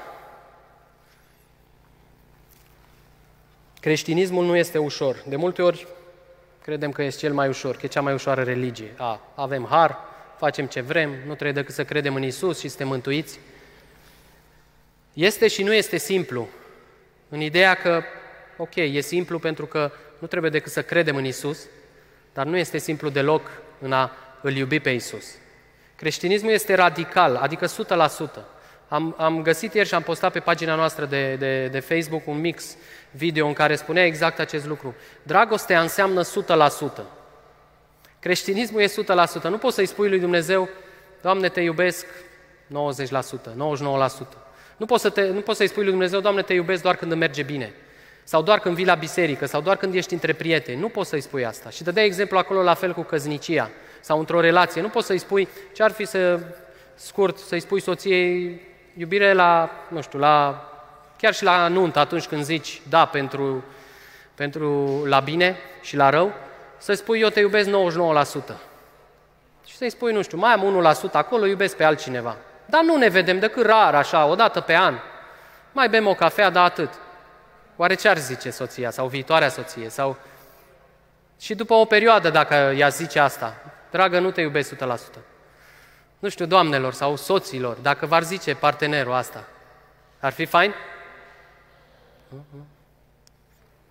Creștinismul 3.82 4.44
nu 4.44 4.56
este 4.56 4.78
ușor. 4.78 5.22
De 5.26 5.36
multe 5.36 5.62
ori 5.62 5.86
credem 6.62 6.92
că 6.92 7.02
este 7.02 7.20
cel 7.20 7.32
mai 7.32 7.48
ușor, 7.48 7.76
că 7.76 7.80
e 7.82 7.88
cea 7.88 8.00
mai 8.00 8.12
ușoară 8.12 8.42
religie. 8.42 8.94
A, 8.96 9.20
avem 9.34 9.66
har, 9.70 9.98
facem 10.38 10.66
ce 10.66 10.80
vrem, 10.80 11.10
nu 11.26 11.34
trebuie 11.34 11.52
decât 11.52 11.74
să 11.74 11.84
credem 11.84 12.14
în 12.14 12.22
Isus 12.22 12.58
și 12.58 12.68
suntem 12.68 12.88
mântuiți. 12.88 13.38
Este 15.12 15.48
și 15.48 15.62
nu 15.62 15.72
este 15.72 15.96
simplu, 15.96 16.48
în 17.28 17.40
ideea 17.40 17.74
că, 17.74 18.02
ok, 18.56 18.74
e 18.74 19.00
simplu 19.00 19.38
pentru 19.38 19.66
că 19.66 19.92
nu 20.18 20.26
trebuie 20.26 20.50
decât 20.50 20.72
să 20.72 20.82
credem 20.82 21.16
în 21.16 21.24
Isus, 21.24 21.66
dar 22.32 22.46
nu 22.46 22.56
este 22.56 22.78
simplu 22.78 23.08
deloc 23.08 23.50
în 23.80 23.92
a 23.92 24.10
îl 24.40 24.56
iubi 24.56 24.80
pe 24.80 24.90
Isus. 24.90 25.24
Creștinismul 25.96 26.52
este 26.52 26.74
radical, 26.74 27.36
adică 27.36 27.66
100%. 27.66 27.70
Am, 28.88 29.14
am 29.18 29.42
găsit 29.42 29.74
ieri 29.74 29.88
și 29.88 29.94
am 29.94 30.02
postat 30.02 30.32
pe 30.32 30.40
pagina 30.40 30.74
noastră 30.74 31.04
de, 31.04 31.34
de, 31.34 31.66
de 31.66 31.80
Facebook 31.80 32.26
un 32.26 32.40
mix 32.40 32.76
video 33.12 33.46
în 33.46 33.52
care 33.52 33.74
spunea 33.74 34.04
exact 34.04 34.38
acest 34.38 34.66
lucru. 34.66 34.94
Dragostea 35.22 35.80
înseamnă 35.80 36.22
100%. 36.22 37.02
Creștinismul 38.20 38.80
e 38.80 38.86
100%. 38.86 38.90
Nu 39.42 39.58
poți 39.58 39.74
să-i 39.74 39.86
spui 39.86 40.08
lui 40.08 40.18
Dumnezeu, 40.18 40.68
Doamne, 41.22 41.48
te 41.48 41.60
iubesc 41.60 42.06
90%, 42.06 42.70
99%. 42.70 44.42
Nu 44.76 44.86
poți, 44.86 45.02
să 45.02 45.10
te, 45.10 45.28
nu 45.28 45.40
poți 45.40 45.58
să-i 45.58 45.66
spui 45.66 45.82
lui 45.82 45.90
Dumnezeu, 45.90 46.20
Doamne, 46.20 46.42
te 46.42 46.52
iubesc 46.52 46.82
doar 46.82 46.96
când 46.96 47.10
îmi 47.10 47.20
merge 47.20 47.42
bine. 47.42 47.72
Sau 48.24 48.42
doar 48.42 48.58
când 48.58 48.74
vii 48.74 48.84
la 48.84 48.94
biserică, 48.94 49.46
sau 49.46 49.60
doar 49.60 49.76
când 49.76 49.94
ești 49.94 50.12
între 50.12 50.32
prieteni. 50.32 50.80
Nu 50.80 50.88
poți 50.88 51.08
să-i 51.08 51.20
spui 51.20 51.44
asta. 51.44 51.70
Și 51.70 51.82
dădea 51.82 52.04
exemplu 52.04 52.38
acolo 52.38 52.62
la 52.62 52.74
fel 52.74 52.92
cu 52.92 53.02
căznicia 53.02 53.70
sau 54.00 54.18
într-o 54.18 54.40
relație. 54.40 54.80
Nu 54.80 54.88
poți 54.88 55.06
să-i 55.06 55.18
spui 55.18 55.48
ce 55.72 55.82
ar 55.82 55.90
fi 55.90 56.04
să, 56.04 56.40
scurt, 56.94 57.38
să-i 57.38 57.60
spui 57.60 57.80
soției 57.80 58.60
iubire 58.96 59.32
la, 59.32 59.70
nu 59.88 60.00
știu, 60.00 60.18
la, 60.18 60.66
chiar 61.22 61.34
și 61.34 61.42
la 61.44 61.68
nuntă, 61.68 61.98
atunci 61.98 62.26
când 62.26 62.44
zici 62.44 62.82
da 62.88 63.06
pentru, 63.06 63.64
pentru 64.34 65.02
la 65.04 65.20
bine 65.20 65.56
și 65.80 65.96
la 65.96 66.10
rău, 66.10 66.32
să-i 66.78 66.96
spui 66.96 67.20
eu 67.20 67.28
te 67.28 67.40
iubesc 67.40 67.68
99%. 67.68 67.72
Și 69.66 69.76
să-i 69.76 69.90
spui, 69.90 70.12
nu 70.12 70.22
știu, 70.22 70.38
mai 70.38 70.52
am 70.52 70.94
1% 71.08 71.10
acolo, 71.12 71.46
iubesc 71.46 71.76
pe 71.76 71.84
altcineva. 71.84 72.36
Dar 72.66 72.82
nu 72.82 72.96
ne 72.96 73.08
vedem 73.08 73.38
decât 73.38 73.66
rar, 73.66 73.94
așa, 73.94 74.26
o 74.26 74.34
dată 74.34 74.60
pe 74.60 74.74
an. 74.74 74.94
Mai 75.72 75.88
bem 75.88 76.06
o 76.06 76.14
cafea, 76.14 76.50
dar 76.50 76.64
atât. 76.64 76.90
Oare 77.76 77.94
ce 77.94 78.08
ar 78.08 78.18
zice 78.18 78.50
soția 78.50 78.90
sau 78.90 79.06
viitoarea 79.06 79.48
soție? 79.48 79.88
Sau... 79.88 80.16
Și 81.40 81.54
după 81.54 81.74
o 81.74 81.84
perioadă, 81.84 82.30
dacă 82.30 82.54
ea 82.54 82.88
zice 82.88 83.18
asta, 83.18 83.54
dragă, 83.90 84.18
nu 84.18 84.30
te 84.30 84.40
iubesc 84.40 84.74
100%. 84.74 84.78
Nu 86.18 86.28
știu, 86.28 86.46
doamnelor 86.46 86.92
sau 86.92 87.16
soților, 87.16 87.76
dacă 87.76 88.06
v-ar 88.06 88.22
zice 88.22 88.54
partenerul 88.54 89.12
asta, 89.12 89.44
ar 90.20 90.32
fi 90.32 90.44
fain? 90.44 90.74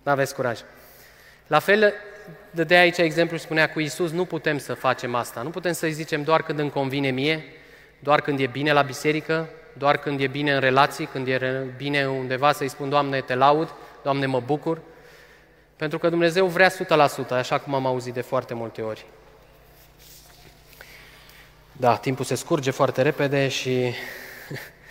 Nu 0.02 0.10
aveți 0.10 0.34
curaj. 0.34 0.60
La 1.46 1.58
fel, 1.58 1.94
dădea 2.50 2.80
aici 2.80 2.98
exemplu 2.98 3.36
și 3.36 3.42
spunea 3.42 3.70
cu 3.70 3.80
Isus, 3.80 4.10
nu 4.10 4.24
putem 4.24 4.58
să 4.58 4.74
facem 4.74 5.14
asta. 5.14 5.42
Nu 5.42 5.50
putem 5.50 5.72
să-i 5.72 5.92
zicem 5.92 6.22
doar 6.22 6.42
când 6.42 6.58
îmi 6.58 6.70
convine 6.70 7.10
mie, 7.10 7.44
doar 7.98 8.20
când 8.20 8.40
e 8.40 8.46
bine 8.46 8.72
la 8.72 8.82
biserică, 8.82 9.48
doar 9.78 9.96
când 9.96 10.20
e 10.20 10.26
bine 10.26 10.52
în 10.52 10.60
relații, 10.60 11.06
când 11.06 11.28
e 11.28 11.66
bine 11.76 12.08
undeva 12.08 12.52
să-i 12.52 12.68
spun, 12.68 12.88
Doamne, 12.88 13.20
te 13.20 13.34
laud, 13.34 13.74
Doamne, 14.02 14.26
mă 14.26 14.40
bucur. 14.40 14.80
Pentru 15.76 15.98
că 15.98 16.08
Dumnezeu 16.08 16.46
vrea 16.46 16.70
100%, 16.70 16.74
așa 17.30 17.58
cum 17.58 17.74
am 17.74 17.86
auzit 17.86 18.14
de 18.14 18.20
foarte 18.20 18.54
multe 18.54 18.82
ori. 18.82 19.06
Da, 21.72 21.96
timpul 21.96 22.24
se 22.24 22.34
scurge 22.34 22.70
foarte 22.70 23.02
repede 23.02 23.48
și 23.48 23.68
uh, 23.68 23.94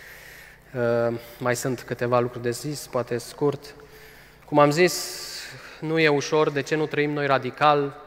mai 1.38 1.56
sunt 1.56 1.82
câteva 1.82 2.20
lucruri 2.20 2.42
de 2.42 2.50
zis, 2.50 2.86
poate 2.86 3.18
scurt. 3.18 3.74
Cum 4.44 4.58
am 4.58 4.70
zis, 4.70 5.20
nu 5.80 5.98
e 5.98 6.08
ușor, 6.08 6.50
de 6.50 6.62
ce 6.62 6.74
nu 6.74 6.86
trăim 6.86 7.10
noi 7.10 7.26
radical? 7.26 8.00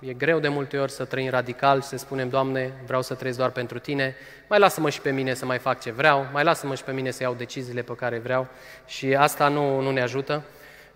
E 0.00 0.12
greu 0.12 0.38
de 0.38 0.48
multe 0.48 0.78
ori 0.78 0.92
să 0.92 1.04
trăim 1.04 1.30
radical 1.30 1.80
și 1.82 1.88
să 1.88 1.96
spunem, 1.96 2.28
Doamne, 2.28 2.72
vreau 2.86 3.02
să 3.02 3.14
trăiesc 3.14 3.38
doar 3.38 3.50
pentru 3.50 3.78
Tine, 3.78 4.16
mai 4.48 4.58
lasă-mă 4.58 4.90
și 4.90 5.00
pe 5.00 5.10
mine 5.10 5.34
să 5.34 5.44
mai 5.44 5.58
fac 5.58 5.80
ce 5.80 5.90
vreau, 5.90 6.26
mai 6.32 6.44
lasă-mă 6.44 6.74
și 6.74 6.84
pe 6.84 6.92
mine 6.92 7.10
să 7.10 7.22
iau 7.22 7.34
deciziile 7.34 7.82
pe 7.82 7.94
care 7.94 8.18
vreau 8.18 8.46
și 8.86 9.14
asta 9.14 9.48
nu, 9.48 9.80
nu 9.80 9.90
ne 9.90 10.02
ajută. 10.02 10.42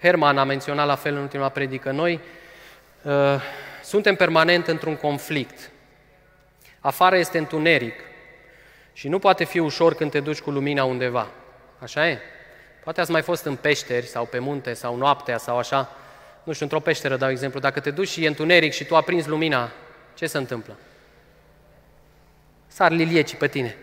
Herman 0.00 0.38
a 0.38 0.44
menționat 0.44 0.86
la 0.86 0.94
fel 0.94 1.14
în 1.14 1.20
ultima 1.20 1.48
predică, 1.48 1.90
noi 1.90 2.20
uh, 3.02 3.40
suntem 3.82 4.14
permanent 4.14 4.66
într-un 4.66 4.96
conflict. 4.96 5.70
Afară 6.80 7.16
este 7.16 7.38
întuneric 7.38 7.94
și 8.96 9.08
nu 9.08 9.18
poate 9.18 9.44
fi 9.44 9.58
ușor 9.58 9.94
când 9.94 10.10
te 10.10 10.20
duci 10.20 10.40
cu 10.40 10.50
lumina 10.50 10.84
undeva. 10.84 11.28
Așa 11.78 12.08
e? 12.08 12.18
Poate 12.84 13.00
ați 13.00 13.10
mai 13.10 13.22
fost 13.22 13.44
în 13.44 13.56
peșteri 13.56 14.06
sau 14.06 14.24
pe 14.24 14.38
munte 14.38 14.72
sau 14.72 14.96
noaptea 14.96 15.38
sau 15.38 15.58
așa. 15.58 15.90
Nu 16.42 16.52
știu, 16.52 16.64
într-o 16.64 16.80
peșteră 16.80 17.16
dau 17.16 17.30
exemplu. 17.30 17.60
Dacă 17.60 17.80
te 17.80 17.90
duci 17.90 18.08
și 18.08 18.24
e 18.24 18.26
întuneric 18.26 18.72
și 18.72 18.84
tu 18.84 18.96
aprinzi 18.96 19.28
lumina, 19.28 19.72
ce 20.14 20.26
se 20.26 20.38
întâmplă? 20.38 20.76
Sar 22.66 22.90
liliecii 22.90 23.36
pe 23.36 23.46
tine, 23.46 23.76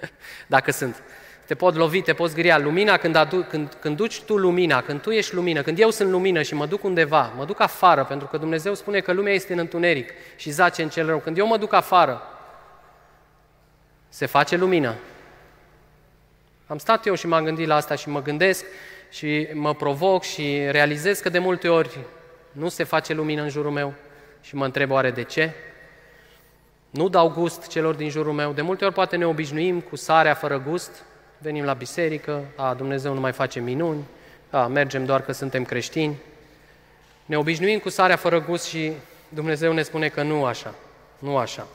dacă 0.46 0.70
sunt. 0.70 1.02
Te 1.46 1.54
pot 1.54 1.74
lovi, 1.74 2.02
te 2.02 2.12
poți 2.12 2.34
gria. 2.34 2.58
Lumina, 2.58 2.96
când, 2.96 3.14
adu- 3.14 3.46
când, 3.48 3.76
când 3.80 3.96
duci 3.96 4.20
tu 4.20 4.36
lumina, 4.36 4.82
când 4.82 5.00
tu 5.00 5.10
ești 5.10 5.34
lumină, 5.34 5.62
când 5.62 5.78
eu 5.78 5.90
sunt 5.90 6.10
lumină 6.10 6.42
și 6.42 6.54
mă 6.54 6.66
duc 6.66 6.84
undeva, 6.84 7.32
mă 7.36 7.44
duc 7.44 7.60
afară, 7.60 8.04
pentru 8.04 8.26
că 8.26 8.36
Dumnezeu 8.36 8.74
spune 8.74 9.00
că 9.00 9.12
lumea 9.12 9.32
este 9.32 9.52
în 9.52 9.58
întuneric 9.58 10.10
și 10.36 10.50
zace 10.50 10.82
în 10.82 10.88
cel 10.88 11.06
rău. 11.06 11.18
Când 11.18 11.38
eu 11.38 11.46
mă 11.46 11.56
duc 11.56 11.72
afară, 11.72 12.22
se 14.10 14.26
face 14.26 14.56
lumină. 14.56 14.94
Am 16.66 16.78
stat 16.78 17.06
eu 17.06 17.14
și 17.14 17.26
m-am 17.26 17.44
gândit 17.44 17.66
la 17.66 17.74
asta 17.74 17.94
și 17.94 18.08
mă 18.08 18.22
gândesc 18.22 18.64
și 19.10 19.48
mă 19.52 19.74
provoc 19.74 20.22
și 20.22 20.66
realizez 20.70 21.18
că 21.18 21.28
de 21.28 21.38
multe 21.38 21.68
ori 21.68 21.98
nu 22.52 22.68
se 22.68 22.84
face 22.84 23.14
lumină 23.14 23.42
în 23.42 23.48
jurul 23.48 23.70
meu 23.70 23.94
și 24.40 24.54
mă 24.54 24.64
întreb 24.64 24.90
oare 24.90 25.10
de 25.10 25.22
ce? 25.22 25.50
Nu 26.90 27.08
dau 27.08 27.28
gust 27.28 27.66
celor 27.66 27.94
din 27.94 28.10
jurul 28.10 28.32
meu. 28.32 28.52
De 28.52 28.62
multe 28.62 28.84
ori 28.84 28.94
poate 28.94 29.16
ne 29.16 29.26
obișnuim 29.26 29.80
cu 29.80 29.96
sarea 29.96 30.34
fără 30.34 30.62
gust, 30.68 31.04
venim 31.38 31.64
la 31.64 31.72
biserică, 31.72 32.44
a, 32.56 32.74
Dumnezeu 32.74 33.14
nu 33.14 33.20
mai 33.20 33.32
face 33.32 33.60
minuni, 33.60 34.04
a, 34.50 34.66
mergem 34.66 35.04
doar 35.04 35.22
că 35.22 35.32
suntem 35.32 35.64
creștini. 35.64 36.16
Ne 37.26 37.38
obișnuim 37.38 37.78
cu 37.78 37.88
sarea 37.88 38.16
fără 38.16 38.40
gust 38.40 38.64
și 38.66 38.92
Dumnezeu 39.28 39.72
ne 39.72 39.82
spune 39.82 40.08
că 40.08 40.22
nu 40.22 40.44
așa, 40.44 40.74
nu 41.18 41.36
așa. 41.36 41.66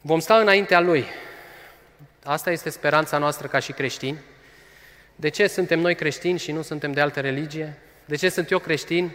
Vom 0.00 0.20
sta 0.20 0.36
înaintea 0.38 0.80
Lui. 0.80 1.06
Asta 2.24 2.50
este 2.50 2.70
speranța 2.70 3.18
noastră 3.18 3.46
ca 3.46 3.58
și 3.58 3.72
creștini. 3.72 4.18
De 5.16 5.28
ce 5.28 5.46
suntem 5.46 5.80
noi 5.80 5.94
creștini 5.94 6.38
și 6.38 6.52
nu 6.52 6.62
suntem 6.62 6.92
de 6.92 7.00
altă 7.00 7.20
religie? 7.20 7.78
De 8.04 8.16
ce 8.16 8.28
sunt 8.28 8.50
eu 8.50 8.58
creștin? 8.58 9.12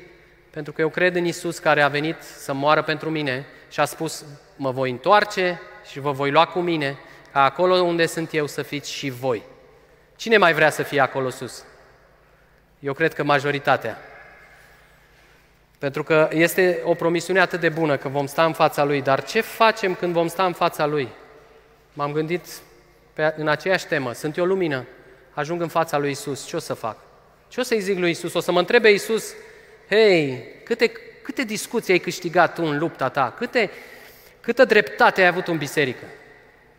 Pentru 0.49 0.73
că 0.73 0.81
eu 0.81 0.89
cred 0.89 1.15
în 1.15 1.25
Isus 1.25 1.59
care 1.59 1.81
a 1.81 1.87
venit 1.87 2.21
să 2.21 2.53
moară 2.53 2.81
pentru 2.81 3.09
mine 3.09 3.45
și 3.71 3.79
a 3.79 3.85
spus, 3.85 4.25
mă 4.55 4.71
voi 4.71 4.89
întoarce 4.89 5.61
și 5.89 5.99
vă 5.99 6.11
voi 6.11 6.31
lua 6.31 6.45
cu 6.45 6.59
mine, 6.59 6.97
ca 7.31 7.43
acolo 7.43 7.81
unde 7.81 8.05
sunt 8.05 8.33
eu 8.33 8.47
să 8.47 8.61
fiți 8.61 8.91
și 8.91 9.09
voi. 9.09 9.43
Cine 10.15 10.37
mai 10.37 10.53
vrea 10.53 10.69
să 10.69 10.83
fie 10.83 10.99
acolo 10.99 11.29
sus? 11.29 11.63
Eu 12.79 12.93
cred 12.93 13.13
că 13.13 13.23
majoritatea. 13.23 13.97
Pentru 15.83 16.03
că 16.03 16.29
este 16.31 16.81
o 16.83 16.93
promisiune 16.93 17.39
atât 17.39 17.59
de 17.59 17.69
bună 17.69 17.97
că 17.97 18.07
vom 18.09 18.25
sta 18.25 18.45
în 18.45 18.53
fața 18.53 18.83
Lui, 18.83 19.01
dar 19.01 19.23
ce 19.23 19.41
facem 19.41 19.95
când 19.95 20.13
vom 20.13 20.27
sta 20.27 20.45
în 20.45 20.53
fața 20.53 20.85
Lui? 20.85 21.07
M-am 21.93 22.11
gândit 22.11 22.45
pe, 23.13 23.33
în 23.37 23.47
aceeași 23.47 23.87
temă, 23.87 24.13
sunt 24.13 24.37
eu 24.37 24.45
lumină, 24.45 24.85
ajung 25.31 25.61
în 25.61 25.67
fața 25.67 25.97
lui 25.97 26.11
Isus, 26.11 26.45
ce 26.45 26.55
o 26.55 26.59
să 26.59 26.73
fac? 26.73 26.97
Ce 27.47 27.59
o 27.59 27.63
să-i 27.63 27.79
zic 27.79 27.97
lui 27.97 28.09
Isus? 28.09 28.33
O 28.33 28.39
să 28.39 28.51
mă 28.51 28.59
întrebe 28.59 28.91
Isus, 28.91 29.33
hei, 29.89 30.45
câte, 30.63 30.91
câte 31.21 31.43
discuții 31.43 31.93
ai 31.93 31.99
câștigat 31.99 32.53
tu 32.53 32.63
în 32.63 32.77
lupta 32.77 33.09
ta? 33.09 33.33
Câte, 33.37 33.69
câtă 34.41 34.65
dreptate 34.65 35.21
ai 35.21 35.27
avut 35.27 35.47
în 35.47 35.57
biserică? 35.57 36.05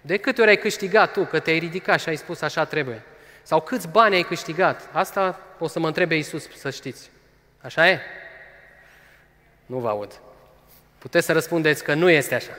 De 0.01 0.17
câte 0.17 0.41
ori 0.41 0.51
ai 0.51 0.59
câștigat 0.59 1.13
tu, 1.13 1.25
că 1.25 1.39
te-ai 1.39 1.59
ridicat 1.59 2.01
și 2.01 2.09
ai 2.09 2.17
spus 2.17 2.41
așa 2.41 2.65
trebuie? 2.65 3.03
Sau 3.43 3.61
câți 3.61 3.89
bani 3.89 4.15
ai 4.15 4.23
câștigat? 4.23 4.89
Asta 4.93 5.41
o 5.59 5.67
să 5.67 5.79
mă 5.79 5.87
întrebe 5.87 6.17
Isus, 6.17 6.49
să 6.57 6.71
știți. 6.71 7.11
Așa 7.61 7.89
e? 7.89 8.01
Nu 9.67 9.79
vă 9.79 9.89
aud. 9.89 10.21
Puteți 10.99 11.27
să 11.27 11.33
răspundeți 11.33 11.85
că 11.85 11.95
nu 11.95 12.11
este 12.11 12.35
așa. 12.35 12.53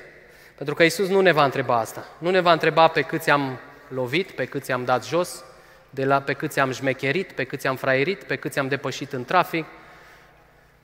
Pentru 0.56 0.76
că 0.76 0.84
Isus 0.84 1.08
nu 1.08 1.22
ne 1.22 1.32
va 1.32 1.44
întreba 1.44 1.78
asta. 1.78 2.08
Nu 2.18 2.30
ne 2.30 2.40
va 2.40 2.52
întreba 2.52 2.88
pe 2.88 3.02
câți 3.02 3.30
am 3.30 3.60
lovit, 3.88 4.32
pe 4.32 4.46
câți 4.46 4.72
am 4.72 4.86
dat 4.86 5.06
jos, 5.06 5.44
de 5.90 6.06
la 6.06 6.22
pe 6.22 6.34
câți 6.34 6.60
am 6.60 6.72
șmecherit, 6.72 7.32
pe 7.32 7.44
câți 7.44 7.68
am 7.68 7.76
fraierit, 7.76 8.24
pe 8.24 8.36
câți 8.36 8.60
am 8.60 8.68
depășit 8.68 9.14
în 9.14 9.26
trafic. 9.26 9.66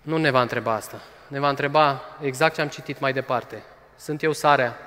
Nu 0.02 0.18
ne 0.18 0.30
va 0.30 0.42
întreba 0.42 0.74
asta. 0.74 1.02
Ne 1.28 1.40
va 1.40 1.50
întreba 1.50 2.02
exact 2.22 2.56
ce 2.56 2.62
am 2.62 2.68
citit 2.68 3.00
mai 3.00 3.14
departe. 3.14 3.64
Sunt 3.96 4.24
eu 4.24 4.32
sarea, 4.32 4.78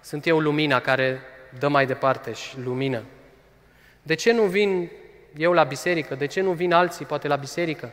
sunt 0.00 0.26
eu 0.26 0.38
lumina 0.38 0.80
care 0.80 1.20
dă 1.58 1.68
mai 1.68 1.86
departe 1.86 2.32
și 2.32 2.58
lumină. 2.64 3.02
De 4.02 4.14
ce 4.14 4.32
nu 4.32 4.42
vin 4.42 4.90
eu 5.36 5.52
la 5.52 5.64
biserică? 5.64 6.14
De 6.14 6.26
ce 6.26 6.40
nu 6.40 6.52
vin 6.52 6.72
alții 6.72 7.04
poate 7.04 7.28
la 7.28 7.36
biserică? 7.36 7.92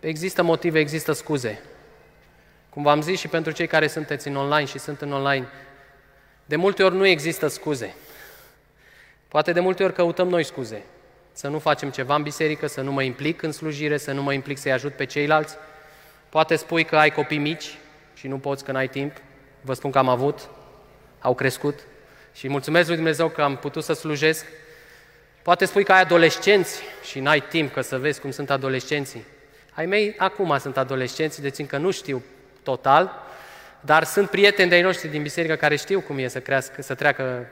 Există 0.00 0.42
motive, 0.42 0.78
există 0.78 1.12
scuze. 1.12 1.62
Cum 2.72 2.82
v-am 2.82 3.00
zis 3.02 3.18
și 3.18 3.28
pentru 3.28 3.52
cei 3.52 3.66
care 3.66 3.86
sunteți 3.86 4.28
în 4.28 4.36
online 4.36 4.66
și 4.66 4.78
sunt 4.78 5.00
în 5.00 5.12
online, 5.12 5.46
de 6.44 6.56
multe 6.56 6.82
ori 6.82 6.94
nu 6.94 7.06
există 7.06 7.46
scuze. 7.48 7.94
Poate 9.28 9.52
de 9.52 9.60
multe 9.60 9.84
ori 9.84 9.92
căutăm 9.92 10.28
noi 10.28 10.44
scuze. 10.44 10.82
Să 11.32 11.48
nu 11.48 11.58
facem 11.58 11.90
ceva 11.90 12.14
în 12.14 12.22
biserică, 12.22 12.66
să 12.66 12.80
nu 12.80 12.92
mă 12.92 13.02
implic 13.02 13.42
în 13.42 13.52
slujire, 13.52 13.96
să 13.96 14.12
nu 14.12 14.22
mă 14.22 14.32
implic 14.32 14.58
să-i 14.58 14.72
ajut 14.72 14.92
pe 14.92 15.04
ceilalți. 15.04 15.56
Poate 16.28 16.56
spui 16.56 16.84
că 16.84 16.96
ai 16.96 17.10
copii 17.10 17.38
mici 17.38 17.78
și 18.14 18.28
nu 18.28 18.38
poți 18.38 18.64
că 18.64 18.72
n-ai 18.72 18.88
timp. 18.88 19.16
Vă 19.60 19.72
spun 19.72 19.90
că 19.90 19.98
am 19.98 20.08
avut, 20.08 20.48
au 21.20 21.34
crescut 21.34 21.78
și 22.34 22.48
mulțumesc 22.48 22.86
lui 22.86 22.96
Dumnezeu 22.96 23.28
că 23.28 23.42
am 23.42 23.56
putut 23.56 23.84
să 23.84 23.92
slujesc. 23.92 24.46
Poate 25.42 25.64
spui 25.64 25.84
că 25.84 25.92
ai 25.92 26.00
adolescenți 26.00 26.82
și 27.04 27.20
n-ai 27.20 27.40
timp 27.40 27.72
că 27.72 27.80
să 27.80 27.98
vezi 27.98 28.20
cum 28.20 28.30
sunt 28.30 28.50
adolescenții. 28.50 29.24
Ai 29.72 29.86
mei 29.86 30.14
acum 30.18 30.58
sunt 30.58 30.76
adolescenți, 30.76 31.40
deci 31.40 31.58
încă 31.58 31.76
nu 31.76 31.90
știu 31.90 32.22
total, 32.62 33.22
dar 33.80 34.04
sunt 34.04 34.30
prieteni 34.30 34.68
de-ai 34.68 34.82
noștri 34.82 35.08
din 35.08 35.22
biserică 35.22 35.54
care 35.54 35.76
știu 35.76 36.00
cum 36.00 36.18
e 36.18 36.28
să 36.28 36.40
crească, 36.40 36.82
să 36.82 36.94
treacă, 36.94 37.46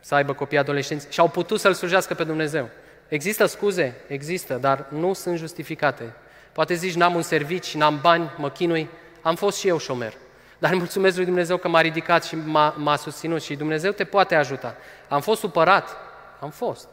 să 0.00 0.14
aibă 0.14 0.32
copii 0.32 0.58
adolescenți 0.58 1.06
și 1.10 1.20
au 1.20 1.28
putut 1.28 1.60
să-L 1.60 1.72
slujească 1.72 2.14
pe 2.14 2.24
Dumnezeu. 2.24 2.68
Există 3.08 3.46
scuze? 3.46 3.94
Există, 4.06 4.54
dar 4.54 4.86
nu 4.88 5.12
sunt 5.12 5.38
justificate. 5.38 6.12
Poate 6.52 6.74
zici, 6.74 6.94
n-am 6.94 7.14
un 7.14 7.22
servici, 7.22 7.74
n-am 7.74 7.98
bani, 8.02 8.30
mă 8.36 8.50
chinui. 8.50 8.88
Am 9.22 9.34
fost 9.34 9.58
și 9.58 9.68
eu 9.68 9.78
șomer. 9.78 10.12
Dar 10.58 10.74
mulțumesc 10.84 11.16
lui 11.16 11.24
Dumnezeu 11.24 11.56
că 11.56 11.68
m-a 11.68 11.80
ridicat 11.80 12.24
și 12.24 12.36
m-a, 12.36 12.74
m-a 12.76 12.96
susținut 12.96 13.42
și 13.42 13.56
Dumnezeu 13.56 13.92
te 13.92 14.04
poate 14.04 14.34
ajuta. 14.34 14.76
Am 15.08 15.20
fost 15.20 15.40
supărat? 15.40 15.96
Am 16.40 16.50
fost. 16.50 16.88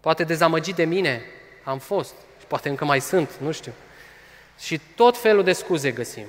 Poate 0.00 0.24
dezamăgit 0.24 0.74
de 0.74 0.84
mine? 0.84 1.22
Am 1.64 1.78
fost. 1.78 2.14
Și 2.38 2.46
poate 2.46 2.68
încă 2.68 2.84
mai 2.84 3.00
sunt, 3.00 3.30
nu 3.38 3.50
știu. 3.50 3.72
Și 4.58 4.80
tot 4.96 5.16
felul 5.16 5.44
de 5.44 5.52
scuze 5.52 5.90
găsim. 5.90 6.26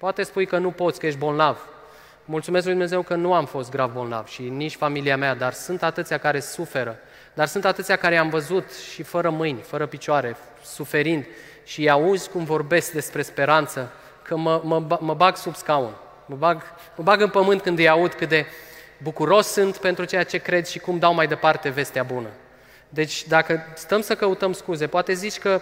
Poate 0.00 0.22
spui 0.22 0.46
că 0.46 0.58
nu 0.58 0.70
poți, 0.70 0.98
că 1.00 1.06
ești 1.06 1.18
bolnav. 1.18 1.68
Mulțumesc 2.24 2.64
lui 2.64 2.74
Dumnezeu 2.74 3.02
că 3.02 3.14
nu 3.14 3.34
am 3.34 3.44
fost 3.44 3.70
grav 3.70 3.92
bolnav 3.92 4.26
și 4.26 4.42
nici 4.42 4.76
familia 4.76 5.16
mea, 5.16 5.34
dar 5.34 5.52
sunt 5.52 5.82
atâția 5.82 6.18
care 6.18 6.40
suferă. 6.40 6.98
Dar 7.34 7.46
sunt 7.46 7.64
atâția 7.64 7.96
care 7.96 8.16
am 8.16 8.28
văzut 8.28 8.72
și 8.72 9.02
fără 9.02 9.30
mâini, 9.30 9.60
fără 9.60 9.86
picioare, 9.86 10.36
suferind 10.62 11.24
și 11.64 11.88
auzi 11.88 12.30
cum 12.30 12.44
vorbesc 12.44 12.92
despre 12.92 13.22
speranță, 13.22 13.92
că 14.22 14.36
mă, 14.36 14.60
mă, 14.64 14.98
mă 15.00 15.14
bag 15.14 15.36
sub 15.36 15.54
scaun, 15.54 15.92
mă 16.26 16.36
bag, 16.36 16.62
mă 16.96 17.02
bag 17.02 17.20
în 17.20 17.30
pământ 17.30 17.60
când 17.62 17.78
îi 17.78 17.88
aud 17.88 18.14
cât 18.14 18.28
de 18.28 18.46
bucuros 19.02 19.46
sunt 19.46 19.76
pentru 19.76 20.04
ceea 20.04 20.24
ce 20.24 20.38
cred 20.38 20.66
și 20.66 20.78
cum 20.78 20.98
dau 20.98 21.14
mai 21.14 21.26
departe 21.26 21.68
vestea 21.68 22.02
bună. 22.02 22.28
Deci 22.88 23.26
dacă 23.26 23.64
stăm 23.74 24.00
să 24.00 24.14
căutăm 24.14 24.52
scuze, 24.52 24.86
poate 24.86 25.12
zici 25.12 25.38
că 25.38 25.60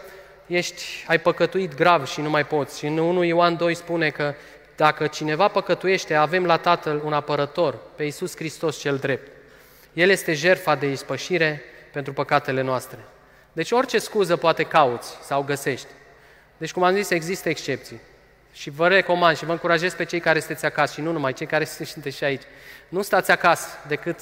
ești, 0.48 0.84
ai 1.06 1.20
păcătuit 1.20 1.74
grav 1.74 2.06
și 2.06 2.20
nu 2.20 2.30
mai 2.30 2.46
poți. 2.46 2.78
Și 2.78 2.86
în 2.86 2.98
1 2.98 3.22
Ioan 3.22 3.56
2 3.56 3.74
spune 3.74 4.10
că 4.10 4.34
dacă 4.76 5.06
cineva 5.06 5.48
păcătuiește, 5.48 6.14
avem 6.14 6.46
la 6.46 6.56
Tatăl 6.56 7.02
un 7.04 7.12
apărător, 7.12 7.78
pe 7.96 8.04
Iisus 8.04 8.36
Hristos 8.36 8.78
cel 8.78 8.96
drept. 8.96 9.30
El 9.92 10.10
este 10.10 10.34
jertfa 10.34 10.74
de 10.74 10.86
ispășire 10.86 11.62
pentru 11.92 12.12
păcatele 12.12 12.62
noastre. 12.62 12.98
Deci 13.52 13.70
orice 13.70 13.98
scuză 13.98 14.36
poate 14.36 14.62
cauți 14.62 15.16
sau 15.22 15.42
găsești. 15.42 15.86
Deci, 16.56 16.72
cum 16.72 16.82
am 16.82 16.94
zis, 16.94 17.10
există 17.10 17.48
excepții. 17.48 18.00
Și 18.52 18.70
vă 18.70 18.88
recomand 18.88 19.36
și 19.36 19.44
vă 19.44 19.52
încurajez 19.52 19.94
pe 19.94 20.04
cei 20.04 20.20
care 20.20 20.38
sunteți 20.38 20.64
acasă 20.64 20.92
și 20.92 21.00
nu 21.00 21.12
numai 21.12 21.32
cei 21.32 21.46
care 21.46 21.64
sunteți 21.94 22.16
și 22.16 22.24
aici. 22.24 22.42
Nu 22.88 23.02
stați 23.02 23.30
acasă 23.30 23.66
decât 23.86 24.20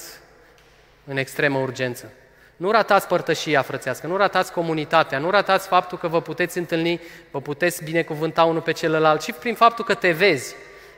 în 1.05 1.17
extremă 1.17 1.59
urgență. 1.59 2.11
Nu 2.57 2.71
ratați 2.71 3.07
părtășia 3.07 3.61
frățească, 3.61 4.07
nu 4.07 4.17
ratați 4.17 4.51
comunitatea, 4.51 5.19
nu 5.19 5.29
ratați 5.29 5.67
faptul 5.67 5.97
că 5.97 6.07
vă 6.07 6.21
puteți 6.21 6.57
întâlni, 6.57 7.01
vă 7.31 7.41
puteți 7.41 7.83
binecuvânta 7.83 8.43
unul 8.43 8.61
pe 8.61 8.71
celălalt, 8.71 9.21
și 9.21 9.31
prin 9.31 9.55
faptul 9.55 9.85
că 9.85 9.93
te 9.93 10.11
vezi. 10.11 10.55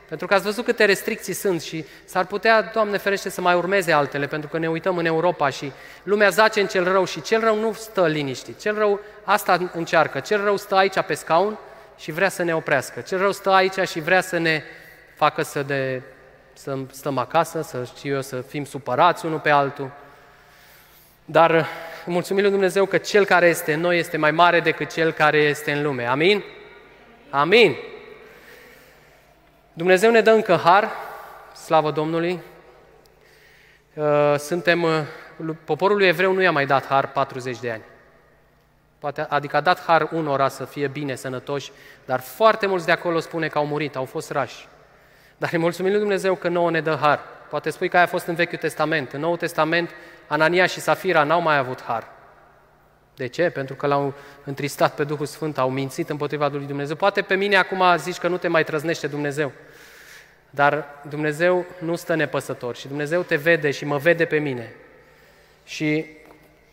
Pentru 0.08 0.28
că 0.28 0.34
ați 0.34 0.44
văzut 0.44 0.64
câte 0.64 0.84
restricții 0.84 1.32
sunt 1.32 1.62
și 1.62 1.84
s-ar 2.04 2.26
putea, 2.26 2.62
Doamne 2.62 2.96
ferește, 2.96 3.30
să 3.30 3.40
mai 3.40 3.54
urmeze 3.54 3.92
altele, 3.92 4.26
pentru 4.26 4.48
că 4.48 4.58
ne 4.58 4.68
uităm 4.68 4.96
în 4.96 5.04
Europa 5.04 5.48
și 5.48 5.72
lumea 6.02 6.28
zace 6.28 6.60
în 6.60 6.66
cel 6.66 6.92
rău 6.92 7.04
și 7.04 7.20
cel 7.22 7.40
rău 7.40 7.56
nu 7.56 7.72
stă 7.72 8.06
liniștit. 8.06 8.60
Cel 8.60 8.78
rău 8.78 9.00
asta 9.24 9.70
încearcă. 9.72 10.20
Cel 10.20 10.44
rău 10.44 10.56
stă 10.56 10.74
aici 10.74 11.00
pe 11.00 11.14
scaun 11.14 11.58
și 11.98 12.10
vrea 12.10 12.28
să 12.28 12.42
ne 12.42 12.54
oprească. 12.54 13.00
Cel 13.00 13.18
rău 13.18 13.32
stă 13.32 13.50
aici 13.50 13.88
și 13.88 14.00
vrea 14.00 14.20
să 14.20 14.38
ne 14.38 14.62
facă 15.14 15.42
să, 15.42 15.62
de, 15.62 16.02
să 16.52 16.78
stăm 16.90 17.18
acasă, 17.18 17.62
să 17.62 17.88
știu 17.96 18.14
eu, 18.14 18.22
să 18.22 18.40
fim 18.40 18.64
supărați 18.64 19.26
unul 19.26 19.38
pe 19.38 19.50
altul. 19.50 19.90
Dar 21.30 21.66
mulțumim 22.06 22.42
lui 22.42 22.50
Dumnezeu 22.50 22.86
că 22.86 22.98
Cel 22.98 23.24
care 23.24 23.46
este 23.46 23.72
în 23.72 23.80
noi 23.80 23.98
este 23.98 24.16
mai 24.16 24.30
mare 24.30 24.60
decât 24.60 24.92
Cel 24.92 25.12
care 25.12 25.38
este 25.38 25.72
în 25.72 25.82
lume. 25.82 26.06
Amin? 26.06 26.44
Amin! 27.30 27.76
Dumnezeu 29.72 30.10
ne 30.10 30.20
dă 30.20 30.30
încă 30.30 30.60
har, 30.64 30.90
slavă 31.54 31.90
Domnului. 31.90 32.40
Uh, 33.94 34.34
suntem, 34.38 34.82
uh, 34.82 35.00
poporul 35.64 35.96
lui 35.96 36.06
evreu 36.06 36.32
nu 36.32 36.42
i-a 36.42 36.52
mai 36.52 36.66
dat 36.66 36.86
har 36.86 37.06
40 37.06 37.58
de 37.60 37.70
ani. 37.70 37.82
Poate, 38.98 39.26
adică 39.28 39.56
a 39.56 39.60
dat 39.60 39.84
har 39.84 40.08
unora 40.12 40.48
să 40.48 40.64
fie 40.64 40.86
bine, 40.86 41.14
sănătoși, 41.14 41.72
dar 42.04 42.20
foarte 42.20 42.66
mulți 42.66 42.86
de 42.86 42.92
acolo 42.92 43.18
spune 43.18 43.48
că 43.48 43.58
au 43.58 43.66
murit, 43.66 43.96
au 43.96 44.04
fost 44.04 44.30
rași. 44.30 44.68
Dar 45.36 45.50
îi 45.52 45.58
mulțumim 45.58 45.90
lui 45.90 46.00
Dumnezeu 46.00 46.34
că 46.34 46.48
nouă 46.48 46.70
ne 46.70 46.80
dă 46.80 46.98
har. 47.00 47.20
Poate 47.50 47.70
spui 47.70 47.88
că 47.88 47.96
aia 47.96 48.04
a 48.04 48.08
fost 48.08 48.26
în 48.26 48.34
Vechiul 48.34 48.58
Testament. 48.58 49.12
În 49.12 49.20
Noul 49.20 49.36
Testament, 49.36 49.90
Anania 50.30 50.66
și 50.66 50.80
Safira 50.80 51.22
n-au 51.22 51.40
mai 51.40 51.56
avut 51.56 51.82
har. 51.82 52.08
De 53.14 53.26
ce? 53.26 53.50
Pentru 53.50 53.74
că 53.74 53.86
l-au 53.86 54.14
întristat 54.44 54.94
pe 54.94 55.04
Duhul 55.04 55.26
Sfânt, 55.26 55.58
au 55.58 55.70
mințit 55.70 56.08
împotriva 56.08 56.48
lui 56.48 56.66
Dumnezeu. 56.66 56.96
Poate 56.96 57.22
pe 57.22 57.34
mine 57.34 57.56
acum 57.56 57.82
zici 57.96 58.18
că 58.18 58.28
nu 58.28 58.36
te 58.36 58.48
mai 58.48 58.64
trăznește 58.64 59.06
Dumnezeu. 59.06 59.52
Dar 60.50 60.84
Dumnezeu 61.08 61.66
nu 61.78 61.96
stă 61.96 62.14
nepăsător 62.14 62.76
și 62.76 62.88
Dumnezeu 62.88 63.22
te 63.22 63.36
vede 63.36 63.70
și 63.70 63.84
mă 63.84 63.96
vede 63.96 64.24
pe 64.24 64.38
mine. 64.38 64.72
Și 65.64 66.06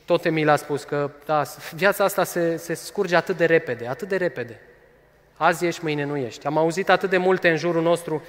tot 0.05 0.25
Emil 0.25 0.49
a 0.49 0.55
spus 0.55 0.83
că 0.83 1.11
da, 1.25 1.43
viața 1.73 2.03
asta 2.03 2.23
se, 2.23 2.57
se 2.57 2.73
scurge 2.73 3.15
atât 3.15 3.37
de 3.37 3.45
repede, 3.45 3.87
atât 3.87 4.07
de 4.07 4.15
repede. 4.15 4.59
Azi 5.35 5.65
ești, 5.65 5.83
mâine 5.83 6.03
nu 6.03 6.17
ești. 6.17 6.45
Am 6.45 6.57
auzit 6.57 6.89
atât 6.89 7.09
de 7.09 7.17
multe 7.17 7.49
în 7.49 7.57
jurul 7.57 7.81
nostru, 7.81 8.23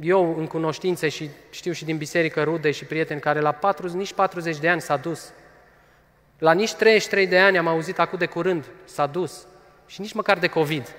eu 0.00 0.38
în 0.38 0.46
cunoștințe 0.46 1.08
și 1.08 1.30
știu 1.50 1.72
și 1.72 1.84
din 1.84 1.96
biserică 1.96 2.42
rude 2.42 2.70
și 2.70 2.84
prieteni 2.84 3.20
care 3.20 3.40
la 3.40 3.52
40, 3.52 3.96
nici 3.96 4.12
40 4.12 4.56
de 4.58 4.68
ani 4.68 4.80
s-a 4.80 4.96
dus. 4.96 5.32
La 6.38 6.52
nici 6.52 6.74
33 6.74 7.26
de 7.26 7.38
ani 7.38 7.58
am 7.58 7.66
auzit 7.66 7.98
acum 7.98 8.18
de 8.18 8.26
curând, 8.26 8.64
s-a 8.84 9.06
dus. 9.06 9.46
Și 9.86 10.00
nici 10.00 10.12
măcar 10.12 10.38
de 10.38 10.46
COVID. 10.46 10.94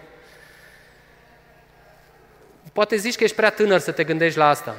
Poate 2.73 2.95
zici 2.95 3.15
că 3.15 3.23
ești 3.23 3.35
prea 3.35 3.49
tânăr 3.49 3.79
să 3.79 3.91
te 3.91 4.03
gândești 4.03 4.37
la 4.37 4.47
asta. 4.47 4.75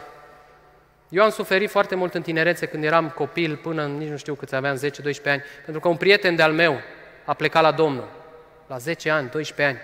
Eu 1.08 1.22
am 1.22 1.30
suferit 1.30 1.70
foarte 1.70 1.94
mult 1.94 2.14
în 2.14 2.22
tinerețe 2.22 2.66
când 2.66 2.84
eram 2.84 3.08
copil, 3.08 3.56
până 3.56 3.86
nici 3.86 4.08
nu 4.08 4.16
știu 4.16 4.34
câți 4.34 4.54
aveam, 4.54 4.76
10-12 4.76 4.80
ani, 5.24 5.42
pentru 5.64 5.80
că 5.80 5.88
un 5.88 5.96
prieten 5.96 6.36
de-al 6.36 6.52
meu 6.52 6.80
a 7.24 7.34
plecat 7.34 7.62
la 7.62 7.72
Domnul, 7.72 8.08
la 8.66 8.78
10 8.78 9.10
ani, 9.10 9.30
12 9.30 9.76
ani. 9.76 9.78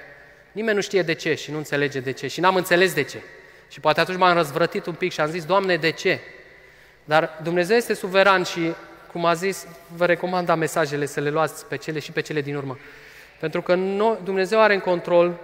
Nimeni 0.53 0.76
nu 0.76 0.82
știe 0.82 1.03
de 1.03 1.12
ce 1.12 1.34
și 1.34 1.51
nu 1.51 1.57
înțelege 1.57 2.01
de 2.01 2.11
ce 2.11 2.26
și 2.26 2.41
n-am 2.41 2.57
înțeles 2.57 2.95
de 2.95 3.03
ce. 3.03 3.22
Și 3.69 3.81
poate 3.81 4.01
atunci 4.01 4.19
m-am 4.19 4.37
răzvrătit 4.37 4.87
un 4.87 4.95
pic 4.95 5.12
și 5.12 5.21
am 5.21 5.31
zis, 5.31 5.45
Doamne, 5.45 5.77
de 5.77 5.91
ce? 5.91 6.21
Dar 7.05 7.39
Dumnezeu 7.43 7.77
este 7.77 7.95
suveran 7.95 8.43
și, 8.43 8.73
cum 9.12 9.25
a 9.25 9.35
zis, 9.35 9.66
vă 9.97 10.07
recomand 10.07 10.55
mesajele 10.55 11.07
să 11.07 11.21
le 11.21 11.31
luați 11.31 11.66
pe 11.66 11.77
cele 11.77 11.99
și 11.99 12.12
pe 12.12 12.21
cele 12.21 12.41
din 12.41 12.57
urmă. 12.57 12.79
Pentru 13.41 13.62
că 13.62 13.75
Dumnezeu 14.23 14.61
are 14.61 14.75
în 14.75 14.81
control 14.81 15.41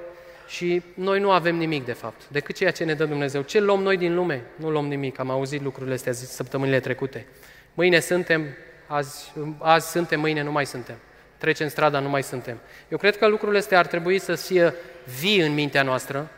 și 0.46 0.82
noi 0.94 1.20
nu 1.20 1.30
avem 1.30 1.56
nimic, 1.56 1.84
de 1.84 1.92
fapt, 1.92 2.20
decât 2.28 2.54
ceea 2.54 2.70
ce 2.70 2.84
ne 2.84 2.94
dă 2.94 3.04
Dumnezeu. 3.04 3.42
Ce 3.42 3.60
luăm 3.60 3.82
noi 3.82 3.96
din 3.96 4.14
lume? 4.14 4.42
Nu 4.56 4.70
luăm 4.70 4.86
nimic. 4.86 5.18
Am 5.18 5.30
auzit 5.30 5.62
lucrurile 5.62 5.94
astea 5.94 6.12
săptămânile 6.12 6.80
trecute. 6.80 7.26
Mâine 7.74 8.00
suntem, 8.00 8.44
azi, 8.86 9.32
azi 9.58 9.90
suntem, 9.90 10.20
mâine 10.20 10.42
nu 10.42 10.52
mai 10.52 10.66
suntem. 10.66 10.96
Trecem 11.38 11.68
strada, 11.68 11.98
nu 11.98 12.08
mai 12.08 12.22
suntem. 12.22 12.58
Eu 12.88 12.98
cred 12.98 13.16
că 13.18 13.26
lucrurile 13.26 13.58
astea 13.58 13.78
ar 13.78 13.86
trebui 13.86 14.18
să 14.18 14.34
fie 14.34 14.74
vii 15.20 15.40
în 15.40 15.54
mintea 15.54 15.82
noastră, 15.82 16.30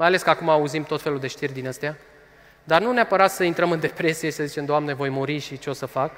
mai 0.00 0.08
ales 0.08 0.22
că 0.22 0.30
acum 0.30 0.48
auzim 0.48 0.82
tot 0.82 1.02
felul 1.02 1.18
de 1.18 1.26
știri 1.26 1.52
din 1.52 1.68
astea, 1.68 1.96
dar 2.64 2.80
nu 2.80 2.92
neapărat 2.92 3.30
să 3.30 3.44
intrăm 3.44 3.70
în 3.70 3.80
depresie 3.80 4.28
și 4.28 4.34
să 4.34 4.44
zicem, 4.44 4.64
Doamne, 4.64 4.94
voi 4.94 5.08
muri 5.08 5.38
și 5.38 5.58
ce 5.58 5.70
o 5.70 5.72
să 5.72 5.86
fac, 5.86 6.12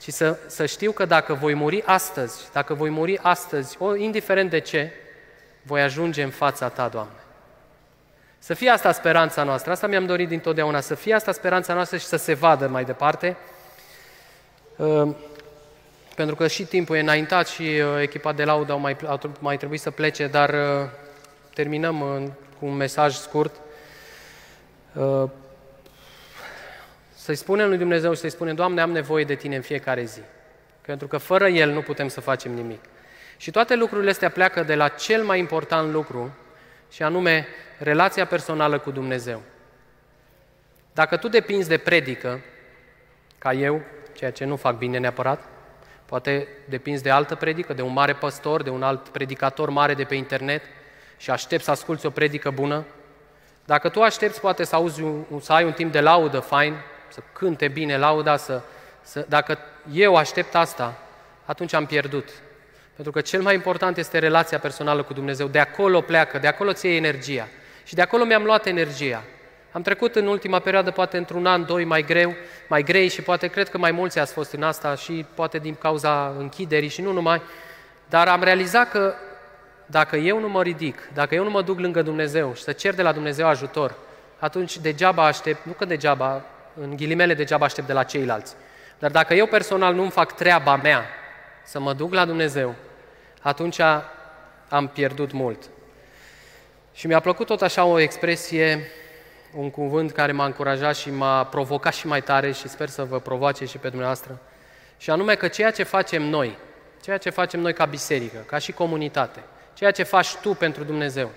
ci 0.00 0.08
să, 0.08 0.38
să 0.46 0.66
știu 0.66 0.92
că 0.92 1.04
dacă 1.04 1.34
voi 1.34 1.54
muri 1.54 1.82
astăzi, 1.86 2.48
dacă 2.52 2.74
voi 2.74 2.90
muri 2.90 3.18
astăzi, 3.22 3.76
o, 3.78 3.96
indiferent 3.96 4.50
de 4.50 4.58
ce, 4.58 4.92
voi 5.62 5.80
ajunge 5.80 6.22
în 6.22 6.30
fața 6.30 6.68
Ta, 6.68 6.88
Doamne. 6.88 7.20
Să 8.38 8.54
fie 8.54 8.70
asta 8.70 8.92
speranța 8.92 9.42
noastră, 9.42 9.72
asta 9.72 9.86
mi-am 9.86 10.06
dorit 10.06 10.28
dintotdeauna, 10.28 10.80
să 10.80 10.94
fie 10.94 11.14
asta 11.14 11.32
speranța 11.32 11.74
noastră 11.74 11.96
și 11.96 12.04
să 12.04 12.16
se 12.16 12.34
vadă 12.34 12.68
mai 12.68 12.84
departe, 12.84 13.36
uh, 14.76 15.08
pentru 16.14 16.34
că 16.34 16.46
și 16.46 16.64
timpul 16.64 16.96
e 16.96 17.00
înaintat 17.00 17.48
și 17.48 17.62
uh, 17.62 18.00
echipa 18.00 18.32
de 18.32 18.44
laudă 18.44 18.72
au 18.72 18.78
mai, 18.78 18.96
au 19.06 19.20
mai 19.40 19.56
trebuit 19.56 19.80
să 19.80 19.90
plece, 19.90 20.26
dar 20.26 20.50
uh, 20.50 20.88
terminăm 21.54 22.32
cu 22.58 22.66
un 22.66 22.76
mesaj 22.76 23.14
scurt. 23.14 23.54
Să-i 27.14 27.34
spunem 27.34 27.68
lui 27.68 27.78
Dumnezeu 27.78 28.14
și 28.14 28.20
să-i 28.20 28.30
spunem, 28.30 28.54
Doamne, 28.54 28.80
am 28.80 28.90
nevoie 28.90 29.24
de 29.24 29.34
Tine 29.34 29.56
în 29.56 29.62
fiecare 29.62 30.04
zi. 30.04 30.20
Pentru 30.80 31.06
că 31.06 31.18
fără 31.18 31.48
El 31.48 31.70
nu 31.70 31.82
putem 31.82 32.08
să 32.08 32.20
facem 32.20 32.52
nimic. 32.52 32.80
Și 33.36 33.50
toate 33.50 33.74
lucrurile 33.74 34.10
astea 34.10 34.30
pleacă 34.30 34.62
de 34.62 34.74
la 34.74 34.88
cel 34.88 35.22
mai 35.22 35.38
important 35.38 35.92
lucru, 35.92 36.34
și 36.90 37.02
anume 37.02 37.46
relația 37.78 38.26
personală 38.26 38.78
cu 38.78 38.90
Dumnezeu. 38.90 39.42
Dacă 40.92 41.16
tu 41.16 41.28
depinzi 41.28 41.68
de 41.68 41.78
predică, 41.78 42.40
ca 43.38 43.52
eu, 43.52 43.80
ceea 44.12 44.30
ce 44.32 44.44
nu 44.44 44.56
fac 44.56 44.78
bine 44.78 44.98
neapărat, 44.98 45.44
poate 46.06 46.48
depinzi 46.68 47.02
de 47.02 47.10
altă 47.10 47.34
predică, 47.34 47.72
de 47.72 47.82
un 47.82 47.92
mare 47.92 48.12
păstor, 48.12 48.62
de 48.62 48.70
un 48.70 48.82
alt 48.82 49.08
predicator 49.08 49.70
mare 49.70 49.94
de 49.94 50.04
pe 50.04 50.14
internet 50.14 50.62
și 51.18 51.30
aștepți 51.30 51.64
să 51.64 51.70
asculți 51.70 52.06
o 52.06 52.10
predică 52.10 52.50
bună, 52.50 52.84
dacă 53.64 53.88
tu 53.88 54.02
aștepți 54.02 54.40
poate 54.40 54.64
să, 54.64 54.74
auzi 54.74 55.02
un, 55.02 55.40
să 55.40 55.52
ai 55.52 55.64
un 55.64 55.72
timp 55.72 55.92
de 55.92 56.00
laudă 56.00 56.40
fain, 56.40 56.74
să 57.08 57.20
cânte 57.32 57.68
bine 57.68 57.96
lauda, 57.96 58.36
să, 58.36 58.60
să, 59.02 59.24
dacă 59.28 59.58
eu 59.92 60.16
aștept 60.16 60.54
asta, 60.54 60.98
atunci 61.44 61.72
am 61.72 61.86
pierdut. 61.86 62.28
Pentru 62.94 63.12
că 63.12 63.20
cel 63.20 63.42
mai 63.42 63.54
important 63.54 63.96
este 63.96 64.18
relația 64.18 64.58
personală 64.58 65.02
cu 65.02 65.12
Dumnezeu. 65.12 65.46
De 65.46 65.58
acolo 65.58 66.00
pleacă, 66.00 66.38
de 66.38 66.46
acolo 66.46 66.72
ție 66.72 66.96
energia. 66.96 67.48
Și 67.84 67.94
de 67.94 68.02
acolo 68.02 68.24
mi-am 68.24 68.44
luat 68.44 68.66
energia. 68.66 69.22
Am 69.72 69.82
trecut 69.82 70.16
în 70.16 70.26
ultima 70.26 70.58
perioadă, 70.58 70.90
poate 70.90 71.16
într-un 71.16 71.46
an, 71.46 71.66
doi, 71.66 71.84
mai 71.84 72.02
greu, 72.02 72.34
mai 72.68 72.82
grei 72.82 73.08
și 73.08 73.22
poate 73.22 73.46
cred 73.46 73.68
că 73.68 73.78
mai 73.78 73.90
mulți 73.90 74.18
ați 74.18 74.32
fost 74.32 74.52
în 74.52 74.62
asta 74.62 74.94
și 74.94 75.26
poate 75.34 75.58
din 75.58 75.74
cauza 75.74 76.34
închiderii 76.38 76.88
și 76.88 77.00
nu 77.00 77.12
numai, 77.12 77.42
dar 78.08 78.28
am 78.28 78.42
realizat 78.42 78.90
că 78.90 79.14
dacă 79.90 80.16
eu 80.16 80.40
nu 80.40 80.48
mă 80.48 80.62
ridic, 80.62 81.08
dacă 81.14 81.34
eu 81.34 81.44
nu 81.44 81.50
mă 81.50 81.62
duc 81.62 81.78
lângă 81.78 82.02
Dumnezeu 82.02 82.54
și 82.54 82.62
să 82.62 82.72
cer 82.72 82.94
de 82.94 83.02
la 83.02 83.12
Dumnezeu 83.12 83.46
ajutor, 83.46 83.94
atunci 84.38 84.78
degeaba 84.78 85.24
aștept, 85.24 85.64
nu 85.64 85.72
că 85.72 85.84
degeaba, 85.84 86.44
în 86.80 86.96
ghilimele 86.96 87.34
degeaba 87.34 87.64
aștept 87.64 87.86
de 87.86 87.92
la 87.92 88.02
ceilalți, 88.02 88.54
dar 88.98 89.10
dacă 89.10 89.34
eu 89.34 89.46
personal 89.46 89.94
nu-mi 89.94 90.10
fac 90.10 90.34
treaba 90.34 90.76
mea 90.76 91.04
să 91.64 91.80
mă 91.80 91.92
duc 91.92 92.14
la 92.14 92.24
Dumnezeu, 92.24 92.74
atunci 93.42 93.80
am 94.68 94.88
pierdut 94.92 95.32
mult. 95.32 95.70
Și 96.92 97.06
mi-a 97.06 97.20
plăcut 97.20 97.46
tot 97.46 97.62
așa 97.62 97.84
o 97.84 97.98
expresie, 97.98 98.90
un 99.54 99.70
cuvânt 99.70 100.12
care 100.12 100.32
m-a 100.32 100.44
încurajat 100.44 100.96
și 100.96 101.10
m-a 101.10 101.44
provocat 101.44 101.94
și 101.94 102.06
mai 102.06 102.22
tare 102.22 102.52
și 102.52 102.68
sper 102.68 102.88
să 102.88 103.04
vă 103.04 103.20
provoace 103.20 103.64
și 103.64 103.78
pe 103.78 103.88
dumneavoastră. 103.88 104.38
Și 104.96 105.10
anume 105.10 105.34
că 105.34 105.48
ceea 105.48 105.70
ce 105.70 105.82
facem 105.82 106.22
noi, 106.22 106.58
ceea 107.02 107.18
ce 107.18 107.30
facem 107.30 107.60
noi 107.60 107.72
ca 107.72 107.84
biserică, 107.84 108.38
ca 108.46 108.58
și 108.58 108.72
comunitate, 108.72 109.42
ceea 109.78 109.90
ce 109.90 110.02
faci 110.02 110.34
tu 110.34 110.54
pentru 110.54 110.84
Dumnezeu, 110.84 111.30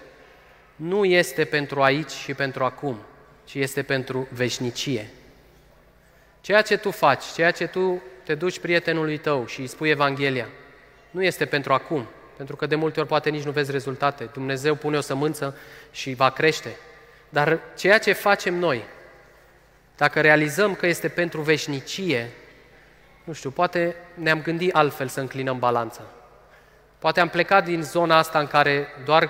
nu 0.76 1.06
este 1.06 1.46
pentru 1.46 1.82
aici 1.82 2.12
și 2.12 2.34
pentru 2.34 2.64
acum, 2.64 2.98
ci 3.44 3.54
este 3.54 3.84
pentru 3.84 4.28
veșnicie. 4.32 5.10
Ceea 6.42 6.62
ce 6.62 6.78
tu 6.78 6.92
faci, 6.92 7.24
ceea 7.24 7.52
ce 7.52 7.68
tu 7.68 8.02
te 8.24 8.36
duci 8.36 8.60
prietenului 8.60 9.18
tău 9.18 9.46
și 9.46 9.60
îi 9.60 9.68
spui 9.68 9.90
Evanghelia, 9.90 10.48
nu 11.12 11.24
este 11.24 11.46
pentru 11.46 11.74
acum, 11.74 12.08
pentru 12.38 12.56
că 12.56 12.66
de 12.66 12.76
multe 12.76 13.00
ori 13.00 13.10
poate 13.10 13.30
nici 13.30 13.44
nu 13.44 13.52
vezi 13.52 13.72
rezultate. 13.72 14.24
Dumnezeu 14.24 14.76
pune 14.76 14.98
o 14.98 15.02
sămânță 15.02 15.58
și 15.92 16.14
va 16.14 16.30
crește. 16.30 16.76
Dar 17.30 17.60
ceea 17.78 18.00
ce 18.00 18.14
facem 18.14 18.54
noi, 18.54 18.84
dacă 19.98 20.22
realizăm 20.22 20.76
că 20.76 20.88
este 20.88 21.08
pentru 21.08 21.42
veșnicie, 21.42 22.30
nu 23.24 23.34
știu, 23.34 23.50
poate 23.50 23.96
ne-am 24.14 24.42
gândit 24.42 24.76
altfel 24.76 25.08
să 25.08 25.20
înclinăm 25.20 25.60
balanța. 25.60 26.04
Poate 27.02 27.20
am 27.20 27.30
plecat 27.30 27.64
din 27.64 27.82
zona 27.82 28.18
asta 28.18 28.40
în 28.40 28.48
care 28.48 28.88
doar 29.06 29.30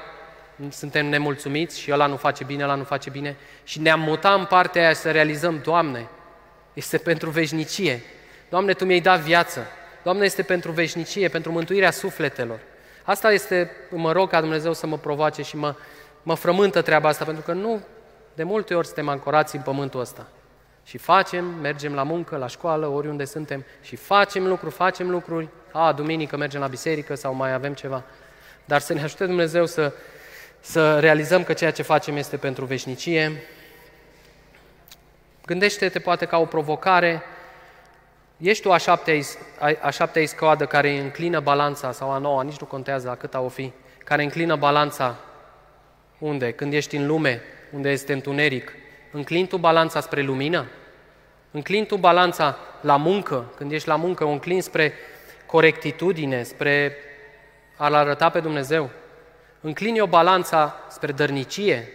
suntem 0.70 1.06
nemulțumiți 1.06 1.80
și 1.80 1.92
ăla 1.92 2.06
nu 2.06 2.16
face 2.16 2.44
bine, 2.44 2.64
ăla 2.64 2.76
nu 2.76 2.84
face 2.84 3.10
bine 3.10 3.38
și 3.64 3.80
ne-am 3.80 4.00
mutat 4.00 4.38
în 4.38 4.46
partea 4.46 4.82
aia 4.82 4.94
să 4.94 5.12
realizăm, 5.12 5.60
Doamne, 5.64 6.08
este 6.74 6.98
pentru 6.98 7.30
veșnicie. 7.30 8.04
Doamne, 8.50 8.74
Tu 8.74 8.86
mi-ai 8.86 9.00
dat 9.00 9.20
viață. 9.20 9.66
Doamne, 10.04 10.26
este 10.26 10.42
pentru 10.42 10.72
veșnicie, 10.72 11.28
pentru 11.28 11.52
mântuirea 11.52 11.92
sufletelor. 11.92 12.60
Asta 13.04 13.32
este, 13.32 13.72
mă 13.90 14.12
rog 14.12 14.30
ca 14.30 14.40
Dumnezeu 14.40 14.74
să 14.74 14.88
mă 14.88 14.98
provoace 14.98 15.42
și 15.42 15.58
mă, 15.58 15.76
mă 16.24 16.34
frământă 16.34 16.82
treaba 16.82 17.10
asta, 17.10 17.26
pentru 17.26 17.44
că 17.44 17.54
nu, 17.54 17.82
de 18.34 18.44
multe 18.44 18.76
ori 18.76 18.86
suntem 18.86 19.10
ancorați 19.10 19.56
în 19.56 19.62
pământul 19.62 20.00
ăsta. 20.00 20.28
Și 20.84 20.98
facem, 20.98 21.46
mergem 21.46 21.94
la 21.94 22.04
muncă, 22.04 22.38
la 22.38 22.48
școală, 22.48 22.88
oriunde 22.88 23.26
suntem 23.26 23.66
și 23.82 23.96
facem 23.96 24.48
lucruri, 24.48 24.74
facem 24.74 25.10
lucruri, 25.10 25.50
a, 25.72 25.92
duminică 25.92 26.38
mergem 26.38 26.60
la 26.60 26.68
biserică 26.68 27.16
sau 27.16 27.34
mai 27.34 27.54
avem 27.54 27.74
ceva. 27.74 28.04
Dar 28.66 28.82
să 28.82 28.94
ne 28.94 29.02
ajute 29.02 29.26
Dumnezeu 29.26 29.66
să, 29.66 29.94
să 30.60 31.00
realizăm 31.00 31.44
că 31.44 31.54
ceea 31.54 31.72
ce 31.72 31.82
facem 31.82 32.16
este 32.16 32.38
pentru 32.38 32.66
veșnicie. 32.66 33.44
Gândește-te 35.46 36.00
poate 36.00 36.26
ca 36.26 36.38
o 36.38 36.46
provocare, 36.46 37.24
ești 38.38 38.64
tu 38.64 38.72
a 38.72 38.78
șaptea, 38.78 39.14
a 39.82 39.90
șaptea 39.90 40.22
iscoadă 40.22 40.66
care 40.66 41.00
înclină 41.00 41.40
balanța, 41.40 41.92
sau 41.92 42.12
a 42.12 42.18
noua, 42.18 42.44
nici 42.44 42.60
nu 42.60 42.66
contează 42.66 43.08
la 43.08 43.16
câta 43.16 43.40
o 43.40 43.48
fi, 43.48 43.72
care 44.04 44.24
înclină 44.24 44.56
balanța 44.56 45.16
unde? 46.18 46.52
Când 46.52 46.74
ești 46.74 46.96
în 46.96 47.08
lume, 47.08 47.42
unde 47.72 47.90
este 47.90 48.14
întuneric, 48.14 48.74
înclin 49.12 49.48
tu 49.48 49.58
balanța 49.58 50.02
spre 50.02 50.22
lumină? 50.22 50.66
Înclin 51.52 51.86
tu 51.86 51.96
balanța 51.96 52.58
la 52.82 52.98
muncă, 52.98 53.52
când 53.56 53.72
ești 53.72 53.88
la 53.88 53.96
muncă, 53.96 54.24
o 54.24 54.30
înclin 54.30 54.62
spre 54.62 54.94
corectitudine, 55.52 56.44
spre 56.44 56.96
a-L 57.78 57.94
arăta 57.94 58.30
pe 58.30 58.40
Dumnezeu? 58.40 58.90
Înclin 59.62 60.02
o 60.02 60.08
balanța 60.08 60.76
spre 60.90 61.12
dărnicie 61.12 61.88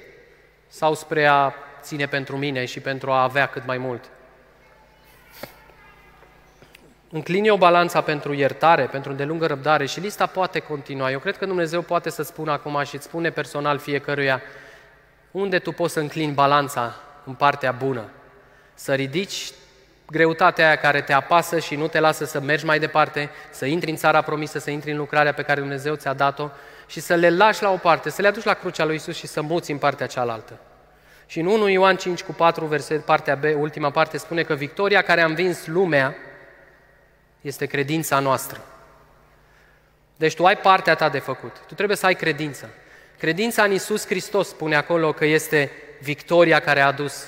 sau 0.68 0.94
spre 0.94 1.26
a 1.26 1.52
ține 1.80 2.06
pentru 2.06 2.36
mine 2.36 2.64
și 2.64 2.80
pentru 2.80 3.10
a 3.10 3.22
avea 3.22 3.46
cât 3.46 3.66
mai 3.66 3.78
mult? 3.78 4.04
Înclin 7.10 7.50
o 7.50 7.56
balanța 7.56 8.00
pentru 8.00 8.32
iertare, 8.32 8.84
pentru 8.84 9.10
îndelungă 9.10 9.46
răbdare 9.46 9.86
și 9.86 10.00
lista 10.00 10.26
poate 10.26 10.58
continua. 10.58 11.10
Eu 11.10 11.18
cred 11.18 11.36
că 11.36 11.46
Dumnezeu 11.46 11.82
poate 11.82 12.10
să 12.10 12.22
spună 12.22 12.52
acum 12.52 12.82
și 12.84 12.94
îți 12.94 13.04
spune 13.04 13.30
personal 13.30 13.78
fiecăruia 13.78 14.42
unde 15.30 15.58
tu 15.58 15.72
poți 15.72 15.92
să 15.92 16.00
înclini 16.00 16.32
balanța 16.32 16.94
în 17.24 17.34
partea 17.34 17.72
bună, 17.72 18.08
să 18.74 18.94
ridici 18.94 19.52
greutatea 20.10 20.66
aia 20.66 20.76
care 20.76 21.00
te 21.00 21.12
apasă 21.12 21.58
și 21.58 21.74
nu 21.74 21.88
te 21.88 22.00
lasă 22.00 22.24
să 22.24 22.40
mergi 22.40 22.64
mai 22.64 22.78
departe, 22.78 23.30
să 23.50 23.66
intri 23.66 23.90
în 23.90 23.96
țara 23.96 24.20
promisă, 24.20 24.58
să 24.58 24.70
intri 24.70 24.90
în 24.90 24.96
lucrarea 24.96 25.32
pe 25.32 25.42
care 25.42 25.60
Dumnezeu 25.60 25.94
ți-a 25.94 26.12
dat-o 26.12 26.50
și 26.86 27.00
să 27.00 27.14
le 27.14 27.30
lași 27.30 27.62
la 27.62 27.70
o 27.70 27.76
parte, 27.76 28.10
să 28.10 28.22
le 28.22 28.28
aduci 28.28 28.44
la 28.44 28.54
crucea 28.54 28.84
lui 28.84 28.94
Isus 28.94 29.16
și 29.16 29.26
să 29.26 29.40
muți 29.40 29.70
în 29.70 29.78
partea 29.78 30.06
cealaltă. 30.06 30.58
Și 31.26 31.40
în 31.40 31.46
1 31.46 31.68
Ioan 31.68 31.96
5 31.96 32.22
cu 32.22 32.32
4, 32.32 32.64
verset, 32.64 33.04
partea 33.04 33.34
B, 33.34 33.44
ultima 33.56 33.90
parte, 33.90 34.18
spune 34.18 34.42
că 34.42 34.54
victoria 34.54 35.02
care 35.02 35.20
a 35.20 35.26
învins 35.26 35.66
lumea 35.66 36.16
este 37.40 37.66
credința 37.66 38.18
noastră. 38.18 38.60
Deci 40.16 40.34
tu 40.34 40.46
ai 40.46 40.56
partea 40.56 40.94
ta 40.94 41.08
de 41.08 41.18
făcut. 41.18 41.56
Tu 41.66 41.74
trebuie 41.74 41.96
să 41.96 42.06
ai 42.06 42.14
credință. 42.14 42.70
Credința 43.18 43.62
în 43.62 43.72
Isus 43.72 44.06
Hristos 44.06 44.48
spune 44.48 44.76
acolo 44.76 45.12
că 45.12 45.24
este 45.24 45.70
victoria 46.00 46.60
care 46.60 46.80
a 46.80 46.86
adus, 46.86 47.26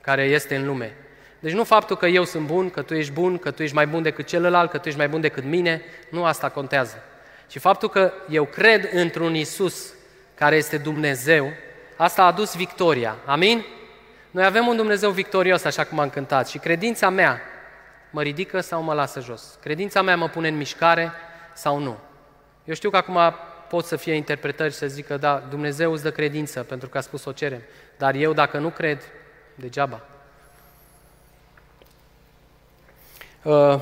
care 0.00 0.22
este 0.22 0.56
în 0.56 0.66
lume. 0.66 0.94
Deci 1.40 1.52
nu 1.52 1.64
faptul 1.64 1.96
că 1.96 2.06
eu 2.06 2.24
sunt 2.24 2.46
bun, 2.46 2.70
că 2.70 2.82
tu 2.82 2.94
ești 2.94 3.12
bun, 3.12 3.38
că 3.38 3.50
tu 3.50 3.62
ești 3.62 3.74
mai 3.74 3.86
bun 3.86 4.02
decât 4.02 4.26
celălalt, 4.26 4.70
că 4.70 4.78
tu 4.78 4.88
ești 4.88 4.98
mai 4.98 5.08
bun 5.08 5.20
decât 5.20 5.44
mine, 5.44 5.82
nu 6.10 6.24
asta 6.24 6.48
contează. 6.48 7.02
Și 7.50 7.58
faptul 7.58 7.88
că 7.88 8.12
eu 8.28 8.44
cred 8.44 8.90
într-un 8.92 9.34
Isus 9.34 9.92
care 10.34 10.56
este 10.56 10.78
Dumnezeu, 10.78 11.52
asta 11.96 12.22
a 12.22 12.26
adus 12.26 12.56
victoria. 12.56 13.16
Amin? 13.24 13.64
Noi 14.30 14.44
avem 14.44 14.66
un 14.66 14.76
Dumnezeu 14.76 15.10
victorios, 15.10 15.64
așa 15.64 15.84
cum 15.84 15.98
am 15.98 16.10
cântat, 16.10 16.48
și 16.48 16.58
credința 16.58 17.10
mea 17.10 17.40
mă 18.10 18.22
ridică 18.22 18.60
sau 18.60 18.82
mă 18.82 18.94
lasă 18.94 19.20
jos. 19.20 19.58
Credința 19.62 20.02
mea 20.02 20.16
mă 20.16 20.28
pune 20.28 20.48
în 20.48 20.56
mișcare 20.56 21.12
sau 21.54 21.78
nu. 21.78 21.98
Eu 22.64 22.74
știu 22.74 22.90
că 22.90 22.96
acum 22.96 23.18
pot 23.68 23.84
să 23.84 23.96
fie 23.96 24.12
interpretări 24.12 24.72
și 24.72 24.78
să 24.78 24.86
zică, 24.86 25.16
da, 25.16 25.42
Dumnezeu 25.50 25.92
îți 25.92 26.02
dă 26.02 26.10
credință 26.10 26.62
pentru 26.62 26.88
că 26.88 26.98
a 26.98 27.00
spus 27.00 27.24
o 27.24 27.32
cerem, 27.32 27.60
dar 27.96 28.14
eu 28.14 28.32
dacă 28.32 28.58
nu 28.58 28.68
cred, 28.68 29.02
degeaba. 29.54 30.00
Uh, 33.42 33.80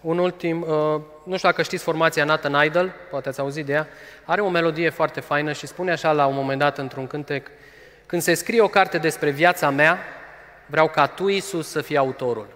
un 0.00 0.18
ultim, 0.18 0.60
uh, 0.62 1.00
nu 1.24 1.36
știu 1.36 1.48
dacă 1.48 1.62
știți 1.62 1.82
formația 1.82 2.24
Nathan 2.24 2.64
Idol, 2.64 2.92
poate 3.10 3.28
ați 3.28 3.40
auzit 3.40 3.66
de 3.66 3.72
ea, 3.72 3.88
are 4.24 4.40
o 4.40 4.48
melodie 4.48 4.90
foarte 4.90 5.20
faină 5.20 5.52
și 5.52 5.66
spune 5.66 5.90
așa 5.90 6.12
la 6.12 6.26
un 6.26 6.34
moment 6.34 6.58
dat 6.58 6.78
într-un 6.78 7.06
cântec, 7.06 7.50
când 8.06 8.22
se 8.22 8.34
scrie 8.34 8.60
o 8.60 8.68
carte 8.68 8.98
despre 8.98 9.30
viața 9.30 9.70
mea, 9.70 9.98
vreau 10.66 10.88
ca 10.88 11.06
tu, 11.06 11.28
Iisus, 11.28 11.68
să 11.68 11.80
fii 11.80 11.96
autorul. 11.96 12.46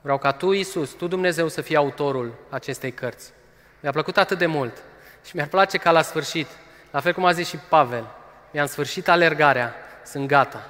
Vreau 0.00 0.18
ca 0.18 0.32
tu, 0.32 0.52
Iisus, 0.52 0.90
tu, 0.90 1.06
Dumnezeu, 1.06 1.48
să 1.48 1.60
fii 1.60 1.76
autorul 1.76 2.34
acestei 2.48 2.92
cărți. 2.92 3.32
Mi-a 3.80 3.92
plăcut 3.92 4.16
atât 4.16 4.38
de 4.38 4.46
mult 4.46 4.76
și 5.24 5.36
mi-ar 5.36 5.48
place 5.48 5.78
ca 5.78 5.90
la 5.90 6.02
sfârșit, 6.02 6.46
la 6.90 7.00
fel 7.00 7.12
cum 7.12 7.24
a 7.24 7.32
zis 7.32 7.48
și 7.48 7.56
Pavel, 7.68 8.04
mi-am 8.50 8.66
sfârșit 8.66 9.08
alergarea, 9.08 9.74
sunt 10.04 10.26
gata. 10.26 10.66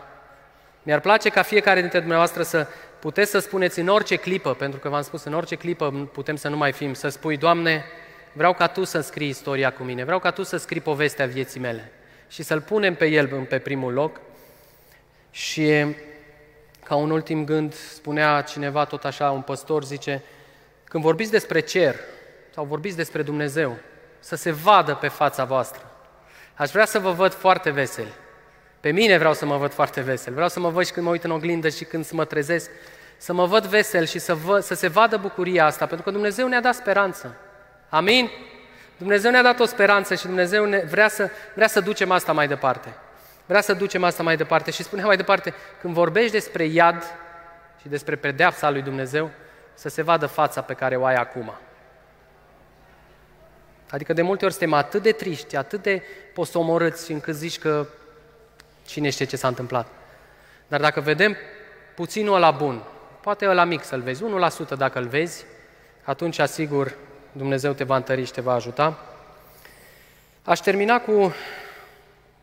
Mi-ar 0.83 1.01
place 1.01 1.29
ca 1.29 1.43
fiecare 1.43 1.81
dintre 1.81 1.99
dumneavoastră 1.99 2.43
să 2.43 2.67
puteți 3.01 3.31
să 3.31 3.39
spuneți 3.39 3.81
în 3.81 3.89
orice 3.89 4.17
clipă, 4.17 4.55
pentru 4.55 4.79
că 4.79 4.89
v-am 4.89 5.03
spus, 5.03 5.25
în 5.25 5.35
orice 5.35 5.57
clipă 5.57 6.09
putem 6.13 6.37
să 6.37 6.49
nu 6.49 6.57
mai 6.57 6.73
fim, 6.73 6.95
să 6.95 7.09
spui, 7.09 7.37
Doamne, 7.37 7.85
vreau 8.33 8.53
ca 8.53 8.67
Tu 8.67 8.85
să 8.85 9.01
scrii 9.01 9.29
istoria 9.29 9.73
cu 9.73 9.83
mine, 9.83 10.05
vreau 10.05 10.19
ca 10.19 10.31
Tu 10.31 10.43
să 10.43 10.57
scrii 10.57 10.81
povestea 10.81 11.27
vieții 11.27 11.61
mele 11.61 11.93
și 12.29 12.43
să-L 12.43 12.61
punem 12.61 12.95
pe 12.95 13.07
El 13.07 13.47
pe 13.49 13.59
primul 13.59 13.93
loc. 13.93 14.21
Și 15.31 15.97
ca 16.85 16.95
un 16.95 17.11
ultim 17.11 17.45
gând, 17.45 17.75
spunea 17.75 18.43
cineva 18.43 18.85
tot 18.85 19.05
așa, 19.05 19.31
un 19.31 19.41
păstor 19.41 19.85
zice, 19.85 20.23
când 20.85 21.03
vorbiți 21.03 21.31
despre 21.31 21.61
cer 21.61 21.95
sau 22.55 22.65
vorbiți 22.65 22.97
despre 22.97 23.23
Dumnezeu, 23.23 23.77
să 24.19 24.37
se 24.37 24.51
vadă 24.51 24.95
pe 24.95 25.09
fața 25.09 25.45
voastră. 25.45 25.91
Aș 26.55 26.71
vrea 26.71 26.85
să 26.85 26.99
vă 26.99 27.11
văd 27.11 27.33
foarte 27.33 27.71
veseli. 27.71 28.13
Pe 28.81 28.91
mine 28.91 29.19
vreau 29.19 29.35
să 29.35 29.47
mă 29.47 29.57
văd 29.57 29.73
foarte 29.73 30.01
vesel. 30.01 30.33
Vreau 30.33 30.49
să 30.49 30.61
mă 30.61 30.69
văd 30.69 30.87
și 30.87 30.93
când 30.93 31.07
mă 31.07 31.13
uit 31.13 31.25
în 31.25 31.31
oglindă 31.31 31.69
și 31.69 31.85
când 31.85 32.11
mă 32.11 32.25
trezesc, 32.25 32.71
să 33.17 33.33
mă 33.33 33.47
văd 33.47 33.67
vesel 33.67 34.07
și 34.07 34.19
să, 34.19 34.35
vă, 34.35 34.61
să 34.61 34.75
se 34.75 34.89
vadă 34.89 35.17
bucuria 35.17 35.65
asta, 35.65 35.87
pentru 35.87 36.05
că 36.05 36.11
Dumnezeu 36.11 36.49
ne-a 36.49 36.61
dat 36.61 36.75
speranță. 36.75 37.37
Amin? 37.89 38.31
Dumnezeu 38.97 39.31
ne-a 39.31 39.43
dat 39.43 39.61
o 39.61 39.65
speranță 39.65 40.15
și 40.15 40.27
Dumnezeu 40.27 40.65
ne, 40.65 40.79
vrea, 40.79 41.09
să, 41.09 41.31
vrea 41.55 41.67
să 41.67 41.81
ducem 41.81 42.11
asta 42.11 42.33
mai 42.33 42.49
departe. 42.49 42.95
Vrea 43.47 43.61
să 43.61 43.73
ducem 43.73 44.05
asta 44.05 44.23
mai 44.23 44.37
departe 44.37 44.71
și 44.71 44.83
spunea 44.83 45.05
mai 45.05 45.17
departe, 45.17 45.55
când 45.81 45.95
vorbești 45.95 46.33
despre 46.33 46.65
iad 46.65 47.03
și 47.81 47.89
despre 47.89 48.17
pedeapsa 48.17 48.71
lui 48.71 48.83
Dumnezeu, 48.83 49.31
să 49.75 49.89
se 49.89 50.03
vadă 50.03 50.27
fața 50.27 50.61
pe 50.61 50.75
care 50.75 50.97
o 50.97 51.05
ai 51.05 51.15
acum. 51.15 51.55
Adică 53.91 54.13
de 54.13 54.23
multe 54.23 54.45
ori 54.45 54.55
suntem 54.55 54.73
atât 54.73 55.03
de 55.03 55.13
triști, 55.13 55.57
atât 55.57 55.83
de 55.83 56.03
posomorâți 56.35 57.13
încât 57.13 57.35
zici 57.35 57.59
că 57.59 57.87
Cine 58.89 59.11
știe 59.11 59.25
ce 59.25 59.37
s-a 59.37 59.49
întâmplat? 59.49 59.87
Dar 60.69 60.81
dacă 60.81 61.01
vedem 61.01 61.37
puținul 61.95 62.35
ăla 62.35 62.51
bun, 62.51 62.83
poate 63.21 63.49
ăla 63.49 63.65
mic 63.65 63.85
să-l 63.85 64.01
vezi, 64.01 64.25
1% 64.75 64.77
dacă 64.77 64.99
îl 64.99 65.07
vezi, 65.07 65.45
atunci 66.03 66.39
asigur 66.39 66.97
Dumnezeu 67.33 67.73
te 67.73 67.85
va 67.85 67.97
întări 67.97 68.25
și 68.25 68.33
te 68.33 68.41
va 68.41 68.53
ajuta. 68.53 68.99
Aș 70.43 70.59
termina 70.59 71.01
cu 71.01 71.35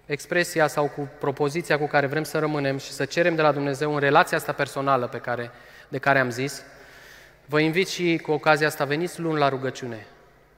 expresia 0.06 0.68
sau 0.68 0.88
cu 0.96 1.10
propoziția 1.20 1.78
cu 1.78 1.88
care 1.88 2.08
vrem 2.08 2.24
să 2.24 2.40
rămânem 2.40 2.78
și 2.78 2.92
să 2.92 3.06
cerem 3.06 3.36
de 3.36 3.42
la 3.42 3.52
Dumnezeu 3.52 3.94
în 3.94 4.00
relația 4.00 4.38
asta 4.38 4.52
personală 4.52 5.08
pe 5.08 5.18
care, 5.18 5.52
de 5.88 5.98
care 5.98 6.20
am 6.20 6.30
zis. 6.30 6.64
Vă 7.46 7.60
invit 7.60 7.88
și 7.88 8.20
cu 8.24 8.32
ocazia 8.32 8.68
asta, 8.68 8.86
veniți 8.86 9.20
luni 9.20 9.40
la 9.40 9.50
rugăciune. 9.50 10.08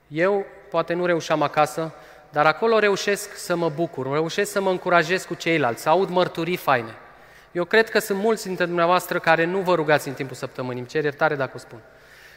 Eu 0.07 0.45
poate 0.69 0.93
nu 0.93 1.05
reușeam 1.05 1.41
acasă, 1.41 1.93
dar 2.29 2.45
acolo 2.45 2.79
reușesc 2.79 3.35
să 3.35 3.55
mă 3.55 3.69
bucur, 3.69 4.11
reușesc 4.11 4.51
să 4.51 4.61
mă 4.61 4.69
încurajez 4.69 5.23
cu 5.23 5.33
ceilalți, 5.33 5.81
să 5.81 5.89
aud 5.89 6.09
mărturii 6.09 6.57
faine. 6.57 6.95
Eu 7.51 7.65
cred 7.65 7.89
că 7.89 7.99
sunt 7.99 8.19
mulți 8.19 8.45
dintre 8.45 8.65
dumneavoastră 8.65 9.19
care 9.19 9.45
nu 9.45 9.59
vă 9.59 9.75
rugați 9.75 10.07
în 10.07 10.13
timpul 10.13 10.35
săptămânii, 10.35 10.79
îmi 10.79 10.87
cer 10.87 11.03
iertare 11.03 11.35
dacă 11.35 11.51
o 11.55 11.57
spun. 11.57 11.79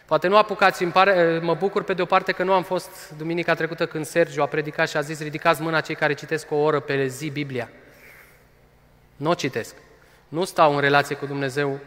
Poate 0.07 0.28
nu 0.28 0.36
apucați, 0.36 0.82
îmi 0.82 0.93
pare, 0.93 1.38
mă 1.43 1.55
bucur 1.55 1.82
pe 1.82 1.95
de 1.95 2.03
o 2.03 2.05
parte 2.05 2.32
că 2.32 2.43
nu 2.43 2.53
am 2.53 2.62
fost 2.62 3.12
duminica 3.16 3.55
trecută 3.55 3.86
când 3.86 4.07
Sergiu 4.07 4.43
a 4.43 4.47
predicat 4.47 4.88
și 4.88 4.97
a 4.97 5.01
zis 5.01 5.20
ridicați 5.20 5.62
mâna 5.62 5.80
cei 5.80 5.95
care 5.95 6.14
citesc 6.14 6.51
o 6.51 6.57
oră 6.57 6.80
pe 6.80 7.07
zi 7.07 7.30
Biblia. 7.30 7.68
Nu 9.16 9.30
o 9.30 9.34
citesc. 9.34 9.74
Nu 10.28 10.45
stau 10.45 10.74
în 10.74 10.80
relație 10.80 11.16
cu 11.16 11.26
Dumnezeu, 11.26 11.78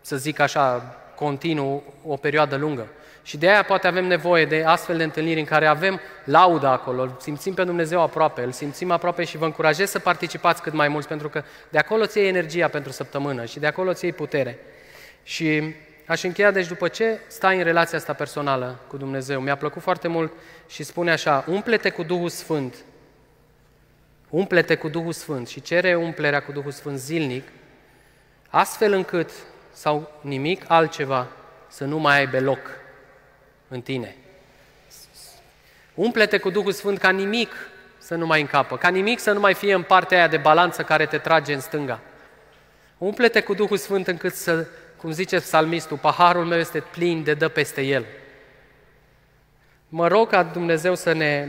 să 0.00 0.16
zic 0.16 0.38
așa, 0.38 0.96
continuu, 1.14 1.82
o 2.06 2.16
perioadă 2.16 2.56
lungă. 2.56 2.88
Și 3.24 3.36
de 3.36 3.48
aia 3.48 3.62
poate 3.62 3.86
avem 3.86 4.06
nevoie 4.06 4.44
de 4.44 4.64
astfel 4.66 4.96
de 4.96 5.02
întâlniri 5.02 5.38
în 5.38 5.46
care 5.46 5.66
avem 5.66 6.00
lauda 6.24 6.70
acolo, 6.70 7.02
îl 7.02 7.16
simțim 7.20 7.54
pe 7.54 7.64
Dumnezeu 7.64 8.00
aproape, 8.00 8.42
îl 8.42 8.52
simțim 8.52 8.90
aproape 8.90 9.24
și 9.24 9.36
vă 9.36 9.44
încurajez 9.44 9.90
să 9.90 9.98
participați 9.98 10.62
cât 10.62 10.72
mai 10.72 10.88
mulți, 10.88 11.08
pentru 11.08 11.28
că 11.28 11.42
de 11.68 11.78
acolo 11.78 12.06
ți 12.06 12.18
energia 12.18 12.68
pentru 12.68 12.92
săptămână 12.92 13.44
și 13.44 13.58
de 13.58 13.66
acolo 13.66 13.92
ți 13.92 14.06
putere. 14.06 14.58
Și 15.22 15.74
aș 16.06 16.22
încheia, 16.22 16.50
deci 16.50 16.66
după 16.66 16.88
ce 16.88 17.18
stai 17.26 17.56
în 17.56 17.64
relația 17.64 17.98
asta 17.98 18.12
personală 18.12 18.78
cu 18.86 18.96
Dumnezeu, 18.96 19.40
mi-a 19.40 19.56
plăcut 19.56 19.82
foarte 19.82 20.08
mult 20.08 20.32
și 20.68 20.82
spune 20.82 21.10
așa, 21.10 21.44
umplete 21.46 21.90
cu 21.90 22.02
Duhul 22.02 22.28
Sfânt 22.28 22.74
umplete 24.34 24.74
cu 24.74 24.88
Duhul 24.88 25.12
Sfânt 25.12 25.48
și 25.48 25.62
cere 25.62 25.94
umplerea 25.94 26.42
cu 26.42 26.52
Duhul 26.52 26.70
Sfânt 26.70 26.98
zilnic, 26.98 27.48
astfel 28.48 28.92
încât, 28.92 29.30
sau 29.72 30.10
nimic 30.20 30.64
altceva, 30.68 31.26
să 31.68 31.84
nu 31.84 31.98
mai 31.98 32.18
aibă 32.18 32.40
loc 32.40 32.58
în 33.74 33.80
tine. 33.80 34.16
Umplete 35.94 36.38
cu 36.38 36.50
Duhul 36.50 36.72
Sfânt 36.72 36.98
ca 36.98 37.10
nimic 37.10 37.52
să 37.98 38.14
nu 38.14 38.26
mai 38.26 38.40
încapă, 38.40 38.76
ca 38.76 38.88
nimic 38.88 39.18
să 39.18 39.32
nu 39.32 39.40
mai 39.40 39.54
fie 39.54 39.74
în 39.74 39.82
partea 39.82 40.18
aia 40.18 40.28
de 40.28 40.36
balanță 40.36 40.82
care 40.82 41.06
te 41.06 41.18
trage 41.18 41.54
în 41.54 41.60
stânga. 41.60 42.00
Umplete 42.98 43.40
cu 43.40 43.54
Duhul 43.54 43.76
Sfânt 43.76 44.06
încât 44.06 44.34
să, 44.34 44.66
cum 44.96 45.10
zice 45.10 45.36
psalmistul, 45.36 45.96
paharul 45.96 46.44
meu 46.44 46.58
este 46.58 46.80
plin 46.80 47.22
de 47.22 47.34
dă 47.34 47.48
peste 47.48 47.82
el. 47.82 48.04
Mă 49.88 50.08
rog 50.08 50.28
ca 50.28 50.42
Dumnezeu 50.42 50.94
să 50.94 51.12
ne, 51.12 51.48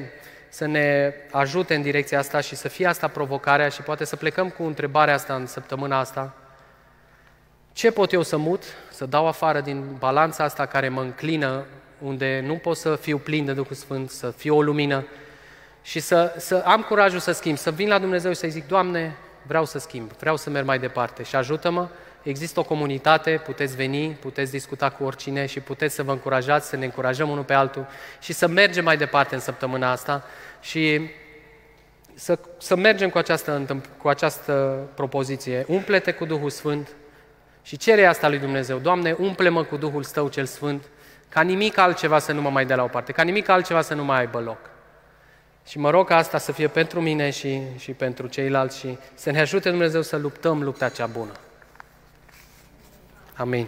să 0.49 0.65
ne 0.65 1.13
ajute 1.31 1.75
în 1.75 1.81
direcția 1.81 2.19
asta 2.19 2.39
și 2.39 2.55
să 2.55 2.67
fie 2.67 2.87
asta 2.87 3.07
provocarea 3.07 3.69
și 3.69 3.81
poate 3.81 4.03
să 4.05 4.15
plecăm 4.15 4.49
cu 4.49 4.63
întrebarea 4.63 5.13
asta 5.13 5.35
în 5.35 5.45
săptămâna 5.45 5.99
asta. 5.99 6.33
Ce 7.73 7.91
pot 7.91 8.11
eu 8.11 8.21
să 8.21 8.37
mut, 8.37 8.63
să 8.89 9.05
dau 9.05 9.27
afară 9.27 9.61
din 9.61 9.95
balanța 9.99 10.43
asta 10.43 10.65
care 10.65 10.89
mă 10.89 11.01
înclină, 11.01 11.65
unde 11.99 12.43
nu 12.45 12.55
pot 12.55 12.77
să 12.77 12.95
fiu 12.95 13.17
plin 13.17 13.45
de 13.45 13.53
Duhul 13.53 13.75
Sfânt, 13.75 14.09
să 14.09 14.31
fiu 14.31 14.55
o 14.55 14.61
lumină 14.61 15.05
și 15.81 15.99
să, 15.99 16.33
să 16.37 16.63
am 16.65 16.81
curajul 16.81 17.19
să 17.19 17.31
schimb, 17.31 17.57
să 17.57 17.71
vin 17.71 17.87
la 17.87 17.99
Dumnezeu 17.99 18.31
și 18.31 18.37
să-i 18.37 18.49
zic, 18.49 18.67
Doamne, 18.67 19.15
vreau 19.41 19.65
să 19.65 19.79
schimb, 19.79 20.11
vreau 20.11 20.37
să 20.37 20.49
merg 20.49 20.65
mai 20.65 20.79
departe 20.79 21.23
și 21.23 21.35
ajută-mă. 21.35 21.87
Există 22.23 22.59
o 22.59 22.63
comunitate, 22.63 23.41
puteți 23.45 23.75
veni, 23.75 24.17
puteți 24.19 24.51
discuta 24.51 24.89
cu 24.89 25.03
oricine 25.03 25.45
și 25.45 25.59
puteți 25.59 25.95
să 25.95 26.03
vă 26.03 26.11
încurajați, 26.11 26.69
să 26.69 26.75
ne 26.75 26.85
încurajăm 26.85 27.29
unul 27.29 27.43
pe 27.43 27.53
altul 27.53 27.87
și 28.19 28.33
să 28.33 28.47
mergem 28.47 28.83
mai 28.83 28.97
departe 28.97 29.35
în 29.35 29.41
săptămâna 29.41 29.91
asta 29.91 30.23
și 30.61 31.09
să, 32.13 32.39
să 32.57 32.75
mergem 32.75 33.09
cu 33.09 33.17
această, 33.17 33.81
cu 33.97 34.07
această 34.07 34.87
propoziție. 34.95 35.65
Umplete 35.67 36.11
cu 36.11 36.25
Duhul 36.25 36.49
Sfânt 36.49 36.89
și 37.61 37.77
cere 37.77 38.05
asta 38.05 38.29
lui 38.29 38.39
Dumnezeu. 38.39 38.77
Doamne, 38.77 39.15
umple-mă 39.19 39.63
cu 39.63 39.77
Duhul 39.77 40.03
Stău 40.03 40.27
cel 40.27 40.45
Sfânt, 40.45 40.83
ca 41.35 41.41
nimic 41.41 41.77
altceva 41.77 42.19
să 42.19 42.31
nu 42.31 42.41
mă 42.41 42.49
mai 42.49 42.65
dea 42.65 42.75
la 42.75 42.83
o 42.83 42.87
parte, 42.87 43.11
ca 43.11 43.23
nimic 43.23 43.49
altceva 43.49 43.81
să 43.81 43.93
nu 43.93 44.03
mai 44.03 44.19
aibă 44.19 44.39
loc. 44.39 44.57
Și 45.65 45.77
mă 45.77 45.89
rog 45.89 46.07
ca 46.07 46.15
asta 46.15 46.37
să 46.37 46.51
fie 46.51 46.67
pentru 46.67 47.01
mine 47.01 47.29
și, 47.29 47.61
și 47.77 47.91
pentru 47.91 48.27
ceilalți 48.27 48.77
și 48.77 48.97
să 49.13 49.31
ne 49.31 49.39
ajute 49.39 49.69
Dumnezeu 49.69 50.01
să 50.01 50.17
luptăm 50.17 50.63
lupta 50.63 50.89
cea 50.89 51.05
bună. 51.05 51.31
Amin. 53.35 53.67